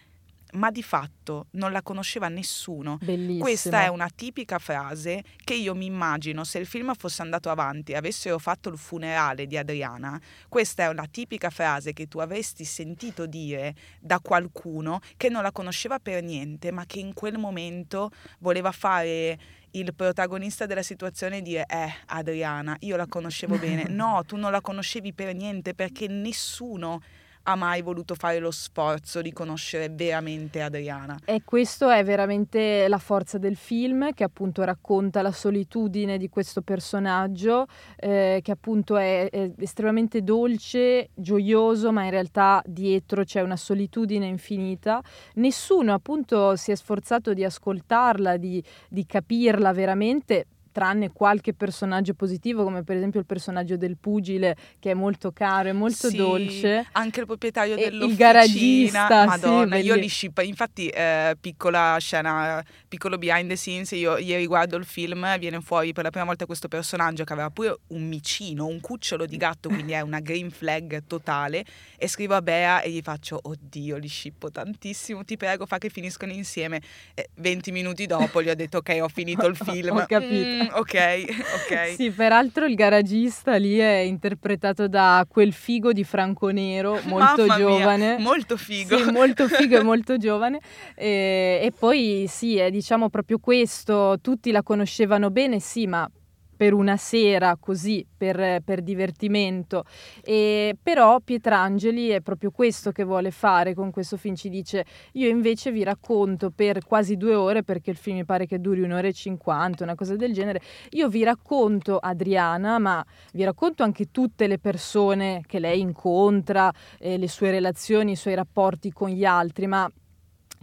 ma 0.53 0.71
di 0.71 0.83
fatto 0.83 1.47
non 1.51 1.71
la 1.71 1.81
conosceva 1.81 2.27
nessuno. 2.27 2.97
Bellissimo. 3.01 3.43
Questa 3.43 3.83
è 3.83 3.87
una 3.87 4.09
tipica 4.13 4.59
frase 4.59 5.23
che 5.43 5.53
io 5.53 5.75
mi 5.75 5.85
immagino 5.85 6.43
se 6.43 6.59
il 6.59 6.65
film 6.65 6.93
fosse 6.95 7.21
andato 7.21 7.49
avanti 7.49 7.91
e 7.91 7.95
avessero 7.95 8.39
fatto 8.39 8.69
il 8.69 8.77
funerale 8.77 9.47
di 9.47 9.57
Adriana, 9.57 10.19
questa 10.47 10.83
è 10.83 10.87
una 10.87 11.07
tipica 11.09 11.49
frase 11.49 11.93
che 11.93 12.07
tu 12.07 12.19
avresti 12.19 12.63
sentito 12.63 13.25
dire 13.25 13.75
da 13.99 14.19
qualcuno 14.19 14.99
che 15.17 15.29
non 15.29 15.43
la 15.43 15.51
conosceva 15.51 15.99
per 15.99 16.23
niente, 16.23 16.71
ma 16.71 16.85
che 16.85 16.99
in 16.99 17.13
quel 17.13 17.37
momento 17.37 18.11
voleva 18.39 18.71
fare 18.71 19.37
il 19.71 19.93
protagonista 19.93 20.65
della 20.65 20.83
situazione 20.83 21.41
dire 21.41 21.65
eh 21.67 21.93
Adriana, 22.07 22.75
io 22.79 22.95
la 22.95 23.07
conoscevo 23.07 23.57
bene. 23.57 23.83
No, 23.95 24.23
tu 24.25 24.35
non 24.35 24.51
la 24.51 24.61
conoscevi 24.61 25.13
per 25.13 25.33
niente 25.33 25.73
perché 25.73 26.07
nessuno 26.07 27.01
ha 27.47 27.55
mai 27.55 27.81
voluto 27.81 28.15
fare 28.15 28.39
lo 28.39 28.51
sforzo 28.51 29.21
di 29.21 29.31
conoscere 29.31 29.89
veramente 29.89 30.61
Adriana. 30.61 31.19
E 31.25 31.41
questo 31.43 31.89
è 31.89 32.03
veramente 32.03 32.87
la 32.87 32.97
forza 32.97 33.37
del 33.37 33.55
film 33.55 34.13
che 34.13 34.23
appunto 34.23 34.63
racconta 34.63 35.21
la 35.21 35.31
solitudine 35.31 36.17
di 36.17 36.29
questo 36.29 36.61
personaggio 36.61 37.67
eh, 37.97 38.39
che 38.41 38.51
appunto 38.51 38.97
è, 38.97 39.29
è, 39.29 39.51
estremamente 39.59 40.23
dolce, 40.23 41.09
gioioso, 41.13 41.91
ma 41.91 42.03
in 42.03 42.11
realtà 42.11 42.61
dietro 42.65 43.23
c'è 43.23 43.41
una 43.41 43.57
solitudine 43.57 44.25
infinita. 44.25 45.01
Nessuno 45.35 45.93
appunto 45.93 46.55
si 46.55 46.71
è 46.71 46.75
sforzato 46.75 47.33
di 47.33 47.43
ascoltarla, 47.43 48.37
di, 48.37 48.63
di 48.89 49.05
capirla 49.05 49.71
veramente 49.71 50.47
tranne 50.75 51.09
qualche 51.13 51.53
personaggio 51.53 52.15
positivo, 52.15 52.65
come 52.65 52.83
per 52.83 52.97
esempio 52.97 53.21
il 53.21 53.25
personaggio 53.25 53.77
del 53.77 53.95
pugile, 53.97 54.57
che 54.77 54.91
è 54.91 54.93
molto 54.93 55.31
caro 55.31 55.69
e 55.69 55.71
molto 55.71 56.09
sì, 56.09 56.17
dolce. 56.17 56.85
Anche 56.91 57.21
il 57.21 57.25
proprietario 57.25 57.75
dell'officina. 57.75 58.11
Il 58.11 58.15
garagista. 58.17 59.25
Madonna, 59.25 59.77
sì, 59.77 59.83
io 59.83 59.95
li 59.95 60.09
ship. 60.09 60.37
Infatti, 60.43 60.89
eh, 60.89 61.37
piccola 61.39 61.95
scena, 62.01 62.61
piccolo 62.89 63.17
behind 63.17 63.47
the 63.47 63.55
scenes, 63.55 63.91
io 63.91 64.17
ieri 64.17 64.45
guardo 64.45 64.75
il 64.75 64.83
film, 64.83 65.39
viene 65.39 65.61
fuori 65.61 65.93
per 65.93 66.03
la 66.03 66.09
prima 66.09 66.25
volta 66.25 66.45
questo 66.45 66.67
personaggio 66.67 67.23
che 67.23 67.31
aveva 67.31 67.49
pure 67.51 67.77
un 67.87 68.05
micino, 68.05 68.65
un 68.65 68.81
cucciolo 68.81 69.25
di 69.25 69.37
gatto, 69.37 69.69
quindi 69.69 69.93
è 69.93 70.01
una 70.01 70.19
green 70.19 70.51
flag 70.51 71.03
totale, 71.07 71.63
e 71.97 72.09
scrivo 72.09 72.35
a 72.35 72.41
Bea 72.41 72.81
e 72.81 72.89
gli 72.91 73.01
faccio, 73.01 73.39
oddio, 73.41 73.95
li 73.95 74.09
shippo 74.09 74.51
tantissimo, 74.51 75.23
ti 75.23 75.37
prego, 75.37 75.65
fa 75.65 75.77
che 75.77 75.87
finiscono 75.87 76.33
insieme. 76.33 76.81
E 77.13 77.29
20 77.35 77.71
minuti 77.71 78.05
dopo 78.07 78.43
gli 78.43 78.49
ho 78.49 78.55
detto, 78.55 78.79
ok, 78.79 78.97
ho 78.99 79.07
finito 79.07 79.47
il 79.47 79.55
film. 79.55 79.95
ho 79.95 80.05
capito. 80.05 80.63
Mm, 80.64 80.64
ok, 80.73 81.25
ok. 81.55 81.93
Sì, 81.95 82.11
peraltro 82.11 82.65
il 82.65 82.75
garagista 82.75 83.55
lì 83.55 83.77
è 83.77 83.97
interpretato 83.97 84.87
da 84.87 85.25
quel 85.27 85.53
figo 85.53 85.91
di 85.93 86.03
Franco 86.03 86.49
Nero, 86.49 86.99
molto 87.05 87.45
Mamma 87.45 87.57
giovane. 87.57 88.15
Mia, 88.15 88.23
molto 88.23 88.57
figo. 88.57 88.97
Sì, 88.97 89.11
molto 89.11 89.47
figo 89.49 89.77
e 89.77 89.83
molto 89.83 90.17
giovane. 90.17 90.59
E, 90.95 91.59
e 91.63 91.71
poi 91.77 92.25
sì, 92.27 92.57
è 92.57 92.69
diciamo 92.71 93.09
proprio 93.09 93.39
questo, 93.39 94.17
tutti 94.21 94.51
la 94.51 94.63
conoscevano 94.63 95.29
bene, 95.29 95.59
sì, 95.59 95.87
ma 95.87 96.09
per 96.55 96.73
una 96.73 96.97
sera 96.97 97.57
così, 97.59 98.05
per, 98.15 98.61
per 98.63 98.81
divertimento. 98.81 99.83
E, 100.23 100.75
però 100.81 101.19
Pietrangeli 101.19 102.09
è 102.09 102.21
proprio 102.21 102.51
questo 102.51 102.91
che 102.91 103.03
vuole 103.03 103.31
fare 103.31 103.73
con 103.73 103.91
questo 103.91 104.17
film, 104.17 104.35
ci 104.35 104.49
dice 104.49 104.85
io 105.13 105.27
invece 105.27 105.71
vi 105.71 105.83
racconto 105.83 106.51
per 106.51 106.85
quasi 106.85 107.17
due 107.17 107.35
ore, 107.35 107.63
perché 107.63 107.91
il 107.91 107.97
film 107.97 108.17
mi 108.17 108.25
pare 108.25 108.45
che 108.45 108.59
duri 108.59 108.81
un'ora 108.81 109.07
e 109.07 109.13
cinquanta, 109.13 109.83
una 109.83 109.95
cosa 109.95 110.15
del 110.15 110.33
genere, 110.33 110.61
io 110.91 111.09
vi 111.09 111.23
racconto 111.23 111.97
Adriana, 111.97 112.79
ma 112.79 113.05
vi 113.33 113.43
racconto 113.43 113.83
anche 113.83 114.11
tutte 114.11 114.47
le 114.47 114.59
persone 114.59 115.43
che 115.45 115.59
lei 115.59 115.79
incontra, 115.79 116.71
eh, 116.99 117.17
le 117.17 117.27
sue 117.27 117.51
relazioni, 117.51 118.11
i 118.11 118.15
suoi 118.15 118.35
rapporti 118.35 118.91
con 118.91 119.09
gli 119.09 119.25
altri, 119.25 119.67
ma 119.67 119.89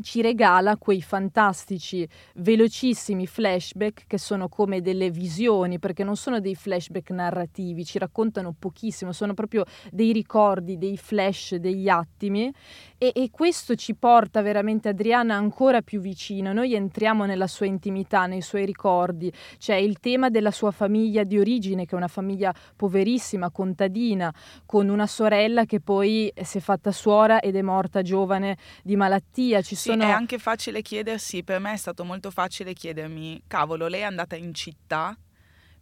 ci 0.00 0.22
regala 0.22 0.76
quei 0.76 1.02
fantastici, 1.02 2.08
velocissimi 2.36 3.26
flashback 3.26 4.04
che 4.06 4.18
sono 4.18 4.48
come 4.48 4.80
delle 4.80 5.10
visioni, 5.10 5.78
perché 5.78 6.04
non 6.04 6.16
sono 6.16 6.40
dei 6.40 6.54
flashback 6.54 7.10
narrativi, 7.10 7.84
ci 7.84 7.98
raccontano 7.98 8.54
pochissimo, 8.58 9.12
sono 9.12 9.34
proprio 9.34 9.64
dei 9.90 10.12
ricordi, 10.12 10.78
dei 10.78 10.96
flash, 10.96 11.56
degli 11.56 11.88
attimi. 11.88 12.52
E, 12.98 13.12
e 13.14 13.30
questo 13.30 13.74
ci 13.74 13.94
porta 13.94 14.42
veramente 14.42 14.88
Adriana 14.88 15.34
ancora 15.34 15.82
più 15.82 16.00
vicino, 16.00 16.52
noi 16.52 16.74
entriamo 16.74 17.24
nella 17.24 17.46
sua 17.46 17.66
intimità, 17.66 18.26
nei 18.26 18.42
suoi 18.42 18.64
ricordi, 18.64 19.32
c'è 19.58 19.74
il 19.74 19.98
tema 19.98 20.30
della 20.30 20.50
sua 20.50 20.70
famiglia 20.70 21.24
di 21.24 21.38
origine, 21.38 21.84
che 21.84 21.94
è 21.94 21.96
una 21.96 22.08
famiglia 22.08 22.54
poverissima, 22.76 23.50
contadina, 23.50 24.32
con 24.66 24.88
una 24.88 25.06
sorella 25.06 25.64
che 25.64 25.80
poi 25.80 26.32
si 26.42 26.58
è 26.58 26.60
fatta 26.60 26.92
suora 26.92 27.40
ed 27.40 27.56
è 27.56 27.62
morta 27.62 28.02
giovane 28.02 28.56
di 28.82 28.96
malattia. 28.96 29.60
Ci 29.62 29.74
sì, 29.82 29.88
sono... 29.90 30.04
è 30.04 30.10
anche 30.10 30.38
facile 30.38 30.82
chiedersi, 30.82 31.42
per 31.42 31.58
me 31.58 31.72
è 31.72 31.76
stato 31.76 32.04
molto 32.04 32.30
facile 32.30 32.72
chiedermi, 32.72 33.42
cavolo, 33.46 33.88
lei 33.88 34.00
è 34.00 34.04
andata 34.04 34.36
in 34.36 34.54
città 34.54 35.16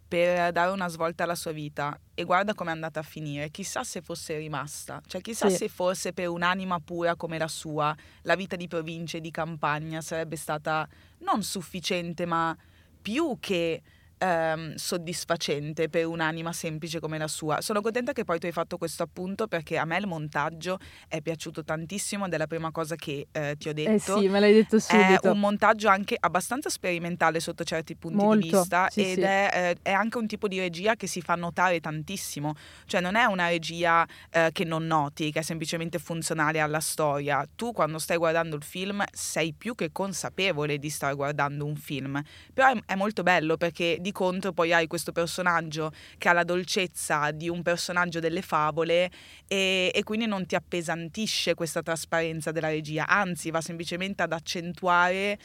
per 0.07 0.51
dare 0.51 0.71
una 0.71 0.89
svolta 0.89 1.23
alla 1.23 1.35
sua 1.35 1.53
vita 1.53 1.97
e 2.13 2.23
guarda 2.25 2.53
come 2.53 2.71
è 2.71 2.73
andata 2.73 2.99
a 2.99 3.03
finire. 3.03 3.49
Chissà 3.49 3.85
se 3.85 4.01
fosse 4.01 4.35
rimasta, 4.37 5.01
cioè 5.05 5.21
chissà 5.21 5.49
sì. 5.49 5.55
se 5.55 5.67
forse 5.69 6.11
per 6.11 6.27
un'anima 6.27 6.79
pura 6.79 7.15
come 7.15 7.37
la 7.37 7.47
sua 7.47 7.95
la 8.23 8.35
vita 8.35 8.57
di 8.57 8.67
provincia 8.67 9.17
e 9.17 9.21
di 9.21 9.31
campagna 9.31 10.01
sarebbe 10.01 10.35
stata 10.35 10.85
non 11.19 11.43
sufficiente 11.43 12.25
ma 12.25 12.53
più 13.01 13.37
che 13.39 13.81
ehm, 14.21 14.75
soddisfacente 14.75 15.89
per 15.89 16.05
un'anima 16.05 16.53
semplice 16.53 16.99
come 16.99 17.17
la 17.17 17.27
sua. 17.27 17.59
Sono 17.61 17.81
contenta 17.81 18.13
che 18.13 18.23
poi 18.23 18.39
tu 18.39 18.45
hai 18.45 18.51
fatto 18.51 18.77
questo 18.77 19.03
appunto 19.03 19.47
perché 19.47 19.77
a 19.77 19.85
me 19.85 19.97
il 19.97 20.07
montaggio 20.07 20.77
è 21.07 21.21
piaciuto 21.21 21.63
tantissimo 21.63 22.25
ed 22.25 22.33
è 22.33 22.37
la 22.37 22.47
prima 22.47 22.71
cosa 22.71 22.95
che 22.95 23.27
eh, 23.31 23.55
ti 23.57 23.69
ho 23.69 23.73
detto. 23.73 24.17
Eh 24.17 24.21
sì, 24.21 24.27
me 24.27 24.39
l'hai 24.39 24.53
detto 24.53 24.79
subito. 24.79 25.27
È 25.27 25.29
un 25.29 25.39
montaggio 25.39 25.89
anche 25.89 26.15
abbastanza 26.19 26.69
sperimentale 26.69 27.39
sotto 27.39 27.63
certi 27.63 27.95
punti 27.95 28.17
Molto, 28.17 28.39
di 28.39 28.49
vista 28.49 28.87
sì, 28.89 29.01
ed 29.01 29.15
sì. 29.15 29.21
È, 29.21 29.49
eh, 29.53 29.77
è, 29.81 29.91
anche 29.91 30.17
un 30.17 30.27
tipo 30.27 30.47
di 30.47 30.59
regia 30.59 30.95
che 30.95 31.07
si 31.07 31.21
fa 31.21 31.35
notare 31.35 31.79
tantissimo, 31.79 32.53
cioè 32.85 33.01
non 33.01 33.15
è 33.15 33.25
una 33.25 33.47
regia 33.47 34.07
eh, 34.29 34.49
che 34.51 34.63
non 34.63 34.85
noti, 34.85 35.31
che 35.31 35.39
è 35.39 35.43
semplicemente 35.43 35.97
funzionale 35.97 36.59
alla 36.59 36.79
storia. 36.79 37.47
Tu 37.55 37.71
quando 37.71 37.97
stai 37.97 38.17
guardando 38.17 38.55
il 38.55 38.63
film 38.63 39.03
sei 39.11 39.53
più 39.53 39.73
che 39.73 39.91
consapevole 39.91 40.77
di 40.77 40.89
stare 40.89 41.15
guardando 41.15 41.65
un 41.65 41.75
film, 41.75 42.21
però 42.53 42.71
è, 42.71 42.77
è 42.85 42.95
molto 42.95 43.23
bello 43.23 43.57
perché 43.57 43.97
di 43.99 44.10
di 44.11 44.13
contro 44.13 44.51
poi 44.51 44.73
hai 44.73 44.87
questo 44.87 45.11
personaggio 45.11 45.91
che 46.17 46.29
ha 46.29 46.33
la 46.33 46.43
dolcezza 46.43 47.31
di 47.31 47.49
un 47.49 47.63
personaggio 47.63 48.19
delle 48.19 48.41
favole 48.41 49.09
e, 49.47 49.91
e 49.93 50.03
quindi 50.03 50.27
non 50.27 50.45
ti 50.45 50.55
appesantisce 50.55 51.55
questa 51.55 51.81
trasparenza 51.81 52.51
della 52.51 52.69
regia, 52.69 53.07
anzi 53.07 53.49
va 53.49 53.61
semplicemente 53.61 54.21
ad 54.21 54.33
accentuare 54.33 55.39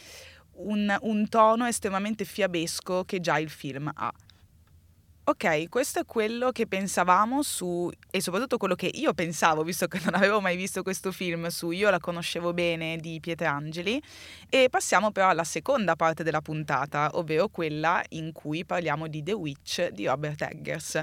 un, 0.56 0.94
un 1.02 1.28
tono 1.28 1.66
estremamente 1.66 2.24
fiabesco 2.24 3.04
che 3.04 3.20
già 3.20 3.38
il 3.38 3.50
film 3.50 3.90
ha. 3.94 4.12
Ok, 5.28 5.68
questo 5.68 5.98
è 5.98 6.04
quello 6.04 6.52
che 6.52 6.68
pensavamo 6.68 7.42
su, 7.42 7.90
e 8.12 8.20
soprattutto 8.20 8.58
quello 8.58 8.76
che 8.76 8.88
io 8.94 9.12
pensavo, 9.12 9.64
visto 9.64 9.88
che 9.88 9.98
non 10.04 10.14
avevo 10.14 10.40
mai 10.40 10.54
visto 10.54 10.84
questo 10.84 11.10
film, 11.10 11.48
su 11.48 11.72
Io 11.72 11.90
la 11.90 11.98
conoscevo 11.98 12.52
bene 12.52 12.96
di 12.98 13.18
Pietrangeli, 13.18 14.00
e 14.48 14.68
passiamo 14.70 15.10
però 15.10 15.30
alla 15.30 15.42
seconda 15.42 15.96
parte 15.96 16.22
della 16.22 16.40
puntata, 16.40 17.10
ovvero 17.14 17.48
quella 17.48 18.00
in 18.10 18.30
cui 18.30 18.64
parliamo 18.64 19.08
di 19.08 19.24
The 19.24 19.32
Witch 19.32 19.88
di 19.88 20.06
Robert 20.06 20.42
Eggers. 20.42 21.00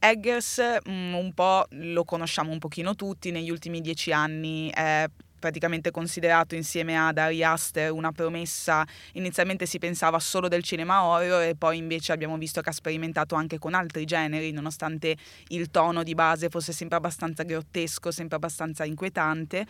Eggers 0.00 0.60
mm, 0.88 1.14
un 1.14 1.32
po' 1.32 1.64
lo 1.68 2.02
conosciamo 2.02 2.50
un 2.50 2.58
pochino 2.58 2.96
tutti, 2.96 3.30
negli 3.30 3.50
ultimi 3.50 3.80
dieci 3.80 4.10
anni 4.10 4.68
è 4.74 5.08
praticamente 5.40 5.90
considerato 5.90 6.54
insieme 6.54 6.96
ad 6.96 7.18
Ari 7.18 7.42
Aster 7.42 7.90
una 7.90 8.12
promessa, 8.12 8.86
inizialmente 9.14 9.66
si 9.66 9.78
pensava 9.78 10.20
solo 10.20 10.46
del 10.46 10.62
cinema 10.62 11.02
horror 11.02 11.42
e 11.42 11.56
poi 11.56 11.78
invece 11.78 12.12
abbiamo 12.12 12.38
visto 12.38 12.60
che 12.60 12.68
ha 12.68 12.72
sperimentato 12.72 13.34
anche 13.34 13.58
con 13.58 13.74
altri 13.74 14.04
generi, 14.04 14.52
nonostante 14.52 15.16
il 15.48 15.70
tono 15.70 16.04
di 16.04 16.14
base 16.14 16.48
fosse 16.48 16.72
sempre 16.72 16.98
abbastanza 16.98 17.42
grottesco, 17.42 18.12
sempre 18.12 18.36
abbastanza 18.36 18.84
inquietante. 18.84 19.66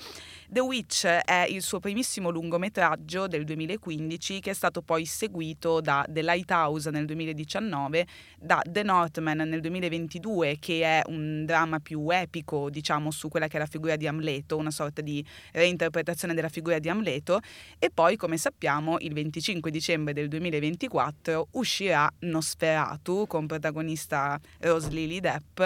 The 0.48 0.60
Witch 0.60 1.06
è 1.06 1.46
il 1.48 1.62
suo 1.62 1.80
primissimo 1.80 2.28
lungometraggio 2.28 3.26
del 3.26 3.44
2015 3.44 4.40
che 4.40 4.50
è 4.50 4.54
stato 4.54 4.82
poi 4.82 5.06
seguito 5.06 5.80
da 5.80 6.04
The 6.06 6.22
Lighthouse 6.22 6.90
nel 6.90 7.06
2019, 7.06 8.06
da 8.38 8.60
The 8.68 8.82
Northman 8.82 9.38
nel 9.38 9.60
2022 9.60 10.58
che 10.58 10.82
è 10.82 11.02
un 11.06 11.44
dramma 11.46 11.78
più 11.78 12.10
epico 12.10 12.68
diciamo 12.68 13.10
su 13.12 13.28
quella 13.28 13.46
che 13.46 13.56
è 13.56 13.60
la 13.60 13.66
figura 13.66 13.94
di 13.94 14.08
Amleto, 14.08 14.56
una 14.56 14.72
sorta 14.72 15.00
di 15.00 15.24
reinterpretazione 15.60 16.34
della 16.34 16.48
figura 16.48 16.78
di 16.78 16.88
Amleto 16.88 17.40
e 17.78 17.90
poi 17.92 18.16
come 18.16 18.36
sappiamo 18.36 18.96
il 19.00 19.12
25 19.12 19.70
dicembre 19.70 20.12
del 20.12 20.28
2024 20.28 21.48
uscirà 21.52 22.10
Nosferatu 22.20 23.26
con 23.26 23.46
protagonista 23.46 24.38
Rose 24.60 24.90
Lily 24.90 25.20
Depp 25.20 25.60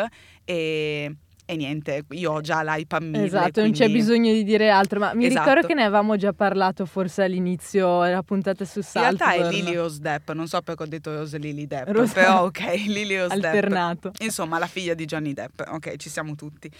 e 0.44 1.16
e 1.46 1.56
niente, 1.56 2.06
io 2.12 2.32
ho 2.32 2.40
già 2.40 2.62
l'hype 2.62 2.96
a 2.96 3.00
mille. 3.00 3.24
Esatto, 3.24 3.60
quindi... 3.60 3.78
non 3.78 3.86
c'è 3.88 3.92
bisogno 3.92 4.32
di 4.32 4.44
dire 4.44 4.70
altro, 4.70 4.98
ma 4.98 5.12
mi 5.12 5.26
Esatto. 5.26 5.46
ricordo 5.46 5.66
che 5.66 5.74
ne 5.74 5.82
avevamo 5.82 6.16
già 6.16 6.32
parlato 6.32 6.86
forse 6.86 7.22
all'inizio, 7.22 8.02
era 8.02 8.22
puntata 8.22 8.64
su 8.64 8.78
In 8.78 8.84
Saltburn. 8.84 9.30
realtà 9.30 9.48
è 9.48 9.50
Lily 9.52 9.74
Rose 9.74 10.00
Depp, 10.00 10.30
non 10.30 10.48
so 10.48 10.62
perché 10.62 10.84
ho 10.84 10.86
detto 10.86 11.14
Rose 11.14 11.36
Lily 11.36 11.66
Depp, 11.66 11.88
Rose- 11.88 12.14
però 12.14 12.44
ok, 12.48 12.60
Lily 12.86 13.18
Rose 13.18 13.34
Depp. 13.38 13.44
Alternato. 13.44 14.12
Insomma, 14.20 14.58
la 14.58 14.66
figlia 14.66 14.94
di 14.94 15.04
Johnny 15.04 15.34
Depp, 15.34 15.60
ok, 15.68 15.96
ci 15.96 16.08
siamo 16.08 16.34
tutti. 16.34 16.70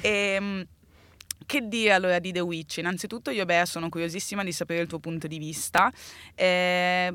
Ehm, 0.00 0.66
che 1.46 1.66
dire 1.66 1.92
allora 1.92 2.18
di 2.18 2.32
The 2.32 2.40
Witch? 2.40 2.78
Innanzitutto 2.78 3.30
io, 3.30 3.44
Bea, 3.44 3.64
sono 3.64 3.88
curiosissima 3.88 4.44
di 4.44 4.52
sapere 4.52 4.82
il 4.82 4.88
tuo 4.88 4.98
punto 4.98 5.26
di 5.26 5.38
vista. 5.38 5.90
Eh, 6.34 7.12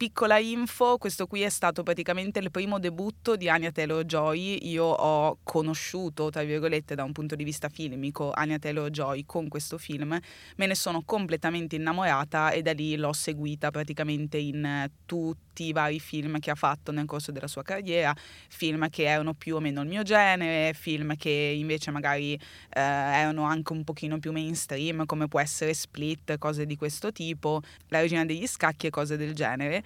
piccola 0.00 0.38
info, 0.38 0.96
questo 0.96 1.26
qui 1.26 1.42
è 1.42 1.50
stato 1.50 1.82
praticamente 1.82 2.38
il 2.38 2.50
primo 2.50 2.78
debutto 2.78 3.36
di 3.36 3.50
Anya 3.50 3.70
Taylor-Joy. 3.70 4.70
Io 4.70 4.86
ho 4.86 5.36
conosciuto, 5.42 6.30
tra 6.30 6.42
virgolette, 6.42 6.94
da 6.94 7.04
un 7.04 7.12
punto 7.12 7.36
di 7.36 7.44
vista 7.44 7.68
filmico, 7.68 8.32
Anya 8.32 8.58
Taylor-Joy 8.58 9.24
con 9.26 9.48
questo 9.48 9.76
film. 9.76 10.18
Me 10.56 10.66
ne 10.66 10.74
sono 10.74 11.02
completamente 11.04 11.76
innamorata 11.76 12.50
e 12.50 12.62
da 12.62 12.72
lì 12.72 12.96
l'ho 12.96 13.12
seguita 13.12 13.70
praticamente 13.70 14.38
in 14.38 14.64
eh, 14.64 14.90
tutti 15.04 15.64
i 15.64 15.72
vari 15.72 16.00
film 16.00 16.38
che 16.38 16.50
ha 16.50 16.54
fatto 16.54 16.92
nel 16.92 17.04
corso 17.04 17.30
della 17.30 17.46
sua 17.46 17.62
carriera, 17.62 18.16
film 18.48 18.88
che 18.88 19.02
erano 19.02 19.34
più 19.34 19.56
o 19.56 19.60
meno 19.60 19.82
il 19.82 19.88
mio 19.88 20.02
genere, 20.02 20.72
film 20.72 21.14
che 21.16 21.28
invece 21.28 21.90
magari 21.90 22.32
eh, 22.32 22.40
erano 22.70 23.42
anche 23.42 23.74
un 23.74 23.84
pochino 23.84 24.18
più 24.18 24.32
mainstream, 24.32 25.04
come 25.04 25.28
può 25.28 25.40
essere 25.40 25.74
Split, 25.74 26.38
cose 26.38 26.64
di 26.64 26.76
questo 26.76 27.12
tipo, 27.12 27.60
La 27.88 28.00
regina 28.00 28.24
degli 28.24 28.46
scacchi 28.46 28.86
e 28.86 28.90
cose 28.90 29.18
del 29.18 29.34
genere. 29.34 29.84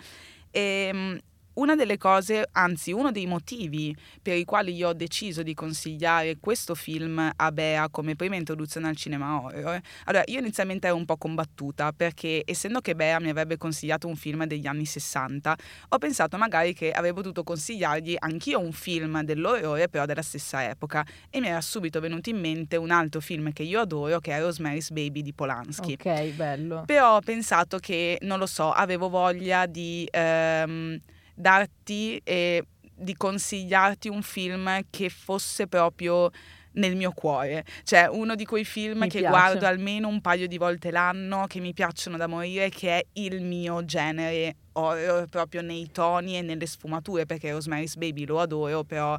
E, 0.53 0.93
mm, 0.95 1.19
una 1.55 1.75
delle 1.75 1.99
cose, 1.99 2.49
anzi 2.53 2.93
uno 2.93 3.11
dei 3.11 3.27
motivi 3.27 3.95
per 4.23 4.37
i 4.37 4.45
quali 4.45 4.75
io 4.75 4.89
ho 4.89 4.93
deciso 4.93 5.43
di 5.43 5.55
consigliare 5.55 6.39
questo 6.41 6.75
film 6.75 7.33
a 7.35 7.53
Bea 7.53 7.89
come 7.91 8.17
prima 8.17 8.37
introduzione 8.37 8.89
al 8.89 8.97
cinema 8.97 9.41
horror, 9.41 9.81
allora 10.05 10.25
io 10.27 10.39
inizialmente 10.39 10.87
ero 10.87 10.97
un 10.97 11.05
po' 11.05 11.17
combattuta 11.17 11.93
perché 11.93 12.43
essendo 12.45 12.81
che 12.81 12.95
Bea 12.95 13.21
mi 13.21 13.29
avrebbe 13.29 13.57
consigliato 13.57 14.07
un 14.07 14.17
film 14.17 14.45
degli 14.47 14.67
anni 14.67 14.85
60, 14.85 15.57
ho 15.91 15.99
pensato 15.99 16.37
magari 16.37 16.75
che 16.75 16.91
avrei 16.91 17.13
potuto 17.13 17.43
consigliargli 17.43 18.17
anch'io 18.19 18.61
un 18.61 18.73
film 18.73 19.23
dell'orrore 19.23 19.89
però 19.89 20.07
della 20.07 20.23
stessa 20.23 20.69
epoca 20.69 21.05
e 21.31 21.41
mi 21.41 21.49
era 21.49 21.61
subito 21.61 22.01
venuto 22.01 22.31
in 22.31 22.39
mente 22.39 22.77
un 22.77 22.91
altro 22.91 23.21
film 23.21 23.53
che 23.53 23.63
io 23.63 23.81
adoro 23.81 24.19
che 24.19 24.33
è 24.33 24.41
Rosemary's 24.41 24.91
Baby 24.91 25.23
di 25.23 25.33
Polanski. 25.33 25.93
Ok, 25.95 26.31
bello. 26.31 26.83
Però 26.87 27.17
ho 27.17 27.21
pensato 27.21 27.79
che, 27.79 28.19
non 28.23 28.39
lo 28.39 28.47
so, 28.47 28.71
avevo 28.73 29.09
voglia 29.09 29.67
di 29.67 30.07
ehm, 30.11 30.99
darti 31.35 32.21
e 32.23 32.65
di 32.97 33.15
consigliarti 33.17 34.09
un 34.09 34.23
film 34.23 34.81
che 34.89 35.09
fosse 35.09 35.67
proprio 35.67 36.31
nel 36.75 36.97
mio 36.97 37.13
cuore, 37.13 37.65
cioè 37.85 38.09
uno 38.09 38.35
di 38.35 38.45
quei 38.45 38.65
film 38.65 39.01
Mi 39.01 39.09
che 39.09 39.21
piace. 39.21 39.37
guardo 39.37 39.67
almeno 39.67 40.09
un 40.09 40.21
paio 40.21 40.49
di 40.49 40.59
volte 40.59 40.91
l'anno, 40.91 41.47
che 41.47 41.61
mi 41.61 41.73
piacciono 41.73 42.17
da 42.17 42.27
morire, 42.27 42.69
che 42.69 42.99
è 42.99 43.07
il 43.15 43.43
mio 43.43 43.85
genere 43.85 44.57
horror 44.75 45.27
proprio 45.29 45.63
nei 45.63 45.91
toni 45.91 46.37
e 46.37 46.43
nelle 46.43 46.67
sfumature, 46.67 47.27
perché 47.27 47.51
Rosemary's 47.53 47.97
Baby 47.97 48.25
lo 48.27 48.41
adoro, 48.41 48.85
però 48.85 49.17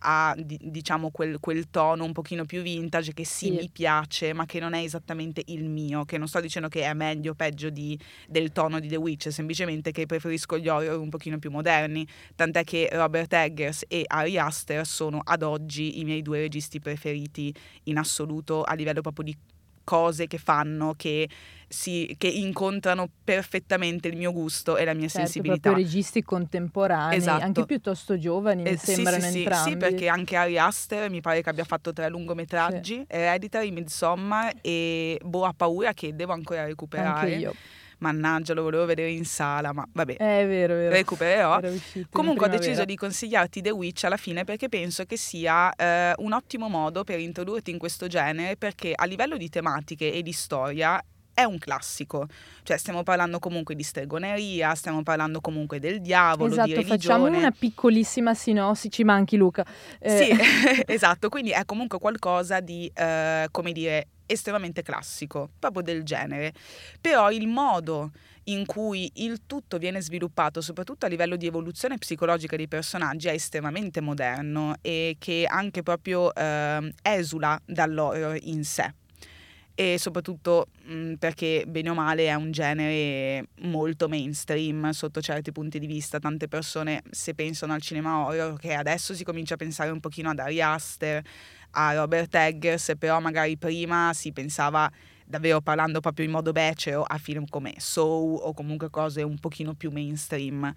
ha 0.00 0.34
di- 0.38 0.58
diciamo 0.62 1.10
quel, 1.10 1.38
quel 1.40 1.68
tono 1.70 2.04
un 2.04 2.12
pochino 2.12 2.44
più 2.44 2.62
vintage 2.62 3.12
che 3.12 3.24
sì, 3.24 3.46
Sì. 3.46 3.50
mi 3.52 3.70
piace, 3.70 4.32
ma 4.32 4.46
che 4.46 4.60
non 4.60 4.74
è 4.74 4.82
esattamente 4.82 5.42
il 5.46 5.68
mio, 5.68 6.04
che 6.04 6.18
non 6.18 6.28
sto 6.28 6.40
dicendo 6.40 6.68
che 6.68 6.82
è 6.82 6.92
meglio 6.94 7.32
o 7.32 7.34
peggio 7.34 7.70
di, 7.70 7.98
del 8.28 8.52
tono 8.52 8.78
di 8.80 8.88
The 8.88 8.96
Witch, 8.96 9.32
semplicemente 9.32 9.90
che 9.92 10.06
preferisco 10.06 10.58
gli 10.58 10.68
horror 10.68 10.98
un 10.98 11.08
pochino 11.08 11.38
più 11.38 11.50
moderni, 11.50 12.06
tant'è 12.34 12.64
che 12.64 12.88
Robert 12.92 13.32
Eggers 13.32 13.84
e 13.88 14.04
Ari 14.06 14.38
Aster 14.38 14.86
sono 14.86 15.20
ad 15.24 15.42
oggi 15.42 15.98
i 16.00 16.04
miei 16.04 16.22
due 16.22 16.38
registi 16.38 16.80
preferiti 16.80 17.52
in 17.84 17.98
assoluto 17.98 18.62
a 18.62 18.74
livello 18.74 19.00
proprio 19.00 19.24
di 19.24 19.36
cose 19.88 20.26
che 20.26 20.36
fanno 20.36 20.92
che, 20.94 21.26
si, 21.66 22.14
che 22.18 22.28
incontrano 22.28 23.08
perfettamente 23.24 24.06
il 24.08 24.18
mio 24.18 24.32
gusto 24.32 24.76
e 24.76 24.84
la 24.84 24.92
mia 24.92 25.08
Certo, 25.08 25.16
sensibilità. 25.16 25.70
proprio 25.70 25.82
registi 25.82 26.22
contemporanei, 26.22 27.16
Esatto. 27.16 27.42
anche 27.42 27.64
piuttosto 27.64 28.18
giovani, 28.18 28.64
mi 28.64 28.68
Eh, 28.68 28.76
sì, 28.76 28.84
sembrano 28.96 29.24
sì, 29.24 29.30
sì, 29.30 29.38
entrambi. 29.38 29.70
Sì, 29.70 29.76
perché 29.78 30.08
anche 30.08 30.36
Ari 30.36 30.58
Aster 30.58 31.08
mi 31.08 31.22
pare 31.22 31.40
che 31.40 31.48
abbia 31.48 31.64
fatto 31.64 31.94
tre 31.94 32.10
lungometraggi, 32.10 33.04
Hereditary, 33.08 33.70
Midsommar 33.70 34.52
e 34.60 35.18
ha 35.22 35.54
paura 35.56 35.94
che 35.94 36.14
devo 36.14 36.34
ancora 36.34 36.66
recuperare. 36.66 37.32
Anche 37.32 37.40
io. 37.40 37.54
Mannaggia, 37.98 38.54
lo 38.54 38.62
volevo 38.62 38.84
vedere 38.84 39.10
in 39.10 39.24
sala, 39.24 39.72
ma 39.72 39.86
vabbè, 39.92 40.16
Eh, 40.18 40.40
È 40.42 40.46
vero, 40.46 40.74
è 40.74 40.76
vero. 40.76 40.90
recupererò. 40.94 41.60
Comunque 42.10 42.46
ho 42.46 42.50
deciso 42.50 42.84
di 42.84 42.94
consigliarti 42.96 43.60
The 43.60 43.70
Witch 43.70 44.04
alla 44.04 44.16
fine 44.16 44.44
perché 44.44 44.68
penso 44.68 45.04
che 45.04 45.16
sia 45.16 45.72
eh, 45.74 46.12
un 46.18 46.32
ottimo 46.32 46.68
modo 46.68 47.04
per 47.04 47.18
introdurti 47.18 47.70
in 47.70 47.78
questo 47.78 48.06
genere 48.06 48.56
perché 48.56 48.92
a 48.94 49.04
livello 49.04 49.36
di 49.36 49.48
tematiche 49.48 50.12
e 50.12 50.22
di 50.22 50.32
storia 50.32 51.02
è 51.38 51.44
un 51.44 51.58
classico, 51.58 52.26
cioè 52.64 52.76
stiamo 52.78 53.04
parlando 53.04 53.38
comunque 53.38 53.76
di 53.76 53.84
stregoneria, 53.84 54.74
stiamo 54.74 55.04
parlando 55.04 55.40
comunque 55.40 55.78
del 55.78 56.00
diavolo, 56.00 56.48
di 56.48 56.54
Esatto, 56.54 56.68
religione. 56.68 56.98
facciamo 56.98 57.26
una 57.38 57.52
piccolissima 57.52 58.34
sinossi, 58.34 58.90
ci 58.90 59.04
manchi 59.04 59.36
Luca. 59.36 59.64
Eh, 60.00 60.10
Sì, 60.10 60.30
esatto, 60.92 61.28
quindi 61.28 61.50
è 61.50 61.64
comunque 61.64 62.00
qualcosa 62.00 62.58
di, 62.58 62.90
eh, 62.92 63.46
come 63.52 63.70
dire, 63.70 64.08
estremamente 64.26 64.82
classico, 64.82 65.50
proprio 65.60 65.82
del 65.82 66.02
genere. 66.02 66.52
Però 67.00 67.30
il 67.30 67.46
modo 67.46 68.10
in 68.44 68.66
cui 68.66 69.08
il 69.14 69.42
tutto 69.46 69.78
viene 69.78 70.00
sviluppato, 70.00 70.60
soprattutto 70.60 71.06
a 71.06 71.08
livello 71.08 71.36
di 71.36 71.46
evoluzione 71.46 71.98
psicologica 71.98 72.56
dei 72.56 72.66
personaggi, 72.66 73.28
è 73.28 73.32
estremamente 73.32 74.00
moderno 74.00 74.74
e 74.80 75.14
che 75.20 75.46
anche 75.48 75.84
proprio 75.84 76.34
ehm, 76.34 76.90
esula 77.00 77.60
dall'horror 77.64 78.36
in 78.42 78.64
sé. 78.64 78.92
E 79.80 79.96
soprattutto 79.96 80.66
mh, 80.86 81.14
perché 81.20 81.64
bene 81.68 81.90
o 81.90 81.94
male 81.94 82.26
è 82.26 82.34
un 82.34 82.50
genere 82.50 83.50
molto 83.60 84.08
mainstream 84.08 84.90
sotto 84.90 85.20
certi 85.20 85.52
punti 85.52 85.78
di 85.78 85.86
vista. 85.86 86.18
Tante 86.18 86.48
persone, 86.48 87.00
se 87.10 87.32
pensano 87.32 87.74
al 87.74 87.80
cinema 87.80 88.26
horror, 88.26 88.58
che 88.58 88.74
adesso 88.74 89.14
si 89.14 89.22
comincia 89.22 89.54
a 89.54 89.56
pensare 89.56 89.90
un 89.90 90.00
pochino 90.00 90.30
ad 90.30 90.40
Ari 90.40 90.60
Aster, 90.60 91.24
a 91.70 91.94
Robert 91.94 92.34
Eggers, 92.34 92.94
però 92.98 93.20
magari 93.20 93.56
prima 93.56 94.10
si 94.14 94.32
pensava 94.32 94.90
davvero 95.24 95.60
parlando 95.60 96.00
proprio 96.00 96.24
in 96.24 96.32
modo 96.32 96.50
becero 96.50 97.04
a 97.04 97.16
film 97.18 97.44
come 97.48 97.74
Soul 97.76 98.36
o 98.42 98.52
comunque 98.54 98.90
cose 98.90 99.22
un 99.22 99.38
pochino 99.38 99.74
più 99.74 99.92
mainstream. 99.92 100.74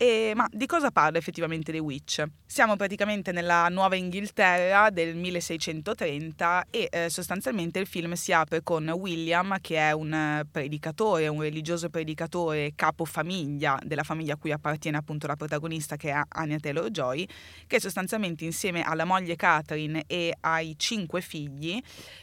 E, 0.00 0.30
ma 0.36 0.46
di 0.52 0.66
cosa 0.66 0.92
parla 0.92 1.18
effettivamente 1.18 1.72
The 1.72 1.80
Witch? 1.80 2.24
Siamo 2.46 2.76
praticamente 2.76 3.32
nella 3.32 3.66
Nuova 3.68 3.96
Inghilterra 3.96 4.90
del 4.90 5.16
1630 5.16 6.66
e 6.70 6.86
eh, 6.88 7.10
sostanzialmente 7.10 7.80
il 7.80 7.86
film 7.88 8.12
si 8.12 8.32
apre 8.32 8.62
con 8.62 8.88
William 8.88 9.58
che 9.60 9.76
è 9.76 9.90
un 9.90 10.46
predicatore, 10.48 11.26
un 11.26 11.42
religioso 11.42 11.90
predicatore 11.90 12.74
capofamiglia 12.76 13.80
della 13.82 14.04
famiglia 14.04 14.34
a 14.34 14.36
cui 14.36 14.52
appartiene 14.52 14.96
appunto 14.96 15.26
la 15.26 15.34
protagonista 15.34 15.96
che 15.96 16.12
è 16.12 16.22
Anya 16.28 16.60
Taylor-Joy, 16.60 17.26
che 17.66 17.80
sostanzialmente 17.80 18.44
insieme 18.44 18.82
alla 18.82 19.04
moglie 19.04 19.34
Catherine 19.34 20.04
e 20.06 20.32
ai 20.42 20.76
cinque 20.78 21.20
figli 21.20 21.76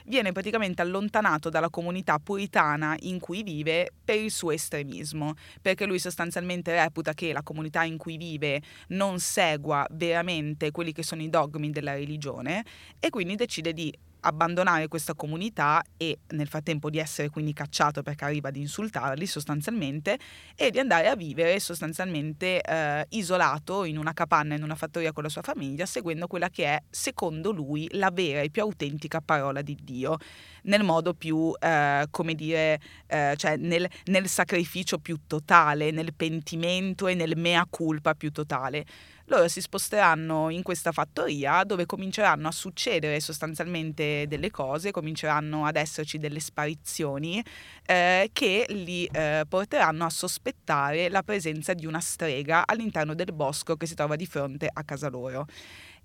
viene 0.05 0.31
praticamente 0.31 0.81
allontanato 0.81 1.49
dalla 1.49 1.69
comunità 1.69 2.19
puritana 2.19 2.95
in 3.01 3.19
cui 3.19 3.43
vive 3.43 3.91
per 4.01 4.17
il 4.17 4.31
suo 4.31 4.51
estremismo, 4.51 5.33
perché 5.61 5.85
lui 5.85 5.99
sostanzialmente 5.99 6.73
reputa 6.73 7.13
che 7.13 7.33
la 7.33 7.41
comunità 7.43 7.63
comunità 7.65 7.83
in 7.83 7.97
cui 7.97 8.17
vive 8.17 8.61
non 8.89 9.19
segua 9.19 9.85
veramente 9.91 10.71
quelli 10.71 10.91
che 10.91 11.03
sono 11.03 11.21
i 11.21 11.29
dogmi 11.29 11.71
della 11.71 11.93
religione 11.93 12.63
e 12.99 13.09
quindi 13.09 13.35
decide 13.35 13.73
di 13.73 13.93
abbandonare 14.25 14.87
questa 14.87 15.13
comunità 15.13 15.83
e 15.97 16.19
nel 16.29 16.47
frattempo 16.47 16.89
di 16.89 16.97
essere 16.97 17.29
quindi 17.29 17.53
cacciato 17.53 18.01
perché 18.01 18.25
arriva 18.25 18.49
ad 18.49 18.55
insultarli 18.55 19.25
sostanzialmente 19.25 20.17
e 20.55 20.71
di 20.71 20.79
andare 20.79 21.07
a 21.07 21.15
vivere 21.15 21.59
sostanzialmente 21.59 22.61
eh, 22.61 23.05
isolato 23.09 23.83
in 23.83 23.97
una 23.97 24.13
capanna 24.13 24.55
in 24.55 24.63
una 24.63 24.75
fattoria 24.75 25.11
con 25.11 25.23
la 25.23 25.29
sua 25.29 25.41
famiglia 25.41 25.85
seguendo 25.85 26.27
quella 26.27 26.49
che 26.49 26.65
è 26.65 26.81
secondo 26.89 27.51
lui 27.51 27.87
la 27.91 28.09
vera 28.11 28.41
e 28.41 28.49
più 28.49 28.63
autentica 28.63 29.21
parola 29.21 29.61
di 29.61 29.77
Dio 29.81 30.17
nel 30.63 30.83
modo 30.83 31.13
più 31.13 31.53
eh, 31.59 32.05
come 32.09 32.33
dire 32.33 32.79
eh, 33.07 33.33
cioè 33.37 33.57
nel, 33.57 33.87
nel 34.05 34.27
sacrificio 34.27 34.97
più 34.97 35.19
totale 35.27 35.91
nel 35.91 36.13
pentimento 36.13 37.07
e 37.07 37.13
nel 37.13 37.37
mea 37.37 37.65
culpa 37.69 38.15
più 38.15 38.31
totale 38.31 38.85
loro 39.25 39.47
si 39.47 39.61
sposteranno 39.61 40.49
in 40.49 40.61
questa 40.61 40.91
fattoria 40.91 41.63
dove 41.63 41.85
cominceranno 41.85 42.47
a 42.47 42.51
succedere 42.51 43.19
sostanzialmente 43.19 44.25
delle 44.27 44.51
cose, 44.51 44.91
cominceranno 44.91 45.65
ad 45.65 45.75
esserci 45.75 46.17
delle 46.17 46.39
sparizioni 46.39 47.43
eh, 47.85 48.29
che 48.31 48.65
li 48.69 49.05
eh, 49.05 49.43
porteranno 49.47 50.05
a 50.05 50.09
sospettare 50.09 51.09
la 51.09 51.23
presenza 51.23 51.73
di 51.73 51.85
una 51.85 51.99
strega 51.99 52.65
all'interno 52.65 53.15
del 53.15 53.33
bosco 53.33 53.75
che 53.75 53.87
si 53.87 53.95
trova 53.95 54.15
di 54.15 54.25
fronte 54.25 54.69
a 54.71 54.83
casa 54.83 55.09
loro. 55.09 55.47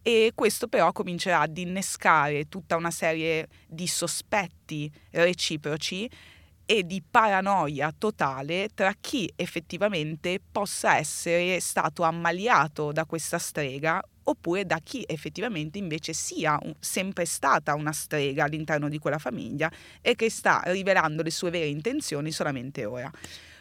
E 0.02 0.32
questo 0.34 0.66
però 0.66 0.92
comincerà 0.92 1.40
ad 1.40 1.58
innescare 1.58 2.48
tutta 2.48 2.76
una 2.76 2.90
serie 2.90 3.48
di 3.66 3.86
sospetti 3.86 4.90
reciproci 5.10 6.08
e 6.70 6.86
di 6.86 7.02
paranoia 7.02 7.92
totale 7.98 8.68
tra 8.72 8.94
chi 9.00 9.28
effettivamente 9.34 10.40
possa 10.52 10.98
essere 10.98 11.58
stato 11.58 12.04
ammaliato 12.04 12.92
da 12.92 13.06
questa 13.06 13.38
strega 13.38 14.00
oppure 14.22 14.64
da 14.64 14.78
chi 14.78 15.02
effettivamente 15.04 15.78
invece 15.78 16.12
sia 16.12 16.56
un, 16.62 16.72
sempre 16.78 17.24
stata 17.24 17.74
una 17.74 17.90
strega 17.90 18.44
all'interno 18.44 18.88
di 18.88 18.98
quella 18.98 19.18
famiglia 19.18 19.68
e 20.00 20.14
che 20.14 20.30
sta 20.30 20.62
rivelando 20.66 21.24
le 21.24 21.32
sue 21.32 21.50
vere 21.50 21.66
intenzioni 21.66 22.30
solamente 22.30 22.84
ora. 22.84 23.10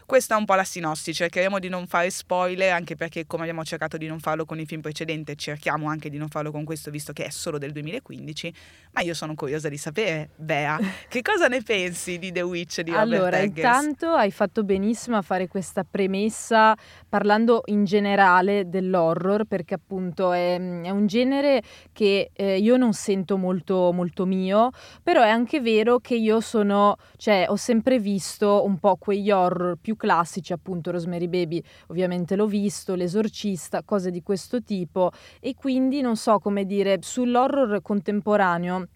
Questa 0.10 0.34
è 0.34 0.40
un 0.40 0.46
po' 0.46 0.56
la 0.56 0.64
sinossi, 0.64 1.14
cercheremo 1.14 1.60
di 1.60 1.70
non 1.70 1.86
fare 1.86 2.10
spoiler 2.10 2.74
anche 2.74 2.96
perché 2.96 3.28
come 3.28 3.44
abbiamo 3.44 3.64
cercato 3.64 3.96
di 3.96 4.08
non 4.08 4.20
farlo 4.20 4.44
con 4.44 4.60
il 4.60 4.66
film 4.66 4.82
precedente 4.82 5.36
cerchiamo 5.36 5.88
anche 5.88 6.10
di 6.10 6.18
non 6.18 6.30
farlo 6.30 6.50
con 6.50 6.64
questo 6.64 6.90
visto 6.90 7.14
che 7.14 7.26
è 7.26 7.30
solo 7.30 7.60
del 7.60 7.72
2015, 7.74 8.54
ma 8.94 9.02
io 9.02 9.14
sono 9.14 9.36
curiosa 9.36 9.70
di 9.70 9.78
sapere, 9.78 10.32
Bea, 10.36 10.80
che 11.08 11.22
cosa 11.22 11.46
ne 11.46 11.62
pensi 11.62 12.18
di 12.18 12.32
The 12.32 12.42
Witch 12.42 12.82
di 12.82 12.90
Robert 12.90 13.12
Allora, 13.12 13.38
Eggers? 13.38 13.58
intanto 13.58 14.08
hai 14.14 14.32
fatto 14.32 14.64
benissimo 14.64 15.16
a 15.16 15.22
fare 15.22 15.48
questa 15.48 15.84
premessa 15.84 16.76
parlando 17.08 17.62
in 17.66 17.86
generale 17.86 18.68
dell'horror 18.68 19.46
perché 19.46 19.76
appunto 19.76 20.32
è, 20.32 20.56
è 20.56 20.90
un 20.90 21.06
genere 21.06 21.62
che 21.94 22.32
eh, 22.34 22.58
io 22.58 22.78
non 22.78 22.94
sento 22.94 23.38
molto, 23.38 23.92
molto 23.94 24.26
mio, 24.26 24.72
però 25.04 25.22
è 25.22 25.30
anche 25.30 25.62
vero 25.62 26.00
che 26.00 26.16
io 26.16 26.40
sono, 26.40 26.96
cioè 27.16 27.46
ho 27.48 27.58
sempre 27.58 28.00
visto 28.00 28.66
un 28.66 28.80
po' 28.80 28.96
quegli 28.96 29.30
horror 29.30 29.78
più 29.80 29.98
classici, 30.00 30.54
appunto 30.54 30.92
Rosemary 30.92 31.28
Baby 31.28 31.62
ovviamente 31.88 32.36
l'ho 32.36 32.48
visto, 32.48 32.96
L'esorcista, 32.96 33.84
cose 33.84 34.10
di 34.10 34.24
questo 34.24 34.64
tipo 34.64 35.12
e 35.40 35.54
quindi 35.54 36.00
non 36.00 36.16
so 36.16 36.40
come 36.40 36.66
dire, 36.66 37.00
sull'horror 37.02 37.82
contemporaneo 37.82 38.88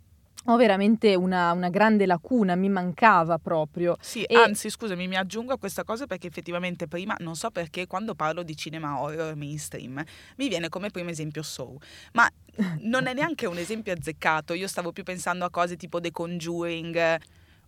ho 0.46 0.58
veramente 0.58 1.16
una, 1.16 1.52
una, 1.54 1.70
grande 1.70 2.06
lacuna, 2.06 2.56
mi 2.56 2.68
mancava 2.68 3.38
proprio. 3.38 3.96
Sì, 4.02 4.24
e... 4.24 4.36
anzi, 4.36 4.70
scusami, 4.70 5.08
mi 5.08 5.16
aggiungo 5.16 5.54
a 5.54 5.58
questa 5.58 5.84
cosa 5.84 6.06
perché 6.06 6.28
effettivamente 6.28 6.88
prima, 6.88 7.16
non 7.20 7.36
so 7.36 7.50
perché, 7.50 7.88
quando 7.88 8.14
parlo 8.14 8.44
di 8.44 8.56
cinema 8.56 9.00
horror 9.00 9.36
mainstream, 9.36 10.04
mi 10.38 10.48
viene 10.50 10.68
come 10.68 10.90
primo 10.90 11.10
esempio 11.10 11.44
Soul, 11.44 11.78
ma 12.14 12.30
non 12.82 13.08
è 13.08 13.14
neanche 13.14 13.46
un 13.46 13.58
esempio 13.58 13.94
azzeccato, 13.94 14.54
io 14.54 14.68
stavo 14.68 14.92
più 14.92 15.04
pensando 15.04 15.46
a 15.46 15.50
cose 15.50 15.78
tipo 15.78 16.02
The 16.02 16.12
Conjuring 16.12 17.22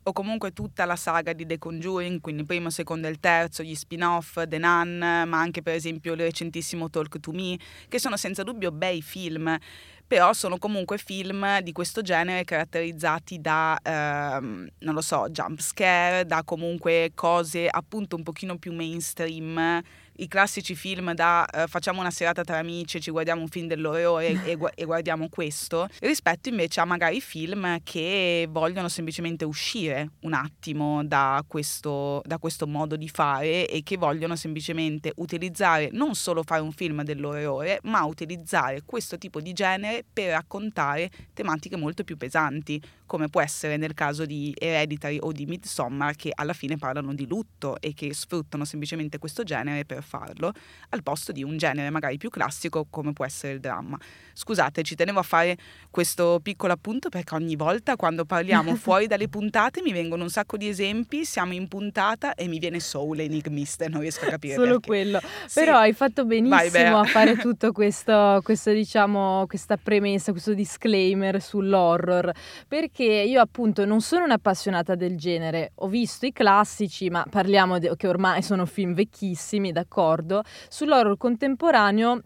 o 0.07 0.13
comunque 0.13 0.51
tutta 0.53 0.85
la 0.85 0.95
saga 0.95 1.33
di 1.33 1.47
The 1.47 1.57
Conjuring, 1.57 2.21
quindi 2.21 2.41
il 2.41 2.47
primo, 2.47 2.69
secondo 2.69 3.07
e 3.07 3.09
il 3.09 3.19
terzo, 3.19 3.63
gli 3.63 3.73
spin-off, 3.73 4.43
The 4.45 4.59
Nun, 4.59 4.97
ma 4.99 5.39
anche 5.39 5.63
per 5.63 5.73
esempio 5.73 6.13
il 6.13 6.19
recentissimo 6.19 6.91
Talk 6.91 7.19
to 7.19 7.31
Me, 7.31 7.57
che 7.87 7.99
sono 7.99 8.15
senza 8.15 8.43
dubbio 8.43 8.71
bei 8.71 9.01
film, 9.01 9.57
però 10.05 10.33
sono 10.33 10.59
comunque 10.59 10.99
film 10.99 11.59
di 11.61 11.71
questo 11.71 12.03
genere 12.03 12.43
caratterizzati 12.43 13.41
da, 13.41 13.79
ehm, 13.81 14.67
non 14.79 14.93
lo 14.93 15.01
so, 15.01 15.27
jump 15.29 15.59
scare, 15.59 16.25
da 16.27 16.43
comunque 16.43 17.11
cose 17.15 17.67
appunto 17.67 18.15
un 18.15 18.21
pochino 18.21 18.57
più 18.57 18.73
mainstream 18.73 19.81
i 20.17 20.27
classici 20.27 20.75
film 20.75 21.13
da 21.13 21.45
uh, 21.51 21.67
facciamo 21.67 21.99
una 21.99 22.11
serata 22.11 22.43
tra 22.43 22.57
amici, 22.57 23.01
ci 23.01 23.11
guardiamo 23.11 23.41
un 23.41 23.47
film 23.47 23.67
dell'orrore 23.67 24.43
e, 24.45 24.57
e, 24.75 24.85
guardiamo 24.85 25.27
questo, 25.29 25.87
rispetto 26.01 26.49
invece 26.49 26.79
a 26.79 26.85
magari 26.85 27.19
film 27.21 27.79
che 27.83 28.47
vogliono 28.49 28.87
semplicemente 28.87 29.45
uscire 29.45 30.11
un 30.21 30.33
attimo 30.33 31.03
da 31.03 31.43
questo, 31.47 32.21
da 32.25 32.37
questo 32.37 32.67
modo 32.67 32.95
di 32.95 33.09
fare 33.09 33.67
e 33.67 33.83
che 33.83 33.97
vogliono 33.97 34.35
semplicemente 34.35 35.11
utilizzare, 35.17 35.89
non 35.91 36.15
solo 36.15 36.43
fare 36.43 36.61
un 36.61 36.71
film 36.71 37.03
dell'orrore, 37.03 37.79
ma 37.83 38.05
utilizzare 38.05 38.83
questo 38.85 39.17
tipo 39.17 39.41
di 39.41 39.53
genere 39.53 40.05
per 40.11 40.31
raccontare 40.31 41.09
tematiche 41.33 41.75
molto 41.75 42.03
più 42.03 42.17
pesanti, 42.17 42.81
come 43.05 43.29
può 43.29 43.41
essere 43.41 43.77
nel 43.77 43.93
caso 43.93 44.25
di 44.25 44.53
Hereditary 44.57 45.17
o 45.19 45.31
di 45.31 45.45
Midsommar, 45.45 46.15
che 46.15 46.31
alla 46.33 46.53
fine 46.53 46.77
parlano 46.77 47.13
di 47.13 47.27
lutto 47.27 47.77
e 47.79 47.93
che 47.93 48.13
sfruttano 48.13 48.65
semplicemente 48.65 49.19
questo 49.19 49.43
genere 49.43 49.85
per 49.85 50.03
farlo, 50.03 50.51
al 50.89 51.03
posto 51.03 51.31
di 51.31 51.43
un 51.43 51.57
genere 51.57 51.89
magari 51.89 52.17
più 52.17 52.29
classico 52.29 52.87
come 52.89 53.13
può 53.13 53.25
essere 53.25 53.53
il 53.53 53.59
dramma. 53.59 53.97
Scusate, 54.33 54.83
ci 54.83 54.95
tenevo 54.95 55.19
a 55.19 55.23
fare 55.23 55.57
questo 55.89 56.39
piccolo 56.41 56.73
appunto 56.73 57.09
perché 57.09 57.35
ogni 57.35 57.55
volta 57.55 57.95
quando 57.95 58.25
parliamo 58.25 58.75
fuori 58.75 59.07
dalle 59.07 59.29
puntate 59.29 59.81
mi 59.81 59.93
vengono 59.93 60.23
un 60.23 60.29
sacco 60.29 60.57
di 60.57 60.67
esempi, 60.67 61.25
siamo 61.25 61.53
in 61.53 61.67
puntata 61.67 62.33
e 62.33 62.47
mi 62.47 62.59
viene 62.59 62.79
Soul 62.79 63.19
Enigmista, 63.19 63.87
non 63.87 64.01
riesco 64.01 64.25
a 64.25 64.29
capire 64.29 64.55
Solo 64.55 64.79
perché. 64.79 64.87
quello. 64.87 65.19
Sì. 65.45 65.59
Però 65.59 65.77
hai 65.77 65.93
fatto 65.93 66.25
benissimo 66.25 66.99
a 66.99 67.03
fare 67.05 67.35
tutto 67.37 67.71
questo, 67.71 68.41
questo, 68.43 68.71
diciamo, 68.71 69.45
questa 69.47 69.77
premessa, 69.77 70.31
questo 70.31 70.53
disclaimer 70.53 71.41
sull'horror, 71.41 72.31
perché 72.67 72.94
io 73.03 73.41
appunto 73.41 73.85
non 73.85 74.01
sono 74.01 74.23
un'appassionata 74.23 74.95
del 74.95 75.17
genere, 75.17 75.71
ho 75.75 75.87
visto 75.87 76.25
i 76.25 76.31
classici, 76.31 77.09
ma 77.09 77.25
parliamo 77.29 77.77
di, 77.77 77.89
che 77.97 78.07
ormai 78.07 78.41
sono 78.41 78.65
film 78.65 78.93
vecchissimi, 78.93 79.71
d'accordo. 79.71 80.43
Sull'horror 80.69 81.17
contemporaneo 81.17 82.21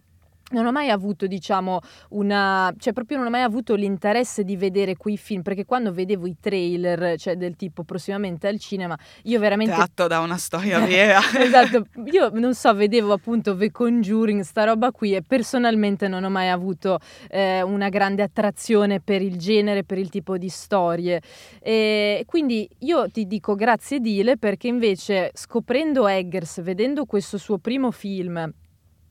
non 0.52 0.66
ho 0.66 0.72
mai 0.72 0.90
avuto, 0.90 1.28
diciamo, 1.28 1.80
una... 2.10 2.74
cioè 2.78 2.94
proprio 2.94 3.18
non 3.18 3.28
ho 3.28 3.30
mai 3.30 3.42
avuto 3.42 3.76
l'interesse 3.76 4.44
di 4.44 4.56
vedere 4.56 4.96
quei 4.96 5.18
film, 5.18 5.42
perché 5.42 5.66
quando 5.66 5.92
vedevo 5.92 6.28
i 6.28 6.36
trailer, 6.40 7.18
cioè 7.18 7.36
del 7.36 7.56
tipo 7.56 7.84
prossimamente 7.84 8.48
al 8.48 8.60
cinema, 8.60 8.98
io 9.24 9.40
veramente... 9.40 9.74
Tratto 9.74 10.08
da 10.08 10.20
una 10.20 10.38
storia 10.38 10.80
vera. 10.80 11.20
esatto, 11.38 11.86
io 12.12 12.30
non 12.34 12.54
so, 12.54 12.74
vedevo 12.74 13.14
appunto 13.14 13.56
The 13.56 13.72
Conjuring, 13.72 14.42
sta 14.42 14.64
roba 14.64 14.92
qui, 14.92 15.16
e 15.16 15.22
personalmente 15.22 16.08
non 16.08 16.24
ho 16.24 16.30
mai 16.30 16.50
avuto 16.50 17.00
eh, 17.30 17.62
una 17.62 17.90
grande 17.90 18.24
attrazione 18.24 19.00
per 19.00 19.22
il 19.22 19.38
genere, 19.38 19.84
per 19.84 19.98
il 19.98 20.10
tipo 20.10 20.38
di 20.38 20.50
storie. 20.50 21.22
E 21.60 22.24
quindi 22.26 22.70
io 22.80 23.10
ti 23.10 23.26
dico 23.28 23.56
grazie 23.56 24.00
Dile, 24.00 24.38
perché 24.38 24.68
invece 24.68 25.32
scoprendo 25.34 26.08
Eggers, 26.08 26.62
vedendo 26.62 27.06
questo 27.06 27.38
suo 27.38 27.58
primo 27.58 27.92
film, 27.92 28.52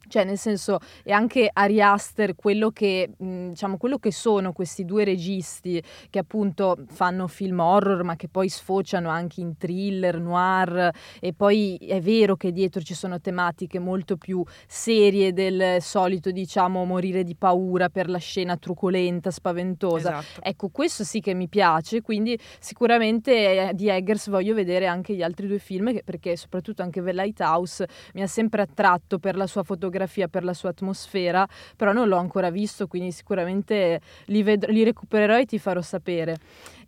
cioè, 0.08 0.24
nel 0.24 0.38
senso, 0.38 0.78
è 1.04 1.12
anche 1.12 1.50
Ari 1.52 1.80
Aster 1.82 2.34
quello 2.34 2.70
che, 2.70 3.10
mh, 3.16 3.48
diciamo, 3.50 3.76
quello 3.76 3.98
che 3.98 4.10
sono 4.10 4.52
questi 4.52 4.84
due 4.84 5.04
registi 5.04 5.82
che 6.10 6.18
appunto 6.18 6.76
fanno 6.88 7.26
film 7.28 7.60
horror, 7.60 8.02
ma 8.02 8.16
che 8.16 8.28
poi 8.28 8.48
sfociano 8.48 9.10
anche 9.10 9.40
in 9.40 9.56
thriller, 9.56 10.18
noir, 10.18 10.90
e 11.20 11.32
poi 11.34 11.76
è 11.76 12.00
vero 12.00 12.36
che 12.36 12.52
dietro 12.52 12.80
ci 12.80 12.94
sono 12.94 13.20
tematiche 13.20 13.78
molto 13.78 14.16
più 14.16 14.42
serie 14.66 15.32
del 15.32 15.80
solito, 15.80 16.30
diciamo, 16.30 16.84
morire 16.84 17.22
di 17.22 17.36
paura 17.36 17.88
per 17.90 18.08
la 18.08 18.18
scena 18.18 18.56
truculenta, 18.56 19.30
spaventosa. 19.30 20.18
Esatto. 20.20 20.40
Ecco, 20.42 20.68
questo 20.70 21.04
sì 21.04 21.20
che 21.20 21.34
mi 21.34 21.48
piace, 21.48 22.00
quindi 22.00 22.38
sicuramente 22.58 23.68
eh, 23.68 23.74
di 23.74 23.88
Eggers 23.88 24.30
voglio 24.30 24.54
vedere 24.54 24.86
anche 24.86 25.14
gli 25.14 25.22
altri 25.22 25.46
due 25.46 25.58
film, 25.58 25.98
perché 26.04 26.36
soprattutto 26.36 26.82
anche 26.82 27.02
The 27.02 27.12
Lighthouse 27.12 27.86
mi 28.14 28.22
ha 28.22 28.26
sempre 28.26 28.62
attratto 28.62 29.18
per 29.18 29.36
la 29.36 29.46
sua 29.46 29.62
fotografia 29.62 29.97
fotografia, 29.98 30.28
per 30.28 30.44
la 30.44 30.54
sua 30.54 30.70
atmosfera, 30.70 31.46
però 31.76 31.92
non 31.92 32.08
l'ho 32.08 32.16
ancora 32.16 32.50
visto, 32.50 32.86
quindi 32.86 33.10
sicuramente 33.10 34.00
li, 34.26 34.42
ved- 34.42 34.68
li 34.68 34.84
recupererò 34.84 35.38
e 35.38 35.44
ti 35.44 35.58
farò 35.58 35.80
sapere. 35.80 36.36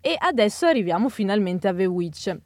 E 0.01 0.15
adesso 0.19 0.67
arriviamo 0.67 1.09
finalmente 1.09 1.69
a 1.69 1.75
The 1.75 1.87
Witch. 1.87 2.37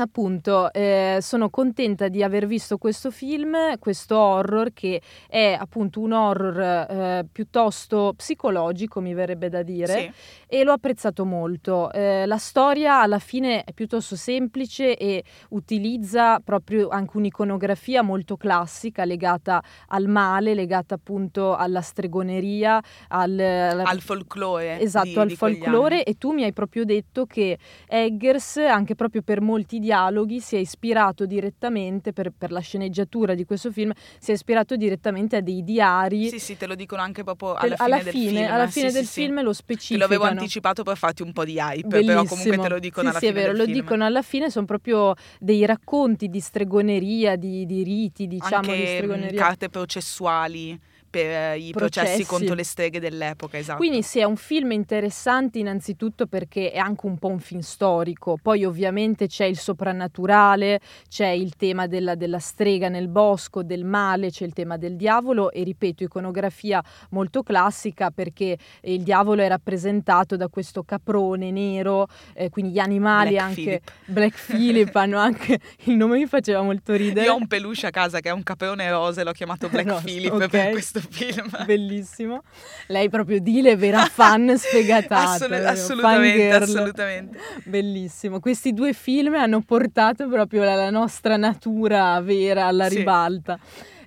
Appunto, 0.00 0.72
eh, 0.72 1.18
sono 1.20 1.50
contenta 1.50 2.06
di 2.06 2.22
aver 2.22 2.46
visto 2.46 2.78
questo 2.78 3.10
film, 3.10 3.76
questo 3.80 4.16
horror 4.16 4.72
che 4.72 5.02
è 5.26 5.56
appunto 5.58 5.98
un 5.98 6.12
horror 6.12 6.60
eh, 6.60 7.26
piuttosto 7.32 8.12
psicologico, 8.16 9.00
mi 9.00 9.12
verrebbe 9.12 9.48
da 9.48 9.62
dire, 9.64 9.98
sì. 9.98 10.10
e 10.46 10.62
l'ho 10.62 10.70
apprezzato 10.70 11.24
molto. 11.24 11.90
Eh, 11.90 12.26
la 12.26 12.36
storia 12.36 13.00
alla 13.00 13.18
fine 13.18 13.64
è 13.64 13.72
piuttosto 13.72 14.14
semplice 14.14 14.96
e 14.96 15.24
utilizza 15.48 16.38
proprio 16.38 16.90
anche 16.90 17.16
un'iconografia 17.16 18.02
molto 18.02 18.36
classica 18.36 19.04
legata 19.04 19.60
al 19.88 20.06
male, 20.06 20.54
legata 20.54 20.94
appunto 20.94 21.56
alla 21.56 21.80
stregoneria, 21.80 22.80
al, 23.08 23.36
al 23.36 24.00
folklore. 24.00 24.78
Esatto, 24.78 25.08
di, 25.08 25.18
al 25.18 25.26
di 25.26 25.34
folklore 25.34 26.04
e 26.04 26.14
tu 26.14 26.30
mi 26.30 26.44
hai 26.44 26.52
proprio 26.52 26.84
detto 26.84 27.26
che 27.26 27.58
Eggers, 27.88 28.58
anche 28.58 28.94
proprio 28.94 29.22
per 29.22 29.40
molti 29.40 29.86
dialoghi 29.88 30.40
si 30.40 30.56
è 30.56 30.58
ispirato 30.58 31.24
direttamente, 31.24 32.12
per, 32.12 32.30
per, 32.36 32.52
la 32.52 32.60
sceneggiatura 32.60 33.34
di 33.34 33.44
questo 33.44 33.72
film, 33.72 33.90
si 34.18 34.30
è 34.30 34.34
ispirato 34.34 34.76
direttamente 34.76 35.36
a 35.36 35.40
dei 35.40 35.64
diari. 35.64 36.28
Sì, 36.28 36.38
sì, 36.38 36.56
te 36.56 36.66
lo 36.66 36.74
dicono 36.74 37.00
anche 37.00 37.24
proprio 37.24 37.54
alla 37.54 37.76
fine 37.76 37.94
alla 37.94 38.02
del 38.02 38.12
fine, 38.12 38.28
film. 38.28 38.52
Alla 38.52 38.66
fine 38.66 38.88
sì, 38.88 38.94
del 38.94 39.06
sì, 39.06 39.20
film 39.22 39.38
sì. 39.38 39.42
lo 39.42 39.52
specificano. 39.54 40.06
Te 40.08 40.14
l'avevo 40.14 40.38
anticipato 40.38 40.82
per 40.82 40.96
farti 40.98 41.22
un 41.22 41.32
po' 41.32 41.44
di 41.44 41.56
hype, 41.56 41.88
Bellissimo. 41.88 42.22
però 42.22 42.28
comunque 42.28 42.58
te 42.58 42.68
lo 42.68 42.78
dicono 42.78 43.08
sì, 43.08 43.10
alla 43.10 43.18
sì, 43.18 43.26
fine 43.26 43.38
è 43.38 43.42
vero, 43.42 43.56
lo 43.56 43.64
film. 43.64 43.80
dicono 43.80 44.04
alla 44.04 44.22
fine, 44.22 44.50
sono 44.50 44.66
proprio 44.66 45.14
dei 45.40 45.64
racconti 45.64 46.28
di 46.28 46.40
stregoneria, 46.40 47.36
di, 47.36 47.64
di 47.64 47.82
riti, 47.82 48.26
diciamo, 48.26 48.56
anche 48.56 48.76
di 48.76 48.82
mh, 48.82 48.86
stregoneria. 48.86 49.40
carte 49.40 49.68
processuali 49.70 50.78
per 51.08 51.26
eh, 51.26 51.58
i 51.58 51.70
processi. 51.70 52.06
Processi. 52.06 52.24
contro 52.26 52.54
le 52.54 52.64
streghe 52.64 53.00
dell'epoca, 53.00 53.58
esatto. 53.58 53.78
Quindi 53.78 54.02
sì, 54.02 54.20
è 54.20 54.24
un 54.24 54.36
film 54.36 54.72
interessante 54.72 55.58
innanzitutto 55.58 56.26
perché 56.26 56.70
è 56.70 56.78
anche 56.78 57.06
un 57.06 57.18
po' 57.18 57.28
un 57.28 57.40
film 57.40 57.60
storico, 57.60 58.38
poi 58.40 58.64
ovviamente 58.64 59.26
c'è 59.26 59.44
il 59.44 59.58
soprannaturale, 59.58 60.80
c'è 61.08 61.28
il 61.28 61.56
tema 61.56 61.86
della, 61.86 62.14
della 62.14 62.38
strega 62.38 62.88
nel 62.88 63.08
bosco, 63.08 63.62
del 63.62 63.84
male, 63.84 64.30
c'è 64.30 64.44
il 64.44 64.52
tema 64.52 64.76
del 64.76 64.96
diavolo 64.96 65.50
e 65.50 65.62
ripeto, 65.62 66.04
iconografia 66.04 66.82
molto 67.10 67.42
classica 67.42 68.10
perché 68.10 68.56
il 68.82 69.02
diavolo 69.02 69.42
è 69.42 69.48
rappresentato 69.48 70.36
da 70.36 70.48
questo 70.48 70.82
caprone 70.82 71.50
nero, 71.50 72.06
eh, 72.34 72.50
quindi 72.50 72.72
gli 72.72 72.78
animali 72.78 73.30
Black 73.30 73.44
anche... 73.44 73.62
Phillip. 73.62 73.92
Black 74.06 74.46
Phillip 74.46 74.94
hanno 74.96 75.18
anche... 75.18 75.58
il 75.84 75.96
nome 75.96 76.18
mi 76.18 76.26
faceva 76.26 76.62
molto 76.62 76.94
ridere. 76.94 77.26
Io 77.26 77.32
ho 77.32 77.36
un 77.36 77.46
peluche 77.46 77.86
a 77.86 77.90
casa 77.90 78.20
che 78.20 78.28
è 78.28 78.32
un 78.32 78.42
caprone 78.42 78.90
rosa 78.90 79.20
e 79.20 79.24
l'ho 79.24 79.32
chiamato 79.32 79.68
Black 79.68 79.88
Rosa, 79.88 80.02
Phillip 80.02 80.32
ok. 80.32 80.48
per 80.48 80.70
questo 80.70 80.97
film. 81.00 81.64
Bellissimo. 81.64 82.42
Lei 82.88 83.08
proprio 83.08 83.40
Dile, 83.40 83.76
vera 83.76 84.04
fan 84.06 84.54
sfegatata. 84.58 85.30
Assolut- 85.32 85.64
assolutamente, 85.64 86.50
assolutamente. 86.50 87.38
Bellissimo. 87.64 88.40
Questi 88.40 88.72
due 88.72 88.92
film 88.92 89.34
hanno 89.34 89.60
portato 89.62 90.28
proprio 90.28 90.64
la, 90.64 90.74
la 90.74 90.90
nostra 90.90 91.36
natura 91.36 92.20
vera 92.20 92.66
alla 92.66 92.88
Sì. 92.88 92.96
ribalta. 92.98 93.58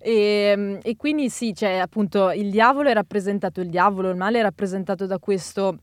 E, 0.03 0.79
e 0.81 0.95
quindi 0.95 1.29
sì, 1.29 1.53
cioè 1.53 1.73
appunto 1.77 2.31
il 2.31 2.49
diavolo 2.49 2.89
è 2.89 2.93
rappresentato, 2.93 3.61
il 3.61 3.69
diavolo, 3.69 4.09
il 4.09 4.15
male 4.15 4.39
è 4.39 4.41
rappresentato 4.41 5.05
da 5.05 5.19
questo 5.19 5.77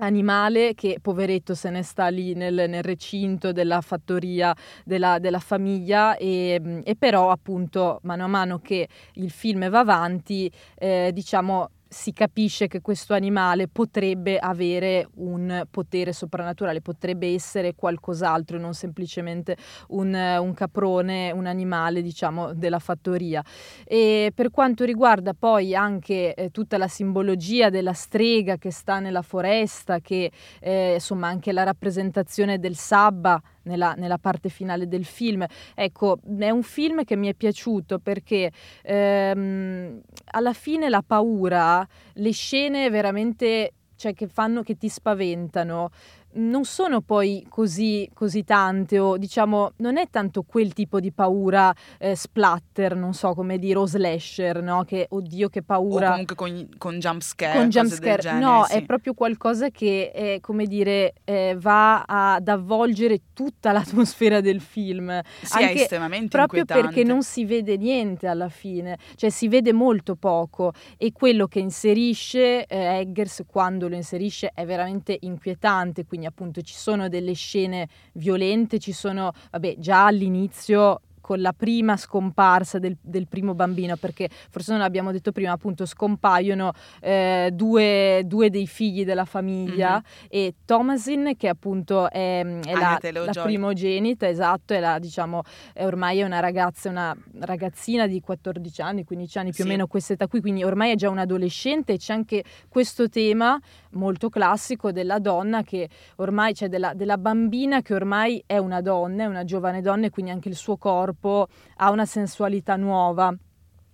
animale 0.00 0.74
che 0.74 0.98
poveretto 1.00 1.54
se 1.54 1.70
ne 1.70 1.82
sta 1.82 2.08
lì 2.08 2.34
nel, 2.34 2.68
nel 2.68 2.82
recinto 2.82 3.52
della 3.52 3.80
fattoria 3.80 4.54
della, 4.84 5.18
della 5.18 5.38
famiglia 5.38 6.16
e, 6.16 6.82
e 6.84 6.96
però 6.96 7.30
appunto 7.30 8.00
mano 8.02 8.24
a 8.24 8.28
mano 8.28 8.58
che 8.58 8.88
il 9.14 9.30
film 9.30 9.68
va 9.68 9.80
avanti 9.80 10.50
eh, 10.76 11.10
diciamo 11.12 11.70
si 11.92 12.12
capisce 12.12 12.68
che 12.68 12.80
questo 12.80 13.14
animale 13.14 13.66
potrebbe 13.66 14.38
avere 14.38 15.08
un 15.16 15.66
potere 15.68 16.12
soprannaturale, 16.12 16.80
potrebbe 16.80 17.34
essere 17.34 17.74
qualcos'altro, 17.74 18.58
non 18.58 18.74
semplicemente 18.74 19.56
un, 19.88 20.14
un 20.14 20.54
caprone, 20.54 21.32
un 21.32 21.46
animale, 21.46 22.00
diciamo, 22.00 22.54
della 22.54 22.78
fattoria. 22.78 23.44
E 23.84 24.30
per 24.32 24.50
quanto 24.50 24.84
riguarda 24.84 25.34
poi 25.34 25.74
anche 25.74 26.32
eh, 26.34 26.50
tutta 26.50 26.78
la 26.78 26.86
simbologia 26.86 27.70
della 27.70 27.92
strega 27.92 28.56
che 28.56 28.70
sta 28.70 29.00
nella 29.00 29.22
foresta, 29.22 29.98
che 29.98 30.30
eh, 30.60 30.94
insomma 30.94 31.26
anche 31.26 31.50
la 31.50 31.64
rappresentazione 31.64 32.60
del 32.60 32.76
sabba 32.76 33.42
nella, 33.62 33.94
nella 33.94 34.18
parte 34.18 34.48
finale 34.48 34.88
del 34.88 35.04
film, 35.04 35.44
ecco, 35.74 36.18
è 36.38 36.50
un 36.50 36.62
film 36.62 37.04
che 37.04 37.16
mi 37.16 37.28
è 37.28 37.34
piaciuto 37.34 37.98
perché 37.98 38.50
ehm, 38.82 40.00
alla 40.32 40.52
fine 40.52 40.88
la 40.88 41.02
paura, 41.06 41.86
le 42.14 42.32
scene 42.32 42.90
veramente 42.90 43.72
cioè 44.00 44.14
che 44.14 44.28
fanno 44.28 44.62
che 44.62 44.78
ti 44.78 44.88
spaventano 44.88 45.90
non 46.32 46.64
sono 46.64 47.00
poi 47.00 47.44
così, 47.48 48.08
così 48.14 48.44
tante 48.44 48.98
o 48.98 49.16
diciamo 49.16 49.72
non 49.76 49.96
è 49.96 50.08
tanto 50.10 50.42
quel 50.42 50.72
tipo 50.72 51.00
di 51.00 51.10
paura 51.12 51.74
eh, 51.98 52.14
splatter, 52.14 52.94
non 52.94 53.14
so 53.14 53.34
come 53.34 53.58
dire, 53.58 53.78
o 53.78 53.86
slasher, 53.86 54.62
no? 54.62 54.84
Che 54.84 55.06
oddio 55.08 55.48
che 55.48 55.60
O 55.60 55.64
paura 55.64 56.10
comunque 56.10 56.36
con, 56.36 56.68
con 56.78 56.98
jump 56.98 57.20
scare. 57.22 57.58
con 57.58 57.68
jump 57.68 57.90
scare. 57.90 58.22
genere, 58.22 58.44
no, 58.44 58.64
sì. 58.64 58.76
è 58.76 58.82
proprio 58.84 59.14
qualcosa 59.14 59.70
che 59.70 60.10
è, 60.12 60.40
come 60.40 60.66
dire, 60.66 61.14
eh, 61.24 61.56
va 61.58 62.02
ad 62.02 62.48
avvolgere 62.48 63.20
tutta 63.32 63.72
l'atmosfera 63.72 64.40
del 64.40 64.60
film. 64.60 65.20
Sì, 65.42 65.58
è 65.58 65.62
anche 65.64 65.82
estremamente 65.82 66.28
proprio 66.28 66.60
inquietante. 66.60 66.94
perché 66.94 67.08
non 67.10 67.22
si 67.22 67.44
vede 67.44 67.76
niente 67.76 68.26
alla 68.26 68.48
fine, 68.48 68.98
cioè 69.16 69.30
si 69.30 69.48
vede 69.48 69.72
molto 69.72 70.14
poco 70.16 70.72
e 70.96 71.12
quello 71.12 71.46
che 71.46 71.58
inserisce 71.58 72.66
eh, 72.66 72.98
Eggers 73.00 73.44
quando 73.46 73.88
lo 73.88 73.94
inserisce 73.94 74.50
è 74.54 74.64
veramente 74.64 75.16
inquietante, 75.20 76.04
quindi 76.04 76.19
appunto 76.26 76.60
ci 76.62 76.74
sono 76.74 77.08
delle 77.08 77.32
scene 77.34 77.88
violente, 78.12 78.78
ci 78.78 78.92
sono, 78.92 79.32
vabbè, 79.50 79.76
già 79.78 80.06
all'inizio 80.06 81.00
con 81.20 81.40
la 81.42 81.52
prima 81.52 81.96
scomparsa 81.96 82.80
del, 82.80 82.96
del 83.00 83.28
primo 83.28 83.54
bambino, 83.54 83.94
perché 83.96 84.28
forse 84.50 84.72
non 84.72 84.80
l'abbiamo 84.80 85.12
detto 85.12 85.30
prima, 85.30 85.52
appunto 85.52 85.86
scompaiono 85.86 86.72
eh, 87.00 87.50
due, 87.52 88.22
due 88.24 88.50
dei 88.50 88.66
figli 88.66 89.04
della 89.04 89.24
famiglia 89.26 89.96
Mhm. 89.96 90.02
e 90.28 90.54
Thomasin 90.64 91.34
che 91.36 91.46
appunto 91.46 92.10
è, 92.10 92.40
è 92.40 92.72
la, 92.72 92.98
la 93.12 93.32
primogenita, 93.44 94.26
esatto, 94.28 94.74
è 94.74 94.80
la, 94.80 94.98
diciamo, 94.98 95.42
è 95.72 95.84
ormai 95.86 96.18
è 96.18 96.24
una 96.24 96.40
ragazza, 96.40 96.88
una 96.88 97.16
ragazzina 97.40 98.08
di 98.08 98.20
14 98.20 98.82
anni, 98.82 99.04
15 99.04 99.38
anni 99.38 99.50
più 99.52 99.62
Sì. 99.62 99.68
o 99.68 99.72
meno 99.72 99.86
questa 99.86 100.14
età 100.14 100.26
qui, 100.26 100.40
quindi 100.40 100.64
ormai 100.64 100.90
è 100.90 100.96
già 100.96 101.10
un 101.10 101.18
adolescente 101.18 101.92
e 101.92 101.98
c'è 101.98 102.12
anche 102.12 102.42
questo 102.68 103.08
tema 103.08 103.56
molto 103.92 104.28
classico 104.28 104.92
della 104.92 105.18
donna 105.18 105.62
che 105.62 105.88
ormai 106.16 106.52
c'è 106.52 106.68
della, 106.68 106.94
della 106.94 107.18
bambina 107.18 107.82
che 107.82 107.94
ormai 107.94 108.42
è 108.46 108.58
una 108.58 108.80
donna, 108.80 109.24
è 109.24 109.26
una 109.26 109.44
giovane 109.44 109.80
donna 109.80 110.06
e 110.06 110.10
quindi 110.10 110.30
anche 110.30 110.48
il 110.48 110.56
suo 110.56 110.76
corpo 110.76 111.48
ha 111.76 111.90
una 111.90 112.06
sensualità 112.06 112.76
nuova. 112.76 113.34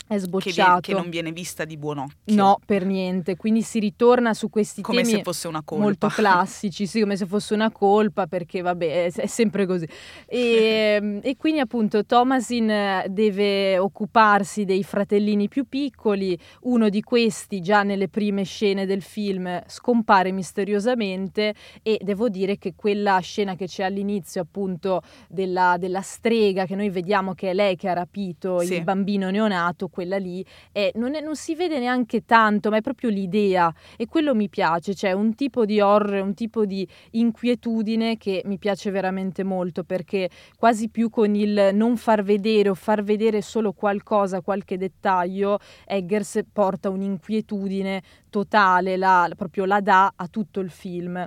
È 0.09 0.15
che, 0.15 0.19
sbocciato. 0.21 0.75
vi- 0.77 0.81
che 0.83 0.93
non 0.95 1.11
viene 1.11 1.33
vista 1.33 1.65
di 1.65 1.77
buon 1.77 1.99
occhio. 1.99 2.35
No, 2.35 2.59
per 2.65 2.85
niente. 2.85 3.37
Quindi 3.37 3.63
si 3.63 3.79
ritorna 3.81 4.35
su 4.35 4.49
questi 4.49 4.83
Come 4.83 5.03
temi 5.03 5.15
se 5.17 5.23
fosse 5.23 5.49
una 5.49 5.63
colpa. 5.65 5.83
molto 5.85 6.09
classici, 6.09 6.87
sì, 6.87 7.01
come 7.01 7.17
se 7.17 7.27
fosse 7.27 7.55
una 7.55 7.71
colpa, 7.71 8.27
perché 8.27 8.61
vabbè, 8.61 9.07
è, 9.07 9.13
è 9.13 9.27
sempre 9.27 9.67
così. 9.67 9.87
E, 10.27 11.21
e 11.23 11.37
quindi 11.37 11.61
appunto 11.61 12.05
Thomasin 12.05 12.71
eh, 12.71 13.07
deve 13.09 13.79
occuparsi 13.79 14.65
dei 14.65 14.83
fratellini 14.85 15.49
più 15.49 15.67
piccoli, 15.69 16.39
uno 16.63 16.89
di 16.89 17.01
questi 17.03 17.61
già 17.61 17.83
nelle 17.83 18.09
prime 18.09 18.45
scene 18.45 18.87
del 18.87 19.03
film 19.03 19.61
scompare 19.67 20.31
misteriosamente 20.33 21.55
e 21.83 21.99
devo 22.03 22.29
dire 22.29 22.59
che 22.59 22.75
quella 22.77 23.19
scena 23.21 23.55
che 23.57 23.67
c'è 23.67 23.85
all'inizio 23.85 24.43
appunto 24.43 25.03
della, 25.29 25.77
della 25.79 26.01
strega, 26.03 26.67
che 26.67 26.75
noi 26.75 26.91
vediamo 26.91 27.35
che 27.35 27.51
è 27.51 27.55
lei 27.55 27.77
che 27.77 27.89
ha 27.89 27.93
rapito 27.95 28.61
Sì. 28.61 28.75
il 28.75 28.83
bambino 28.85 29.31
neonato, 29.31 29.89
quella 29.97 30.19
lì, 30.19 30.45
è- 30.73 30.91
non, 30.97 31.15
è- 31.15 31.23
non 31.23 31.37
si 31.37 31.55
vede 31.55 31.79
neanche 31.79 32.27
tanto, 32.27 32.69
ma 32.69 32.77
è 32.77 32.83
proprio 32.83 33.09
l'idea 33.09 33.73
e 33.97 34.07
quello 34.07 34.35
mi 34.35 34.51
piace, 34.51 34.95
cioè 34.95 35.13
un 35.13 35.35
tipo 35.35 35.65
di 35.65 35.81
horror, 35.81 36.23
un 36.23 36.35
tipo 36.35 36.67
di 36.67 36.87
inquietudine 37.13 38.19
che 38.19 38.43
mi 38.45 38.59
piace 38.59 38.91
veramente 38.91 39.43
molto 39.43 39.85
perché 39.85 40.29
quasi 40.59 40.91
più 40.91 41.09
con 41.09 41.35
il 41.35 41.71
non 41.73 41.97
far 41.97 42.23
vedere 42.23 42.69
o 42.69 42.75
far 42.75 43.03
vedere 43.03 43.41
solo 43.41 43.73
qualcosa, 43.73 44.43
qualche 44.43 44.77
dettaglio, 44.77 45.59
Eggers 45.87 46.41
porta 46.53 46.91
un'inquietudine 46.91 48.03
totale, 48.29 48.99
la, 48.99 49.31
proprio 49.35 49.65
la 49.65 49.81
dà 49.81 50.13
a 50.15 50.27
tutto 50.29 50.61
il 50.61 50.71
film. 50.71 51.27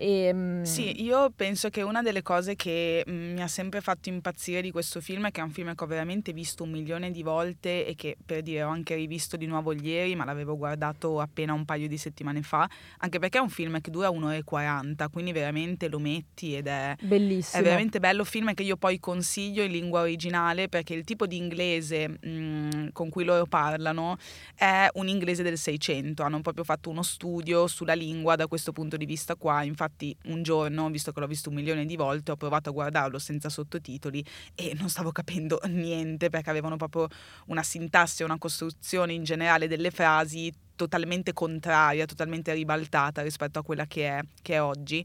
E, 0.00 0.32
mm, 0.32 0.62
Sì, 0.62 1.02
io 1.02 1.32
penso 1.34 1.70
che 1.70 1.82
una 1.82 2.02
delle 2.02 2.22
cose 2.22 2.54
che 2.54 3.04
mm, 3.08 3.32
mi 3.32 3.42
ha 3.42 3.48
sempre 3.48 3.80
fatto 3.80 4.08
impazzire 4.08 4.62
di 4.62 4.70
questo 4.70 5.00
film 5.00 5.26
è 5.26 5.30
che 5.32 5.40
è 5.40 5.42
un 5.42 5.50
film 5.50 5.74
che 5.74 5.82
ho 5.82 5.88
veramente 5.88 6.32
visto 6.32 6.62
un 6.62 6.70
milione 6.70 7.10
di 7.10 7.24
volte 7.24 7.84
e 7.84 7.96
che 7.96 8.16
per 8.24 8.42
dire 8.42 8.62
ho 8.62 8.68
anche 8.68 8.94
rivisto 8.94 9.36
di 9.36 9.46
nuovo 9.46 9.72
ieri, 9.72 10.14
ma 10.14 10.24
l'avevo 10.24 10.56
guardato 10.56 11.18
appena 11.18 11.52
un 11.52 11.64
paio 11.64 11.88
di 11.88 11.98
settimane 11.98 12.42
fa, 12.42 12.68
anche 12.98 13.18
perché 13.18 13.38
è 13.38 13.40
un 13.40 13.48
film 13.48 13.80
che 13.80 13.90
dura 13.90 14.08
un'ora 14.08 14.36
e 14.36 14.44
40, 14.44 15.08
quindi 15.08 15.32
veramente 15.32 15.88
lo 15.88 15.98
metti 15.98 16.54
ed 16.54 16.68
è, 16.68 16.94
bellissimo. 17.00 17.60
è 17.60 17.64
veramente 17.64 17.98
bello 17.98 18.22
film 18.22 18.54
che 18.54 18.62
io 18.62 18.76
poi 18.76 19.00
consiglio 19.00 19.64
in 19.64 19.72
lingua 19.72 20.02
originale 20.02 20.68
perché 20.68 20.94
il 20.94 21.02
tipo 21.02 21.26
di 21.26 21.36
inglese 21.36 22.08
mm, 22.08 22.18
ehm, 22.24 22.92
con 22.92 23.08
cui 23.08 23.24
loro 23.24 23.46
parlano 23.46 24.16
è 24.54 24.86
un 24.94 25.08
inglese 25.08 25.42
del 25.42 25.58
600, 25.58 26.22
hanno 26.22 26.40
proprio 26.40 26.62
fatto 26.62 26.88
uno 26.88 27.02
studio 27.02 27.66
sulla 27.66 27.94
lingua 27.94 28.36
da 28.36 28.46
questo 28.46 28.70
punto 28.70 28.96
di 28.96 29.04
vista 29.04 29.34
qua, 29.34 29.64
infatti 29.64 29.86
un 30.26 30.42
giorno, 30.42 30.88
visto 30.90 31.12
che 31.12 31.20
l'ho 31.20 31.26
visto 31.26 31.48
un 31.48 31.56
milione 31.56 31.84
di 31.84 31.96
volte, 31.96 32.32
ho 32.32 32.36
provato 32.36 32.70
a 32.70 32.72
guardarlo 32.72 33.18
senza 33.18 33.48
sottotitoli 33.48 34.24
e 34.54 34.74
non 34.78 34.88
stavo 34.88 35.12
capendo 35.12 35.60
niente 35.68 36.30
perché 36.30 36.50
avevano 36.50 36.76
proprio 36.76 37.08
una 37.46 37.62
sintassi, 37.62 38.22
una 38.22 38.38
costruzione 38.38 39.12
in 39.12 39.24
generale 39.24 39.68
delle 39.68 39.90
frasi 39.90 40.52
totalmente 40.76 41.32
contraria, 41.32 42.06
totalmente 42.06 42.52
ribaltata 42.52 43.22
rispetto 43.22 43.58
a 43.58 43.62
quella 43.62 43.86
che 43.86 44.08
è, 44.08 44.20
che 44.42 44.54
è 44.54 44.62
oggi. 44.62 45.04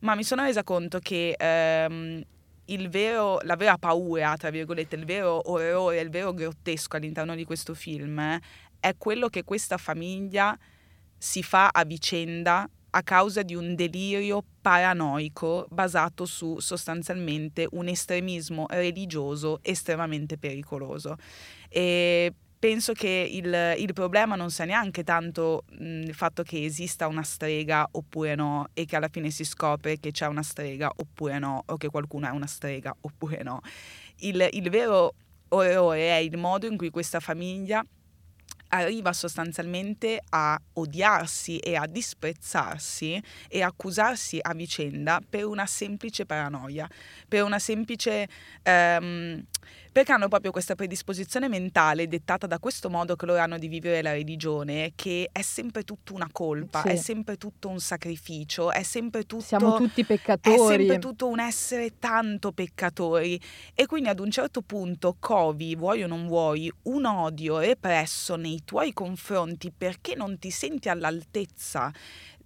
Ma 0.00 0.14
mi 0.14 0.24
sono 0.24 0.42
resa 0.42 0.64
conto 0.64 0.98
che 0.98 1.34
ehm, 1.38 2.22
vero, 2.88 3.38
la 3.42 3.56
vera 3.56 3.78
paura, 3.78 4.36
tra 4.36 4.50
virgolette, 4.50 4.96
il 4.96 5.04
vero 5.04 5.50
orrore, 5.50 6.00
il 6.00 6.10
vero 6.10 6.32
grottesco 6.32 6.96
all'interno 6.96 7.34
di 7.34 7.44
questo 7.44 7.74
film 7.74 8.18
eh, 8.18 8.40
è 8.80 8.94
quello 8.98 9.28
che 9.28 9.44
questa 9.44 9.78
famiglia 9.78 10.58
si 11.16 11.42
fa 11.42 11.68
a 11.68 11.84
vicenda 11.84 12.68
a 12.96 13.02
causa 13.02 13.42
di 13.42 13.54
un 13.54 13.74
delirio 13.74 14.42
paranoico 14.60 15.66
basato 15.68 16.24
su 16.26 16.60
sostanzialmente 16.60 17.66
un 17.72 17.88
estremismo 17.88 18.66
religioso 18.70 19.58
estremamente 19.62 20.38
pericoloso. 20.38 21.16
E 21.68 22.32
penso 22.56 22.92
che 22.92 23.28
il, 23.30 23.74
il, 23.78 23.92
problema 23.92 24.36
non 24.36 24.50
sia 24.50 24.64
neanche 24.64 25.02
tanto 25.02 25.64
mh, 25.70 26.02
il 26.04 26.14
fatto 26.14 26.44
che 26.44 26.64
esista 26.64 27.08
una 27.08 27.24
strega 27.24 27.86
oppure 27.90 28.36
no 28.36 28.68
e 28.72 28.86
che 28.86 28.96
alla 28.96 29.08
fine 29.10 29.30
si 29.30 29.44
scopre 29.44 29.98
che 29.98 30.12
c'è 30.12 30.26
una 30.26 30.42
strega 30.42 30.90
oppure 30.94 31.38
no 31.38 31.64
o 31.66 31.76
che 31.76 31.88
qualcuno 31.88 32.28
è 32.28 32.30
una 32.30 32.46
strega 32.46 32.94
oppure 33.00 33.42
no. 33.42 33.60
Il, 34.20 34.48
il 34.52 34.70
vero 34.70 35.14
orrore 35.48 36.08
è 36.10 36.20
il 36.20 36.38
modo 36.38 36.66
in 36.66 36.76
cui 36.76 36.90
questa 36.90 37.20
famiglia 37.20 37.84
arriva 38.74 39.12
sostanzialmente 39.12 40.20
a 40.30 40.60
odiarsi 40.74 41.58
e 41.58 41.76
a 41.76 41.86
disprezzarsi 41.86 43.22
e 43.48 43.62
accusarsi 43.62 44.38
a 44.40 44.52
vicenda 44.54 45.20
per 45.28 45.44
una 45.44 45.66
semplice 45.66 46.26
paranoia, 46.26 46.88
per 47.28 47.42
una 47.42 47.58
semplice... 47.58 48.28
Um, 48.64 49.44
perché 49.94 50.10
hanno 50.10 50.26
proprio 50.26 50.50
questa 50.50 50.74
predisposizione 50.74 51.48
mentale 51.48 52.08
dettata 52.08 52.48
da 52.48 52.58
questo 52.58 52.90
modo 52.90 53.14
che 53.14 53.26
loro 53.26 53.38
hanno 53.38 53.58
di 53.58 53.68
vivere 53.68 54.02
la 54.02 54.10
religione, 54.10 54.90
che 54.96 55.28
è 55.30 55.40
sempre 55.40 55.84
tutto 55.84 56.14
una 56.14 56.28
colpa, 56.32 56.80
sì. 56.80 56.88
è 56.88 56.96
sempre 56.96 57.36
tutto 57.36 57.68
un 57.68 57.78
sacrificio, 57.78 58.72
è 58.72 58.82
sempre 58.82 59.22
tutto... 59.22 59.44
Siamo 59.44 59.76
tutti 59.76 60.04
peccatori. 60.04 60.56
È 60.56 60.58
sempre 60.66 60.98
tutto 60.98 61.28
un 61.28 61.38
essere 61.38 61.96
tanto 62.00 62.50
peccatori. 62.50 63.40
E 63.72 63.86
quindi 63.86 64.08
ad 64.08 64.18
un 64.18 64.32
certo 64.32 64.62
punto 64.62 65.14
covi, 65.20 65.76
vuoi 65.76 66.02
o 66.02 66.08
non 66.08 66.26
vuoi, 66.26 66.68
un 66.82 67.04
odio 67.04 67.58
represso 67.58 68.34
nei 68.34 68.62
tuoi 68.64 68.92
confronti 68.92 69.70
perché 69.70 70.16
non 70.16 70.40
ti 70.40 70.50
senti 70.50 70.88
all'altezza 70.88 71.92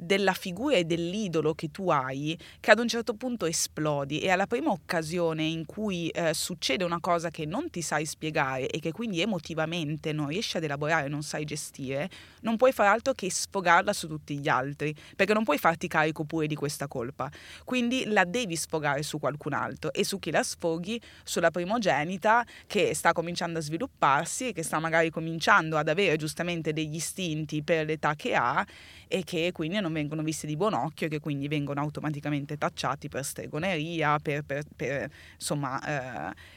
della 0.00 0.32
figura 0.32 0.76
e 0.76 0.84
dell'idolo 0.84 1.54
che 1.54 1.70
tu 1.72 1.90
hai 1.90 2.38
che 2.60 2.70
ad 2.70 2.78
un 2.78 2.86
certo 2.86 3.14
punto 3.14 3.46
esplodi 3.46 4.20
e 4.20 4.30
alla 4.30 4.46
prima 4.46 4.70
occasione 4.70 5.42
in 5.42 5.66
cui 5.66 6.08
eh, 6.10 6.32
succede 6.34 6.84
una 6.84 7.00
cosa 7.00 7.30
che 7.30 7.44
non 7.46 7.68
ti 7.68 7.82
sai 7.82 8.06
spiegare 8.06 8.68
e 8.68 8.78
che 8.78 8.92
quindi 8.92 9.20
emotivamente 9.20 10.12
non 10.12 10.28
riesci 10.28 10.56
ad 10.56 10.62
elaborare, 10.62 11.08
non 11.08 11.22
sai 11.22 11.44
gestire, 11.44 12.08
non 12.42 12.56
puoi 12.56 12.72
fare 12.72 12.90
altro 12.90 13.12
che 13.12 13.28
sfogarla 13.30 13.92
su 13.92 14.06
tutti 14.06 14.38
gli 14.38 14.48
altri, 14.48 14.94
perché 15.16 15.34
non 15.34 15.42
puoi 15.42 15.58
farti 15.58 15.88
carico 15.88 16.24
pure 16.24 16.46
di 16.46 16.54
questa 16.54 16.86
colpa. 16.86 17.28
Quindi 17.64 18.04
la 18.06 18.24
devi 18.24 18.54
sfogare 18.54 19.02
su 19.02 19.18
qualcun 19.18 19.52
altro 19.52 19.92
e 19.92 20.04
su 20.04 20.18
chi 20.20 20.30
la 20.30 20.42
sfoghi? 20.42 21.00
Sulla 21.24 21.50
primogenita 21.50 22.44
che 22.66 22.94
sta 22.94 23.12
cominciando 23.12 23.58
a 23.58 23.62
svilupparsi 23.62 24.48
e 24.48 24.52
che 24.52 24.62
sta 24.62 24.78
magari 24.78 25.10
cominciando 25.10 25.76
ad 25.76 25.88
avere 25.88 26.16
giustamente 26.16 26.72
degli 26.72 26.94
istinti 26.94 27.62
per 27.62 27.86
l'età 27.86 28.14
che 28.14 28.34
ha 28.34 28.64
e 29.08 29.24
che 29.24 29.50
quindi 29.52 29.80
non 29.80 29.87
vengono 29.92 30.22
visti 30.22 30.46
di 30.46 30.56
buon 30.56 30.74
occhio 30.74 31.06
e 31.06 31.10
che 31.10 31.20
quindi 31.20 31.48
vengono 31.48 31.80
automaticamente 31.80 32.56
tacciati 32.56 33.08
per 33.08 33.24
stregoneria, 33.24 34.18
per, 34.18 34.42
per, 34.42 34.64
per 34.74 35.10
insomma... 35.34 36.30
Eh, 36.30 36.56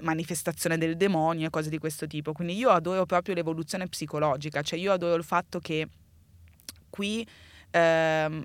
manifestazione 0.00 0.78
del 0.78 0.96
demonio 0.96 1.46
e 1.46 1.50
cose 1.50 1.70
di 1.70 1.78
questo 1.78 2.06
tipo. 2.06 2.32
Quindi 2.32 2.56
io 2.56 2.70
adoro 2.70 3.04
proprio 3.06 3.34
l'evoluzione 3.34 3.88
psicologica, 3.88 4.62
cioè 4.62 4.78
io 4.78 4.92
adoro 4.92 5.14
il 5.14 5.24
fatto 5.24 5.58
che 5.58 5.88
qui 6.88 7.26
ehm, 7.70 8.44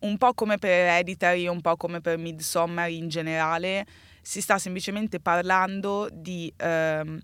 un 0.00 0.18
po' 0.18 0.34
come 0.34 0.58
per 0.58 0.70
Hereditary, 0.70 1.46
un 1.46 1.60
po' 1.60 1.76
come 1.76 2.00
per 2.00 2.18
Midsommar 2.18 2.90
in 2.90 3.08
generale, 3.08 3.86
si 4.22 4.40
sta 4.40 4.58
semplicemente 4.58 5.20
parlando 5.20 6.08
di 6.12 6.52
ehm, 6.56 7.20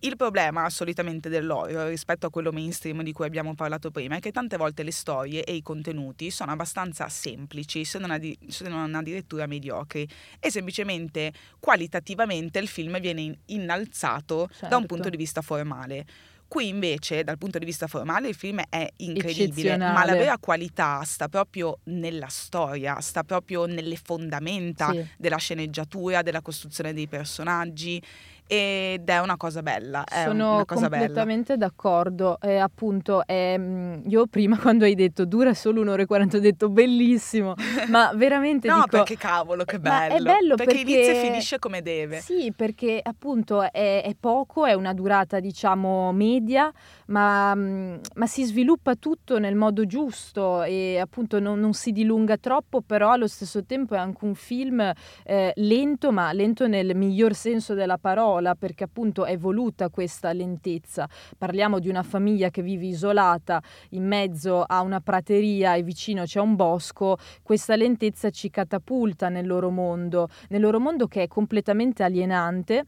il 0.00 0.16
problema 0.16 0.70
solitamente 0.70 1.28
dell'horror 1.28 1.88
rispetto 1.88 2.26
a 2.26 2.30
quello 2.30 2.52
mainstream 2.52 3.02
di 3.02 3.12
cui 3.12 3.24
abbiamo 3.24 3.54
parlato 3.54 3.90
prima 3.90 4.16
è 4.16 4.20
che 4.20 4.30
tante 4.30 4.56
volte 4.56 4.82
le 4.82 4.92
storie 4.92 5.42
e 5.42 5.54
i 5.54 5.62
contenuti 5.62 6.30
sono 6.30 6.52
abbastanza 6.52 7.08
semplici, 7.08 7.84
se 7.84 7.98
non, 7.98 8.10
addi- 8.10 8.38
se 8.46 8.68
non 8.68 8.94
addirittura 8.94 9.46
mediocri 9.46 10.08
e 10.38 10.50
semplicemente 10.50 11.32
qualitativamente 11.58 12.58
il 12.60 12.68
film 12.68 13.00
viene 13.00 13.38
innalzato 13.46 14.46
certo. 14.48 14.68
da 14.68 14.76
un 14.76 14.82
certo. 14.82 14.86
punto 14.86 15.08
di 15.08 15.16
vista 15.16 15.42
formale. 15.42 16.06
Qui 16.48 16.68
invece, 16.68 17.24
dal 17.24 17.36
punto 17.36 17.58
di 17.58 17.66
vista 17.66 17.86
formale, 17.86 18.28
il 18.28 18.34
film 18.34 18.62
è 18.70 18.88
incredibile, 18.98 19.76
ma 19.76 20.06
la 20.06 20.14
vera 20.14 20.38
qualità 20.38 21.02
sta 21.04 21.28
proprio 21.28 21.80
nella 21.84 22.28
storia, 22.28 23.00
sta 23.00 23.22
proprio 23.22 23.66
nelle 23.66 23.96
fondamenta 23.96 24.90
sì. 24.90 25.06
della 25.18 25.36
sceneggiatura, 25.36 26.22
della 26.22 26.40
costruzione 26.40 26.94
dei 26.94 27.06
personaggi 27.06 28.02
ed 28.50 29.06
è 29.10 29.20
una 29.20 29.36
cosa 29.36 29.62
bella. 29.62 30.02
Sono 30.24 30.64
cosa 30.66 30.88
completamente 30.88 31.56
bella. 31.56 31.66
d'accordo. 31.66 32.38
Eh, 32.40 32.56
appunto, 32.56 33.22
eh, 33.26 34.00
io 34.06 34.26
prima 34.26 34.56
quando 34.58 34.84
hai 34.84 34.94
detto 34.94 35.26
dura 35.26 35.52
solo 35.52 35.82
un'ora 35.82 36.02
e 36.02 36.06
40 36.06 36.38
ho 36.38 36.40
detto 36.40 36.70
bellissimo, 36.70 37.54
ma 37.88 38.10
veramente 38.14 38.66
no, 38.68 38.76
dico... 38.76 38.88
perché 38.88 39.18
cavolo, 39.18 39.64
che 39.64 39.78
bello. 39.78 40.14
è 40.14 40.20
bello 40.20 40.54
perché, 40.54 40.76
perché, 40.76 40.90
inizia 40.92 41.12
e 41.12 41.20
finisce 41.20 41.58
come 41.58 41.82
deve. 41.82 42.20
Sì, 42.20 42.50
perché 42.56 42.98
appunto 43.02 43.70
è, 43.70 44.02
è 44.02 44.14
poco, 44.18 44.64
è 44.64 44.72
una 44.72 44.94
durata 44.94 45.40
diciamo 45.40 46.10
media, 46.12 46.72
ma, 47.08 47.54
ma, 47.54 48.26
si 48.26 48.44
sviluppa 48.44 48.94
tutto 48.94 49.38
nel 49.38 49.56
modo 49.56 49.84
giusto 49.84 50.62
e 50.62 50.98
appunto 50.98 51.38
non, 51.38 51.60
non, 51.60 51.74
si 51.74 51.92
dilunga 51.92 52.38
troppo, 52.38 52.80
però 52.80 53.10
allo 53.10 53.26
stesso 53.26 53.62
tempo 53.64 53.94
è 53.94 53.98
anche 53.98 54.24
un 54.24 54.34
film 54.34 54.90
eh, 55.24 55.52
lento, 55.54 56.12
ma 56.12 56.32
lento 56.32 56.66
nel 56.66 56.96
miglior 56.96 57.34
senso 57.34 57.74
della 57.74 57.98
parola 57.98 58.36
parola 58.38 58.54
perché 58.54 58.84
appunto 58.84 59.24
è 59.24 59.36
voluta 59.36 59.88
questa 59.90 60.32
lentezza. 60.32 61.08
Parliamo 61.36 61.78
di 61.78 61.88
una 61.88 62.02
famiglia 62.02 62.50
che 62.50 62.62
vive 62.62 62.86
isolata 62.86 63.60
in 63.90 64.06
mezzo 64.06 64.62
a 64.62 64.80
una 64.80 65.00
prateria 65.00 65.74
e 65.74 65.82
vicino 65.82 66.24
c'è 66.24 66.40
un 66.40 66.54
bosco, 66.54 67.18
questa 67.42 67.76
lentezza 67.76 68.30
ci 68.30 68.50
catapulta 68.50 69.28
nel 69.28 69.46
loro 69.46 69.70
mondo, 69.70 70.28
nel 70.48 70.60
loro 70.60 70.78
mondo 70.80 71.06
che 71.06 71.24
è 71.24 71.26
completamente 71.26 72.02
alienante 72.02 72.84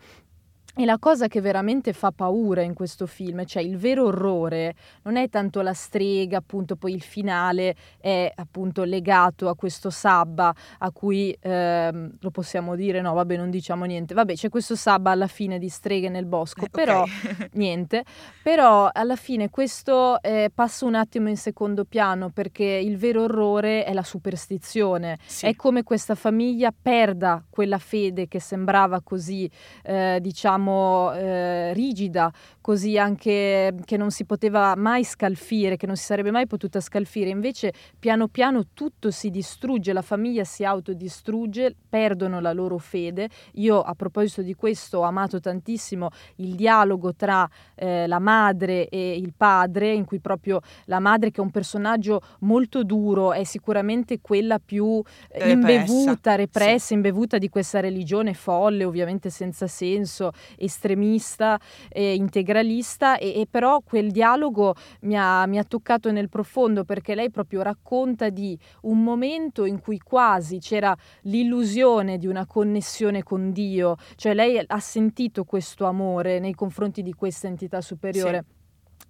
e 0.77 0.85
la 0.85 0.99
cosa 0.99 1.27
che 1.27 1.41
veramente 1.41 1.93
fa 1.93 2.13
paura 2.13 2.63
in 2.63 2.75
questo 2.75 3.07
film, 3.07 3.45
cioè 3.45 3.63
il 3.63 3.77
vero 3.77 4.07
orrore, 4.07 4.75
non 5.03 5.17
è 5.17 5.29
tanto 5.29 5.63
la 5.63 5.75
strega, 5.75 6.39
appunto 6.39 6.77
poi 6.77 6.95
il 6.95 7.03
finale 7.03 7.75
è 7.99 8.33
appunto 8.35 8.85
legato 8.85 9.49
a 9.49 9.57
questo 9.57 9.91
sabba 9.91 10.55
a 10.79 10.91
cui 10.93 11.37
ehm, 11.41 12.19
lo 12.21 12.31
possiamo 12.31 12.77
dire, 12.77 13.01
no 13.01 13.15
vabbè 13.15 13.37
non 13.37 13.51
diciamo 13.51 13.85
niente, 13.85 14.15
vabbè 14.15 14.35
c'è 14.35 14.49
questo 14.49 14.77
sabba 14.77 15.11
alla 15.11 15.27
fine 15.27 15.59
di 15.59 15.69
streghe 15.69 16.09
nel 16.09 16.27
bosco, 16.27 16.67
eh, 16.67 16.71
però 16.71 17.03
okay. 17.03 17.49
niente, 17.55 18.05
però 18.43 18.89
alla 18.93 19.17
fine 19.17 19.51
questo 19.51 20.23
eh, 20.23 20.53
passa 20.55 20.85
un 20.85 20.95
attimo 20.95 21.29
in 21.29 21.37
secondo 21.37 21.85
piano 21.85 22.31
perché 22.31 22.65
il 22.65 22.97
vero 22.97 23.25
orrore 23.25 23.85
è 23.85 23.93
la 23.93 24.05
superstizione, 24.05 25.19
sì. 25.27 25.47
è 25.47 25.57
come 25.57 25.83
questa 25.83 26.15
famiglia 26.15 26.73
perda 26.73 27.45
quella 27.51 27.79
fede 27.79 28.29
che 28.29 28.39
sembrava 28.39 29.01
così 29.03 29.51
eh, 29.83 30.19
diciamo 30.21 30.60
diciamo, 30.61 31.13
eh, 31.15 31.73
rigida, 31.73 32.31
così 32.61 32.99
anche 32.99 33.75
che 33.85 33.97
non 33.97 34.11
si 34.11 34.25
poteva 34.25 34.77
mai 34.77 35.03
scalfire, 35.03 35.77
che 35.77 35.87
non 35.87 35.97
si 35.97 36.05
sarebbe 36.05 36.31
mai 36.31 36.47
potuta 36.47 36.81
scalfire. 36.81 37.31
Invece 37.31 37.73
piano 37.99 38.29
piano 38.29 38.67
tutto 38.75 39.11
si 39.11 39.31
distrugge, 39.31 39.93
la 39.93 40.03
famiglia 40.03 40.45
si 40.45 40.65
autodistrugge, 40.65 41.75
perdono 41.89 42.41
la 42.41 42.53
loro 42.53 42.79
fede. 42.79 43.29
Io 43.55 43.81
a 43.81 43.95
proposito 43.95 44.43
di 44.43 44.55
questo 44.55 44.99
ho 44.99 45.03
amato 45.03 45.41
tantissimo 45.41 46.11
il 46.37 46.55
dialogo 46.55 47.15
tra 47.15 47.49
eh, 47.75 48.07
la 48.07 48.19
madre 48.19 48.89
e 48.89 49.17
il 49.17 49.33
padre, 49.37 49.93
in 49.93 50.05
cui 50.05 50.21
proprio 50.21 50.61
la 50.85 51.01
madre 51.01 51.31
che 51.31 51.41
è 51.41 51.45
un 51.45 51.51
personaggio 51.51 52.21
molto 52.41 52.85
duro, 52.85 53.33
è 53.33 53.45
sicuramente 53.45 54.21
quella 54.21 54.59
più 54.59 55.03
eh, 55.31 55.51
imbevuta, 55.51 56.35
repressa, 56.35 56.87
sì. 56.87 56.95
imbevuta 56.95 57.39
di 57.39 57.49
questa 57.49 57.81
religione 57.81 58.35
folle, 58.35 58.85
ovviamente 58.85 59.31
senza 59.31 59.67
senso, 59.67 60.33
estremista 60.57 61.59
e 61.89 62.15
integralista 62.15 63.19
e, 63.19 63.41
e 63.41 63.47
però 63.51 63.81
quel 63.81 64.11
dialogo 64.11 64.75
mi 65.03 65.17
ha, 65.17 65.47
mi 65.47 65.59
ha 65.59 65.65
toccato 65.65 66.11
nel 66.11 66.29
profondo 66.29 66.85
perché 66.85 67.15
lei 67.15 67.31
proprio 67.31 67.63
racconta 67.63 68.29
di 68.29 68.59
un 68.83 69.03
momento 69.03 69.65
in 69.65 69.81
cui 69.81 69.99
quasi 69.99 70.59
c'era 70.59 70.97
l'illusione 71.23 72.19
di 72.19 72.27
una 72.27 72.47
connessione 72.47 73.23
con 73.23 73.53
Dio, 73.53 73.97
cioè 74.17 74.35
lei 74.35 74.63
ha 74.65 74.81
sentito 74.81 75.45
questo 75.45 75.87
amore 75.87 76.39
nei 76.39 76.55
confronti 76.55 77.03
di 77.03 77.13
questa 77.13 77.47
entità 77.47 77.81
superiore. 77.81 78.45
Sì 78.47 78.59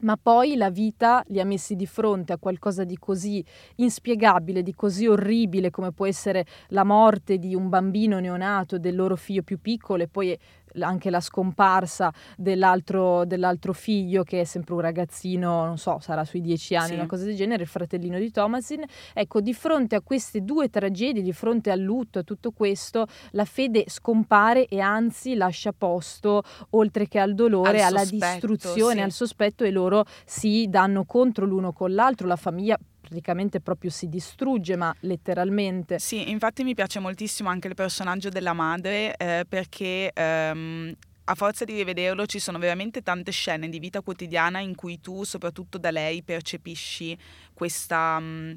ma 0.00 0.16
poi 0.16 0.56
la 0.56 0.70
vita 0.70 1.22
li 1.28 1.40
ha 1.40 1.44
messi 1.44 1.76
di 1.76 1.86
fronte 1.86 2.32
a 2.32 2.38
qualcosa 2.38 2.84
di 2.84 2.96
così 2.96 3.44
inspiegabile, 3.76 4.62
di 4.62 4.74
così 4.74 5.06
orribile 5.06 5.70
come 5.70 5.92
può 5.92 6.06
essere 6.06 6.46
la 6.68 6.84
morte 6.84 7.38
di 7.38 7.54
un 7.54 7.68
bambino 7.68 8.18
neonato, 8.18 8.78
del 8.78 8.94
loro 8.94 9.16
figlio 9.16 9.42
più 9.42 9.60
piccolo 9.60 10.02
e 10.02 10.08
poi 10.08 10.38
anche 10.80 11.10
la 11.10 11.20
scomparsa 11.20 12.12
dell'altro, 12.36 13.24
dell'altro, 13.24 13.72
figlio 13.72 14.22
che 14.22 14.40
è 14.40 14.44
sempre 14.44 14.74
un 14.74 14.80
ragazzino, 14.80 15.64
non 15.64 15.78
so, 15.78 15.98
sarà 16.00 16.24
sui 16.24 16.40
dieci 16.40 16.74
anni, 16.74 16.88
sì. 16.88 16.94
una 16.94 17.06
cosa 17.06 17.24
del 17.24 17.36
genere, 17.36 17.62
il 17.62 17.68
fratellino 17.68 18.18
di 18.18 18.30
Thomasin. 18.30 18.84
Ecco, 19.12 19.40
di 19.40 19.54
fronte 19.54 19.96
a 19.96 20.00
queste 20.00 20.42
due 20.42 20.68
tragedie, 20.68 21.22
di 21.22 21.32
fronte 21.32 21.70
al 21.70 21.80
lutto, 21.80 22.20
a 22.20 22.22
tutto 22.22 22.50
questo, 22.50 23.06
la 23.32 23.44
fede 23.44 23.84
scompare 23.88 24.66
e 24.66 24.80
anzi 24.80 25.34
lascia 25.34 25.72
posto, 25.72 26.42
oltre 26.70 27.08
che 27.08 27.18
al 27.18 27.34
dolore, 27.34 27.82
al 27.82 27.90
alla 27.90 28.04
sospetto, 28.04 28.46
distruzione, 28.46 28.94
sì. 28.94 29.00
al 29.00 29.12
sospetto 29.12 29.64
e 29.64 29.70
loro 29.70 30.04
si 30.24 30.66
danno 30.68 31.04
contro 31.04 31.44
l'uno 31.44 31.72
con 31.72 31.92
l'altro, 31.92 32.26
la 32.26 32.36
famiglia 32.36 32.78
praticamente 33.10 33.60
proprio 33.60 33.90
si 33.90 34.08
distrugge, 34.08 34.76
ma 34.76 34.94
letteralmente. 35.00 35.98
Sì, 35.98 36.30
infatti 36.30 36.62
mi 36.62 36.74
piace 36.74 37.00
moltissimo 37.00 37.48
anche 37.48 37.66
il 37.66 37.74
personaggio 37.74 38.28
della 38.28 38.52
madre 38.52 39.16
eh, 39.16 39.44
perché 39.48 40.12
ehm, 40.14 40.94
a 41.24 41.34
forza 41.34 41.64
di 41.64 41.74
rivederlo 41.74 42.24
ci 42.26 42.38
sono 42.38 42.58
veramente 42.58 43.02
tante 43.02 43.32
scene 43.32 43.68
di 43.68 43.80
vita 43.80 44.00
quotidiana 44.00 44.60
in 44.60 44.76
cui 44.76 45.00
tu, 45.00 45.24
soprattutto 45.24 45.76
da 45.76 45.90
lei, 45.90 46.22
percepisci 46.22 47.18
questa... 47.52 48.20
Mh, 48.20 48.24
mm, 48.24 48.52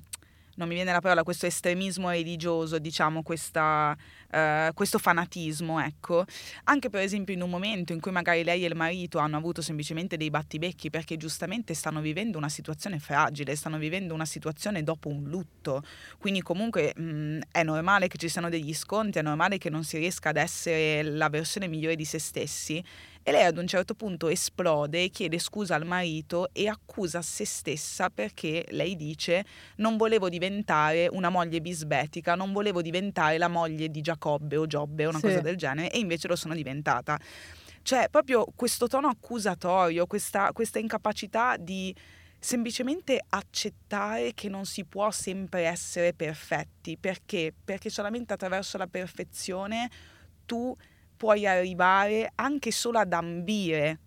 non 0.55 0.67
mi 0.67 0.75
viene 0.75 0.91
la 0.91 1.01
parola, 1.01 1.23
questo 1.23 1.45
estremismo 1.45 2.09
religioso, 2.09 2.79
diciamo, 2.79 3.23
questa, 3.23 3.95
uh, 4.31 4.73
questo 4.73 4.99
fanatismo, 4.99 5.79
ecco. 5.79 6.25
Anche 6.65 6.89
per 6.89 7.01
esempio 7.01 7.33
in 7.33 7.41
un 7.41 7.49
momento 7.49 7.93
in 7.93 7.99
cui 7.99 8.11
magari 8.11 8.43
lei 8.43 8.63
e 8.63 8.67
il 8.67 8.75
marito 8.75 9.17
hanno 9.17 9.37
avuto 9.37 9.61
semplicemente 9.61 10.17
dei 10.17 10.29
battibecchi 10.29 10.89
perché 10.89 11.17
giustamente 11.17 11.73
stanno 11.73 12.01
vivendo 12.01 12.37
una 12.37 12.49
situazione 12.49 12.99
fragile, 12.99 13.55
stanno 13.55 13.77
vivendo 13.77 14.13
una 14.13 14.25
situazione 14.25 14.83
dopo 14.83 15.09
un 15.09 15.23
lutto. 15.23 15.81
Quindi 16.19 16.41
comunque 16.41 16.93
mh, 16.95 17.39
è 17.51 17.63
normale 17.63 18.07
che 18.07 18.17
ci 18.17 18.29
siano 18.29 18.49
degli 18.49 18.73
scontri, 18.73 19.19
è 19.19 19.23
normale 19.23 19.57
che 19.57 19.69
non 19.69 19.83
si 19.83 19.97
riesca 19.97 20.29
ad 20.29 20.37
essere 20.37 21.01
la 21.03 21.29
versione 21.29 21.67
migliore 21.67 21.95
di 21.95 22.05
se 22.05 22.19
stessi 22.19 22.83
e 23.23 23.31
lei 23.31 23.45
ad 23.45 23.57
un 23.57 23.65
certo 23.65 23.93
punto 23.93 24.27
esplode, 24.27 25.09
chiede 25.09 25.39
scusa 25.39 25.75
al 25.75 25.85
marito 25.85 26.49
e 26.51 26.67
accusa 26.67 27.21
se 27.21 27.45
stessa 27.45 28.09
perché 28.09 28.65
lei 28.71 28.97
dice 28.97 29.45
non 29.77 29.95
volevo 29.95 30.27
diventare 30.27 31.07
una 31.09 31.29
moglie 31.29 31.61
bisbetica, 31.61 32.35
non 32.35 32.51
volevo 32.51 32.81
diventare 32.81 33.37
la 33.37 33.47
moglie 33.47 33.89
di 33.89 34.01
Giacobbe 34.01 34.57
o 34.57 34.67
Giobbe, 34.67 35.05
una 35.05 35.19
sì. 35.19 35.27
cosa 35.27 35.39
del 35.39 35.55
genere, 35.55 35.89
e 35.89 35.99
invece 35.99 36.27
lo 36.27 36.35
sono 36.35 36.53
diventata. 36.53 37.17
Cioè, 37.81 38.07
proprio 38.09 38.45
questo 38.55 38.87
tono 38.87 39.07
accusatorio, 39.07 40.05
questa, 40.05 40.51
questa 40.51 40.79
incapacità 40.79 41.57
di 41.57 41.93
semplicemente 42.39 43.23
accettare 43.29 44.33
che 44.33 44.49
non 44.49 44.65
si 44.65 44.83
può 44.83 45.11
sempre 45.11 45.63
essere 45.63 46.13
perfetti. 46.13 46.97
Perché? 46.97 47.53
Perché 47.63 47.89
solamente 47.89 48.33
attraverso 48.33 48.77
la 48.77 48.87
perfezione 48.87 49.89
tu 50.45 50.75
puoi 51.15 51.47
arrivare 51.47 52.31
anche 52.35 52.71
solo 52.71 52.99
ad 52.99 53.13
ambire 53.13 53.99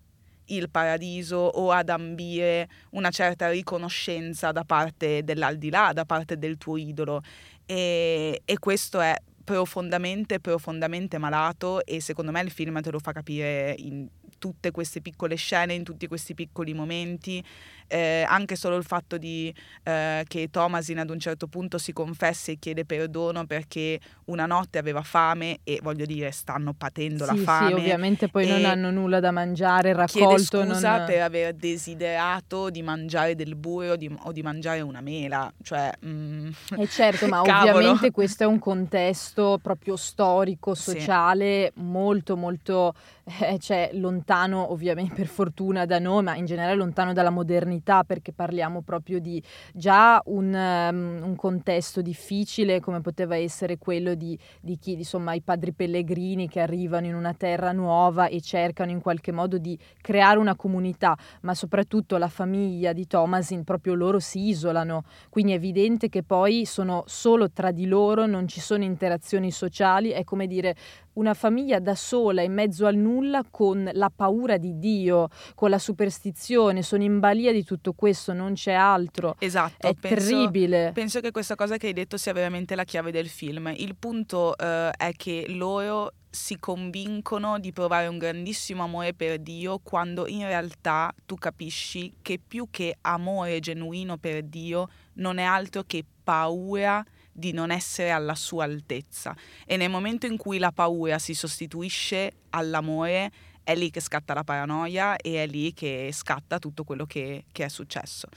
il 0.47 0.69
paradiso 0.69 1.37
o 1.37 1.71
ad 1.71 1.89
ambire 1.89 2.69
una 2.91 3.09
certa 3.09 3.49
riconoscenza 3.49 4.51
da 4.51 4.63
parte 4.63 5.23
dell'aldilà, 5.23 5.91
da 5.93 6.05
parte 6.05 6.37
del 6.37 6.57
tuo 6.57 6.77
idolo. 6.77 7.21
E, 7.65 8.41
e 8.45 8.59
questo 8.59 8.99
è 8.99 9.15
profondamente, 9.43 10.39
profondamente 10.39 11.17
malato 11.17 11.85
e 11.85 12.01
secondo 12.01 12.31
me 12.31 12.41
il 12.41 12.51
film 12.51 12.81
te 12.81 12.91
lo 12.91 12.99
fa 12.99 13.13
capire 13.13 13.73
in 13.77 14.07
tutte 14.37 14.71
queste 14.71 15.01
piccole 15.01 15.35
scene, 15.35 15.73
in 15.73 15.83
tutti 15.83 16.07
questi 16.07 16.33
piccoli 16.33 16.73
momenti 16.73 17.43
eh, 17.87 18.25
anche 18.27 18.55
solo 18.55 18.75
il 18.75 18.83
fatto 18.83 19.17
di, 19.17 19.53
eh, 19.83 20.23
che 20.27 20.49
Thomasin 20.51 20.99
ad 20.99 21.09
un 21.09 21.19
certo 21.19 21.47
punto 21.47 21.77
si 21.77 21.93
confessa 21.93 22.51
e 22.51 22.57
chiede 22.59 22.85
perdono 22.85 23.45
perché 23.45 23.99
una 24.25 24.45
notte 24.45 24.77
aveva 24.77 25.01
fame 25.01 25.59
e 25.63 25.79
voglio 25.81 26.05
dire 26.05 26.31
stanno 26.31 26.73
patendo 26.73 27.25
sì, 27.25 27.35
la 27.35 27.41
fame. 27.41 27.67
Sì, 27.67 27.73
ovviamente 27.73 28.27
poi 28.27 28.47
non 28.47 28.65
hanno 28.65 28.91
nulla 28.91 29.19
da 29.19 29.31
mangiare, 29.31 29.93
raccolto. 29.93 30.27
Chiede 30.27 30.73
scusa 30.73 30.97
non... 30.97 31.05
per 31.05 31.21
aver 31.21 31.53
desiderato 31.53 32.69
di 32.69 32.81
mangiare 32.81 33.35
del 33.35 33.55
burro 33.55 33.95
di, 33.95 34.13
o 34.23 34.31
di 34.31 34.41
mangiare 34.41 34.81
una 34.81 35.01
mela, 35.01 35.51
cioè... 35.63 35.91
Mm, 36.05 36.49
e 36.77 36.87
certo, 36.87 37.27
ma 37.29 37.41
ovviamente 37.41 38.11
questo 38.11 38.43
è 38.43 38.45
un 38.45 38.59
contesto 38.59 39.59
proprio 39.61 39.95
storico, 39.95 40.75
sociale, 40.75 41.71
sì. 41.73 41.81
molto 41.81 42.35
molto 42.35 42.93
eh, 43.41 43.57
cioè, 43.59 43.89
lontano 43.93 44.71
ovviamente 44.71 45.13
per 45.15 45.27
fortuna 45.27 45.85
da 45.85 45.99
noi, 45.99 46.23
ma 46.23 46.35
in 46.35 46.45
generale 46.45 46.75
lontano 46.75 47.11
dalla 47.11 47.29
modernità 47.29 48.03
perché 48.03 48.31
parliamo 48.31 48.81
proprio 48.81 49.19
di 49.19 49.41
già 49.73 50.21
un, 50.25 50.53
um, 50.53 51.27
un 51.27 51.35
contesto 51.35 52.01
difficile 52.01 52.79
come 52.79 53.01
poteva 53.01 53.35
essere 53.35 53.77
quello 53.77 54.15
di, 54.15 54.37
di 54.61 54.77
chi, 54.77 54.93
insomma, 54.93 55.33
i 55.33 55.41
padri 55.41 55.73
pellegrini 55.73 56.47
che 56.47 56.61
arrivano 56.61 57.05
in 57.05 57.15
una 57.15 57.33
terra 57.33 57.71
nuova 57.73 58.27
e 58.27 58.39
cercano 58.39 58.91
in 58.91 59.01
qualche 59.01 59.31
modo 59.31 59.57
di 59.57 59.77
creare 60.01 60.39
una 60.39 60.55
comunità, 60.55 61.17
ma 61.41 61.53
soprattutto 61.53 62.17
la 62.17 62.29
famiglia 62.29 62.93
di 62.93 63.07
Thomasin, 63.07 63.63
proprio 63.63 63.93
loro 63.93 64.19
si 64.19 64.47
isolano, 64.47 65.03
quindi 65.29 65.51
è 65.51 65.55
evidente 65.55 66.07
che 66.07 66.23
poi 66.23 66.65
sono 66.65 67.03
solo 67.07 67.51
tra 67.51 67.71
di 67.71 67.87
loro, 67.87 68.25
non 68.25 68.47
ci 68.47 68.61
sono 68.61 68.83
interazioni 68.83 69.51
sociali, 69.51 70.11
è 70.11 70.23
come 70.23 70.47
dire 70.47 70.75
una 71.17 71.33
famiglia 71.33 71.79
da 71.79 71.95
sola 71.95 72.41
in 72.41 72.53
mezzo 72.53 72.85
al 72.85 72.95
nulla 72.95 73.43
con 73.49 73.89
la 73.93 74.11
paura 74.13 74.57
di 74.57 74.77
Dio, 74.77 75.29
con 75.55 75.69
la 75.69 75.79
superstizione, 75.79 76.81
sono 76.81 77.03
in 77.03 77.19
balia 77.19 77.51
di 77.51 77.63
tutto 77.63 77.93
questo, 77.93 78.33
non 78.33 78.53
c'è 78.53 78.73
altro. 78.73 79.35
Esatto, 79.39 79.87
è 79.87 79.93
penso, 79.93 80.29
terribile. 80.29 80.91
Penso 80.93 81.19
che 81.19 81.31
questa 81.31 81.55
cosa 81.55 81.77
che 81.77 81.87
hai 81.87 81.93
detto 81.93 82.17
sia 82.17 82.33
veramente 82.33 82.75
la 82.75 82.83
chiave 82.83 83.11
del 83.11 83.27
film. 83.27 83.73
Il 83.75 83.95
punto 83.95 84.53
uh, 84.57 84.89
è 84.95 85.11
che 85.15 85.45
loro 85.49 86.13
si 86.29 86.59
convincono 86.59 87.57
di 87.57 87.71
provare 87.71 88.07
un 88.07 88.17
grandissimo 88.17 88.83
amore 88.83 89.13
per 89.13 89.39
Dio 89.39 89.79
quando 89.79 90.27
in 90.27 90.43
realtà 90.43 91.11
tu 91.25 91.35
capisci 91.35 92.13
che 92.21 92.39
più 92.45 92.67
che 92.69 92.97
amore 93.01 93.59
genuino 93.59 94.17
per 94.17 94.43
Dio 94.43 94.89
non 95.13 95.39
è 95.39 95.43
altro 95.43 95.83
che 95.87 96.03
paura 96.23 97.03
di 97.37 97.51
non 97.51 97.69
essere 97.69 98.09
alla 98.09 98.33
sua 98.33 98.63
altezza 98.63 99.35
e 99.67 99.77
nel 99.77 99.91
momento 99.91 100.25
in 100.25 100.37
cui 100.37 100.57
la 100.57 100.71
paura 100.71 101.19
si 101.19 101.35
sostituisce 101.35 102.31
all'amore 102.49 103.31
è 103.63 103.75
lì 103.75 103.91
che 103.91 103.99
scatta 103.99 104.33
la 104.33 104.43
paranoia 104.43 105.17
e 105.17 105.43
è 105.43 105.45
lì 105.45 105.71
che 105.73 106.09
scatta 106.11 106.57
tutto 106.57 106.83
quello 106.83 107.05
che, 107.05 107.43
che 107.51 107.65
è 107.65 107.69
successo. 107.69 108.27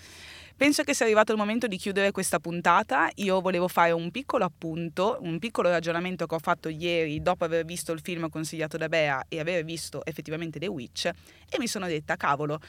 Penso 0.55 0.82
che 0.82 0.92
sia 0.92 1.07
arrivato 1.07 1.32
il 1.32 1.38
momento 1.38 1.66
di 1.66 1.78
chiudere 1.78 2.11
questa 2.11 2.38
puntata. 2.38 3.09
Io 3.14 3.40
volevo 3.40 3.66
fare 3.66 3.92
un 3.92 4.11
piccolo 4.11 4.44
appunto, 4.44 5.16
un 5.22 5.38
piccolo 5.38 5.70
ragionamento 5.70 6.26
che 6.26 6.34
ho 6.34 6.38
fatto 6.38 6.68
ieri 6.68 7.22
dopo 7.22 7.44
aver 7.44 7.64
visto 7.64 7.92
il 7.92 8.01
film 8.03 8.28
consigliato 8.28 8.76
da 8.76 8.88
Bea 8.88 9.24
e 9.28 9.40
aver 9.40 9.64
visto 9.64 10.05
effettivamente 10.05 10.59
The 10.59 10.66
Witch 10.66 11.07
e 11.07 11.59
mi 11.59 11.66
sono 11.66 11.86
detta, 11.86 12.16
cavolo, 12.16 12.61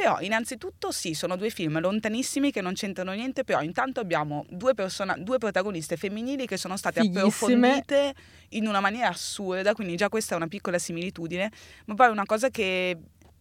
però 0.00 0.18
innanzitutto 0.20 0.92
sì, 0.92 1.12
sono 1.12 1.36
due 1.36 1.50
film 1.50 1.78
lontanissimi 1.78 2.50
che 2.50 2.62
non 2.62 2.72
c'entrano 2.72 3.12
niente, 3.12 3.44
però 3.44 3.60
intanto 3.60 4.00
abbiamo 4.00 4.46
due, 4.48 4.72
persona- 4.72 5.14
due 5.18 5.36
protagoniste 5.36 5.98
femminili 5.98 6.46
che 6.46 6.56
sono 6.56 6.78
state 6.78 7.00
Fighissime. 7.02 7.26
approfondite 7.26 8.14
in 8.50 8.66
una 8.66 8.80
maniera 8.80 9.08
assurda, 9.08 9.74
quindi 9.74 9.96
già 9.96 10.08
questa 10.08 10.32
è 10.32 10.36
una 10.38 10.48
piccola 10.48 10.78
similitudine, 10.78 11.52
ma 11.84 11.94
poi 11.94 12.08
una 12.08 12.24
cosa 12.24 12.48
che 12.48 12.96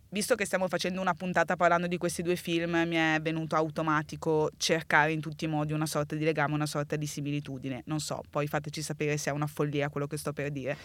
visto 0.10 0.36
che 0.36 0.44
stiamo 0.44 0.68
facendo 0.68 1.00
una 1.00 1.14
puntata 1.14 1.56
parlando 1.56 1.88
di 1.88 1.96
questi 1.96 2.24
due 2.24 2.36
film, 2.36 2.72
mi 2.86 2.96
è 2.98 3.20
venuto 3.22 3.56
automatico 3.56 4.50
cercare 4.58 5.14
in 5.14 5.22
tutti 5.22 5.46
i 5.46 5.48
modi 5.48 5.72
una 5.72 5.86
sorta 5.86 6.16
di 6.16 6.26
legame, 6.26 6.56
una 6.56 6.66
sorta 6.66 6.98
di 6.98 7.06
similitudine. 7.06 7.84
Non 7.86 8.02
so, 8.02 8.22
poi 8.30 8.48
fateci 8.48 8.82
sapere 8.82 9.16
se 9.16 9.30
è 9.30 9.34
una 9.34 9.48
follia 9.48 9.88
quello 9.88 10.08
che 10.08 10.18
sto 10.18 10.34
per 10.34 10.52
dire. 10.52 10.76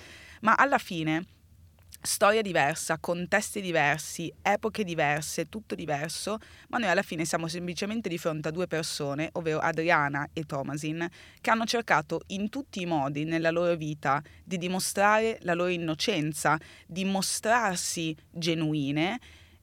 Ma 0.42 0.54
alla 0.54 0.78
fine 0.78 1.24
storia 2.06 2.42
diversa, 2.42 2.98
contesti 2.98 3.62
diversi, 3.62 4.32
epoche 4.42 4.84
diverse, 4.84 5.48
tutto 5.48 5.74
diverso, 5.74 6.38
ma 6.68 6.78
noi 6.78 6.90
alla 6.90 7.02
fine 7.02 7.24
siamo 7.24 7.48
semplicemente 7.48 8.10
di 8.10 8.18
fronte 8.18 8.48
a 8.48 8.50
due 8.50 8.66
persone, 8.66 9.30
ovvero 9.32 9.58
Adriana 9.58 10.28
e 10.32 10.44
Thomasin, 10.44 11.08
che 11.40 11.50
hanno 11.50 11.64
cercato 11.64 12.20
in 12.28 12.50
tutti 12.50 12.82
i 12.82 12.86
modi 12.86 13.24
nella 13.24 13.50
loro 13.50 13.74
vita 13.74 14.22
di 14.44 14.58
dimostrare 14.58 15.38
la 15.42 15.54
loro 15.54 15.70
innocenza, 15.70 16.58
di 16.86 17.04
mostrarsi 17.04 18.14
genuine 18.30 19.18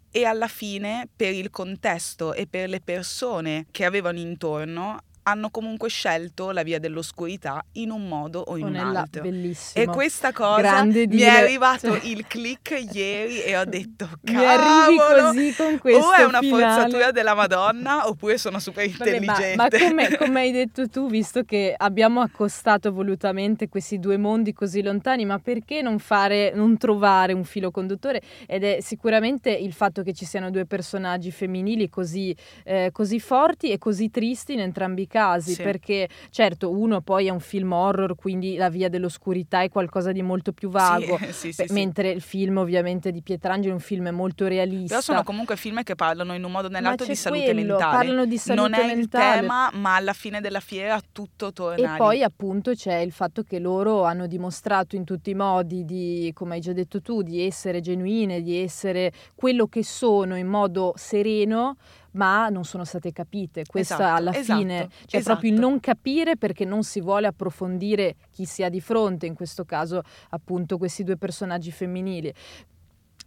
e 0.09 0.25
alla 0.25 0.47
fine 0.47 1.07
per 1.15 1.33
il 1.33 1.51
contesto 1.51 2.33
e 2.33 2.47
per 2.47 2.69
le 2.69 2.81
persone 2.81 3.67
che 3.71 3.85
avevano 3.85 4.19
intorno 4.19 5.03
hanno 5.23 5.49
comunque 5.49 5.89
scelto 5.89 6.51
la 6.51 6.63
via 6.63 6.79
dell'oscurità 6.79 7.63
in 7.73 7.91
un 7.91 8.07
modo 8.07 8.39
o 8.39 8.57
in 8.57 8.65
O 8.65 8.67
un 8.67 8.75
altro. 8.75 9.21
bellissimo. 9.21 9.83
E 9.83 9.87
questa 9.87 10.31
cosa 10.31 10.59
Grande 10.61 11.07
mi 11.07 11.19
è 11.21 11.27
arrivato 11.27 11.87
Cioè- 11.87 12.05
il 12.05 12.25
click 12.27 12.85
ieri 12.93 13.41
e 13.41 13.57
ho 13.57 13.65
detto 13.65 14.07
Mi 14.23 14.43
arrivi 14.45 14.97
così 14.97 15.53
con 15.55 15.77
questo 15.79 16.05
o 16.07 16.13
è 16.13 16.23
una 16.23 16.39
finale. 16.39 16.73
forzatura 16.73 17.11
della 17.11 17.35
Madonna 17.35 18.07
oppure 18.07 18.37
sono 18.37 18.59
super 18.59 18.87
Vabbè, 18.89 18.99
ma, 18.99 19.15
intelligente. 19.15 19.55
ma 19.55 19.67
come, 19.69 20.17
come 20.17 20.39
hai 20.41 20.51
detto 20.51 20.87
tu, 20.89 21.07
visto 21.09 21.43
che 21.43 21.73
abbiamo 21.75 22.21
accostato 22.21 22.91
volutamente 22.91 23.69
questi 23.69 23.99
due 23.99 24.17
mondi 24.17 24.53
così 24.53 24.81
lontani, 24.81 25.25
ma 25.25 25.37
perché 25.39 25.81
non 25.81 25.99
fare, 25.99 26.51
non 26.55 26.77
trovare 26.77 27.33
un 27.33 27.43
filo 27.43 27.71
conduttore? 27.71 28.21
Ed 28.47 28.63
è 28.63 28.79
sicuramente 28.81 29.49
il 29.51 29.73
fatto 29.73 30.01
che 30.03 30.13
ci 30.13 30.25
siano 30.25 30.49
due 30.49 30.65
personaggi 30.65 31.31
femminili 31.31 31.89
così, 31.89 32.35
eh, 32.63 32.89
così 32.91 33.19
forti 33.19 33.71
e 33.71 33.77
così 33.77 34.09
tristi 34.09 34.53
in 34.53 34.59
entrambi 34.61 35.03
i 35.03 35.07
casi, 35.11 35.53
Sì. 35.53 35.61
perché 35.61 36.07
certo 36.29 36.71
uno 36.71 37.01
poi 37.01 37.27
è 37.27 37.29
un 37.29 37.39
film 37.41 37.73
horror, 37.73 38.15
quindi 38.15 38.55
la 38.55 38.69
via 38.69 38.87
dell'oscurità 38.89 39.61
è 39.61 39.69
qualcosa 39.69 40.11
di 40.11 40.21
molto 40.21 40.53
più 40.53 40.69
vago. 40.69 41.17
Sì, 41.41 41.51
sì. 41.51 41.65
Mentre 41.69 42.09
il 42.11 42.21
film 42.21 42.57
ovviamente 42.57 43.11
di 43.11 43.21
Pietrangelo 43.21 43.71
è 43.71 43.75
un 43.75 43.81
film 43.81 44.07
molto 44.09 44.47
realista. 44.47 44.87
Però 44.95 45.01
sono 45.01 45.23
comunque 45.23 45.55
film 45.55 45.81
che 45.83 45.95
parlano 45.95 46.33
in 46.33 46.43
un 46.43 46.51
modo 46.51 46.67
o 46.67 46.69
nell'altro 46.69 47.05
di 47.05 47.15
salute 47.15 47.51
quello, 47.51 47.73
mentale. 47.75 47.95
parlano 47.97 48.25
di 48.25 48.37
salute 48.37 48.61
non 48.69 48.73
è 48.79 48.85
mentale. 48.95 49.33
il 49.35 49.39
tema, 49.41 49.69
ma 49.73 49.95
alla 49.95 50.13
fine 50.13 50.39
della 50.41 50.59
fiera 50.59 50.99
tutto 51.11 51.51
torna 51.51 51.95
E 51.95 51.97
poi 51.97 52.21
appunto 52.23 52.73
c'è 52.73 52.97
il 52.97 53.11
fatto 53.11 53.43
che 53.43 53.59
loro 53.59 54.03
hanno 54.03 54.27
dimostrato 54.27 54.95
in 54.95 55.03
tutti 55.03 55.31
i 55.31 55.35
modi 55.35 55.83
di, 55.85 56.31
come 56.33 56.55
hai 56.55 56.61
già 56.61 56.73
detto 56.73 57.01
tu, 57.01 57.21
di 57.23 57.45
essere 57.45 57.79
genuine, 57.81 58.41
di 58.41 58.57
essere 58.57 59.11
quello 59.35 59.67
che 59.67 59.83
sono 59.83 60.35
in 60.37 60.47
modo 60.47 60.93
sereno, 60.95 61.75
ma 62.13 62.49
non 62.49 62.63
sono 62.63 62.83
state 62.83 63.11
capite. 63.11 63.63
Questo 63.65 63.93
Esatto, 63.95 64.15
alla 64.15 64.33
esatto, 64.35 64.59
fine, 64.59 64.89
cioè 65.05 65.21
proprio 65.21 65.49
il 65.49 65.55
esatto. 65.57 65.69
non 65.69 65.79
capire 65.79 66.37
perché 66.37 66.65
non 66.65 66.83
si 66.83 67.01
vuole 67.01 67.27
approfondire 67.27 68.15
chi 68.31 68.45
si 68.45 68.63
ha 68.63 68.69
di 68.69 68.81
fronte, 68.81 69.25
in 69.25 69.35
questo 69.35 69.65
caso 69.65 70.01
appunto 70.29 70.77
questi 70.77 71.03
due 71.03 71.17
personaggi 71.17 71.71
femminili. 71.71 72.33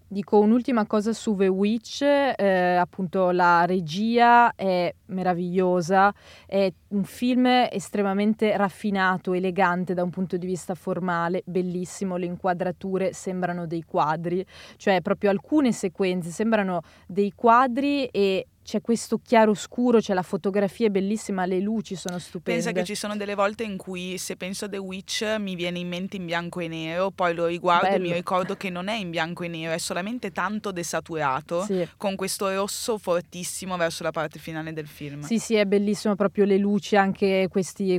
Dico 0.07 0.39
un'ultima 0.39 0.87
cosa 0.87 1.12
su 1.12 1.35
The 1.35 1.49
Witch, 1.49 2.03
eh, 2.03 2.76
appunto 2.76 3.30
la 3.30 3.64
regia 3.64 4.55
è 4.55 4.95
meravigliosa, 5.07 6.14
è 6.47 6.70
un 6.89 7.03
film 7.05 7.47
estremamente 7.47 8.57
raffinato, 8.57 9.32
elegante 9.32 9.93
da 9.93 10.05
un 10.05 10.11
punto 10.11 10.37
di 10.37 10.47
vista 10.47 10.74
formale, 10.74 11.43
bellissimo, 11.47 12.16
le 12.16 12.26
inquadrature 12.26 13.12
sembrano 13.12 13.66
dei 13.66 13.82
quadri, 13.82 14.47
cioè 14.76 15.01
proprio 15.01 15.30
alcune 15.30 15.72
sequenze 15.72 16.30
sembrano 16.30 16.82
dei 17.09 17.32
quadri 17.35 18.05
e 18.05 18.47
c'è 18.64 18.80
questo 18.80 19.18
chiaro 19.22 19.52
scuro, 19.54 20.00
c'è 20.00 20.14
la 20.14 20.22
fotografia 20.22 20.86
è 20.86 20.90
bellissima, 20.90 21.44
le 21.44 21.60
luci 21.60 21.94
sono 21.94 22.18
stupende. 22.18 22.62
Pensa 22.62 22.72
che 22.72 22.84
ci 22.84 22.94
sono 22.94 23.14
delle 23.16 23.34
volte 23.34 23.62
in 23.62 23.76
cui 23.76 24.16
se 24.18 24.36
penso 24.36 24.64
a 24.64 24.68
The 24.68 24.78
Witch 24.78 25.36
mi 25.38 25.54
viene 25.54 25.78
in 25.78 25.86
mente 25.88 26.16
in 26.16 26.24
bianco 26.24 26.60
e 26.60 26.68
nero, 26.68 27.10
poi 27.10 27.34
lo 27.34 27.46
riguardo 27.46 27.86
e 27.88 27.98
mi 27.98 28.04
Bello. 28.04 28.14
ricordo 28.14 28.56
che 28.56 28.70
non 28.70 28.88
è 28.88 28.94
in 28.96 29.10
bianco 29.10 29.42
e 29.44 29.48
nero, 29.48 29.72
è 29.74 29.78
solamente 29.78 30.30
tanto 30.32 30.72
desaturato 30.72 31.62
Sì. 31.64 31.86
con 31.98 32.16
questo 32.16 32.50
rosso 32.52 32.96
fortissimo 32.98 33.76
verso 33.76 34.02
la 34.02 34.10
parte 34.10 34.38
finale 34.38 34.72
del 34.72 34.86
film. 34.86 35.20
Sì, 35.20 35.38
sì, 35.38 35.54
è 35.56 35.66
bellissimo 35.66 36.14
proprio 36.16 36.44
le 36.46 36.56
luci, 36.56 36.96
anche 36.96 37.48
questi 37.50 37.92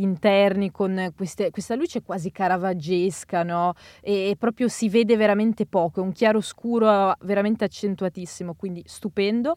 interni 0.00 0.70
con 0.70 1.12
queste- 1.16 1.50
questa 1.50 1.74
luce 1.74 2.02
quasi 2.02 2.30
caravaggesca, 2.30 3.42
no? 3.42 3.72
E, 4.02 4.30
e 4.30 4.36
proprio 4.36 4.68
si 4.68 4.88
vede 4.88 5.16
veramente 5.16 5.64
poco, 5.66 6.00
è 6.00 6.02
un 6.02 6.12
chiaro 6.12 6.40
scuro 6.42 7.14
veramente 7.20 7.64
accentuatissimo, 7.64 8.54
quindi 8.54 8.82
stupendo. 8.86 9.54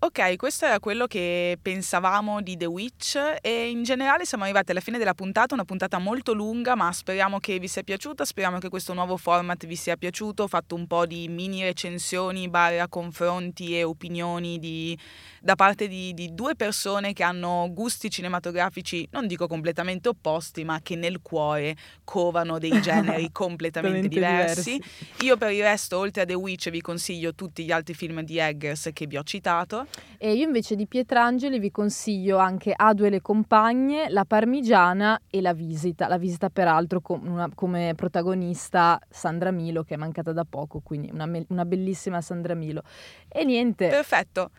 Ok, 0.00 0.36
questo 0.36 0.64
era 0.64 0.78
quello 0.78 1.08
che 1.08 1.58
pensavamo 1.60 2.40
di 2.40 2.56
The 2.56 2.66
Witch 2.66 3.18
e 3.40 3.68
in 3.68 3.82
generale 3.82 4.24
siamo 4.24 4.44
arrivati 4.44 4.70
alla 4.70 4.78
fine 4.78 4.96
della 4.96 5.12
puntata, 5.12 5.54
una 5.54 5.64
puntata 5.64 5.98
molto 5.98 6.34
lunga, 6.34 6.76
ma 6.76 6.92
speriamo 6.92 7.40
che 7.40 7.58
vi 7.58 7.66
sia 7.66 7.82
piaciuta, 7.82 8.24
speriamo 8.24 8.58
che 8.58 8.68
questo 8.68 8.94
nuovo 8.94 9.16
format 9.16 9.66
vi 9.66 9.74
sia 9.74 9.96
piaciuto, 9.96 10.44
ho 10.44 10.46
fatto 10.46 10.76
un 10.76 10.86
po' 10.86 11.04
di 11.04 11.26
mini 11.26 11.64
recensioni, 11.64 12.48
barra 12.48 12.86
confronti 12.86 13.76
e 13.76 13.82
opinioni 13.82 14.60
di- 14.60 14.96
da 15.40 15.56
parte 15.56 15.88
di, 15.88 16.14
di 16.14 16.32
due 16.32 16.54
persone 16.54 17.12
che 17.12 17.24
hanno 17.24 17.66
gusti 17.72 18.08
cinematografici, 18.08 19.08
non 19.10 19.26
dico 19.26 19.48
completamente 19.48 20.08
opposti, 20.08 20.62
ma 20.62 20.78
che 20.80 20.94
nel 20.94 21.18
cuore 21.20 21.74
covano 22.04 22.58
dei 22.58 22.70
generi 22.80 23.30
completamente 23.32 24.08
Completamente 24.08 24.08
diversi. 24.08 24.80
Io 25.22 25.36
per 25.36 25.50
il 25.50 25.62
resto, 25.62 25.98
oltre 25.98 26.22
a 26.22 26.24
The 26.24 26.34
Witch, 26.34 26.70
vi 26.70 26.80
consiglio 26.80 27.34
tutti 27.34 27.64
gli 27.64 27.72
altri 27.72 27.94
film 27.94 28.20
di 28.22 28.38
Eggers 28.38 28.90
che 28.92 29.08
vi 29.08 29.16
ho 29.16 29.24
citato. 29.24 29.86
E 30.18 30.32
io 30.32 30.44
invece 30.44 30.74
di 30.74 30.86
Pietrangeli 30.86 31.58
vi 31.60 31.70
consiglio 31.70 32.38
anche 32.38 32.72
A 32.74 32.92
due 32.92 33.08
le 33.08 33.20
compagne, 33.20 34.08
La 34.10 34.24
Parmigiana 34.24 35.20
e 35.30 35.40
La 35.40 35.52
Visita. 35.52 36.08
La 36.08 36.18
Visita 36.18 36.50
peraltro 36.50 37.00
con 37.00 37.26
una- 37.26 37.48
come 37.54 37.92
protagonista 37.94 38.98
Sandra 39.08 39.50
Milo 39.52 39.82
che 39.84 39.94
è 39.94 39.96
mancata 39.96 40.32
da 40.32 40.44
poco, 40.48 40.80
quindi 40.82 41.10
una, 41.12 41.26
me- 41.26 41.44
una 41.50 41.64
bellissima 41.64 42.20
Sandra 42.20 42.54
Milo. 42.54 42.82
E 43.28 43.44
niente. 43.44 43.88
Perfetto. 43.88 44.50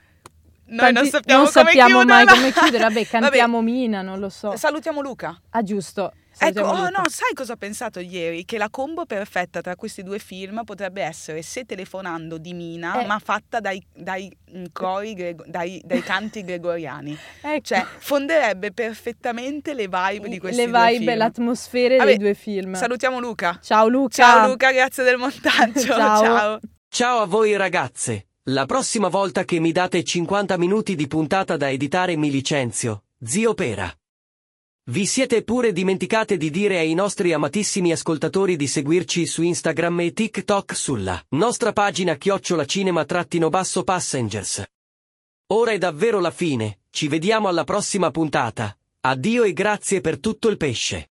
Noi 0.71 0.93
tanti- 0.93 0.99
non 1.01 1.09
sappiamo, 1.09 1.41
non 1.43 1.51
come 1.51 1.65
sappiamo 1.65 2.03
mai 2.05 2.25
come 2.25 2.51
chiudere. 2.51 2.84
Vabbè, 2.88 3.05
cantiamo 3.05 3.61
Mina, 3.61 4.01
non 4.01 4.19
lo 4.19 4.30
so. 4.30 4.55
Salutiamo 4.55 5.01
Luca. 5.01 5.38
Ah, 5.49 5.63
giusto. 5.63 6.13
Ecco, 6.42 6.62
oh 6.62 6.90
no, 6.90 7.04
sai 7.10 7.34
cosa 7.34 7.54
ho 7.54 7.56
pensato 7.58 8.00
ieri? 8.00 8.46
Che 8.46 8.58
la 8.58 8.70
combo 8.70 9.06
perfetta 9.06 9.62
tra 9.62 9.76
questi 9.76 10.04
due 10.04 10.20
film 10.20 10.64
potrebbe 10.64 11.02
essere 11.02 11.42
Se 11.42 11.66
telefonando 11.66 12.38
di 12.38 12.54
Mina, 12.54 13.02
Eh. 13.02 13.06
ma 13.06 13.20
fatta 13.20 13.60
dai, 13.60 13.86
dai 13.94 14.32
mm, 14.56 14.66
cori, 14.72 15.36
dai, 15.46 15.82
dai 15.84 16.02
canti 16.02 16.44
gregoriani. 16.44 17.18
Ecco. 17.42 17.62
Cioè, 17.64 17.86
fonderebbe 17.98 18.72
perfettamente 18.72 19.74
le 19.74 19.88
vibe 19.88 20.30
di 20.30 20.40
questi 20.40 20.62
le 20.62 20.70
due 20.70 20.80
vibe, 20.92 20.98
film. 21.06 21.18
l'atmosfera 21.18 21.96
Vabbè, 21.98 22.08
dei 22.08 22.18
due 22.18 22.34
film. 22.34 22.74
Salutiamo 22.76 23.20
Luca. 23.20 23.60
Ciao 23.62 23.88
Luca. 23.88 24.16
Ciao 24.16 24.48
Luca, 24.48 24.72
grazie 24.72 25.04
del 25.04 25.18
montaggio. 25.18 25.82
Ciao. 25.94 26.24
Ciao. 26.24 26.60
Ciao 26.88 27.20
a 27.22 27.26
voi 27.26 27.56
ragazze. 27.56 28.28
La 28.50 28.66
prossima 28.66 29.10
volta 29.10 29.44
che 29.44 29.60
mi 29.60 29.72
date 29.72 30.04
50 30.04 30.58
minuti 30.58 30.96
di 30.96 31.08
puntata 31.08 31.56
da 31.58 31.70
editare 31.70 32.16
mi 32.16 32.32
licenzio, 32.32 33.04
zio 33.24 33.54
Pera. 33.54 33.94
Vi 34.90 35.06
siete 35.06 35.44
pure 35.44 35.72
dimenticate 35.72 36.36
di 36.36 36.50
dire 36.50 36.80
ai 36.80 36.96
nostri 36.96 37.32
amatissimi 37.32 37.92
ascoltatori 37.92 38.56
di 38.56 38.66
seguirci 38.66 39.28
su 39.28 39.44
Instagram 39.44 40.00
e 40.00 40.14
TikTok 40.14 40.76
sulla 40.76 41.24
nostra 41.30 41.74
pagina 41.74 42.16
chiocciola 42.16 42.66
cinema-basso 42.66 43.84
passengers. 43.84 44.64
Ora 45.52 45.74
è 45.74 45.78
davvero 45.78 46.20
la 46.20 46.32
fine, 46.32 46.80
ci 46.90 47.08
vediamo 47.08 47.48
alla 47.48 47.66
prossima 47.66 48.10
puntata. 48.10 48.76
Addio 49.02 49.44
e 49.44 49.54
grazie 49.54 50.02
per 50.02 50.20
tutto 50.20 50.48
il 50.50 50.58
pesce. 50.58 51.12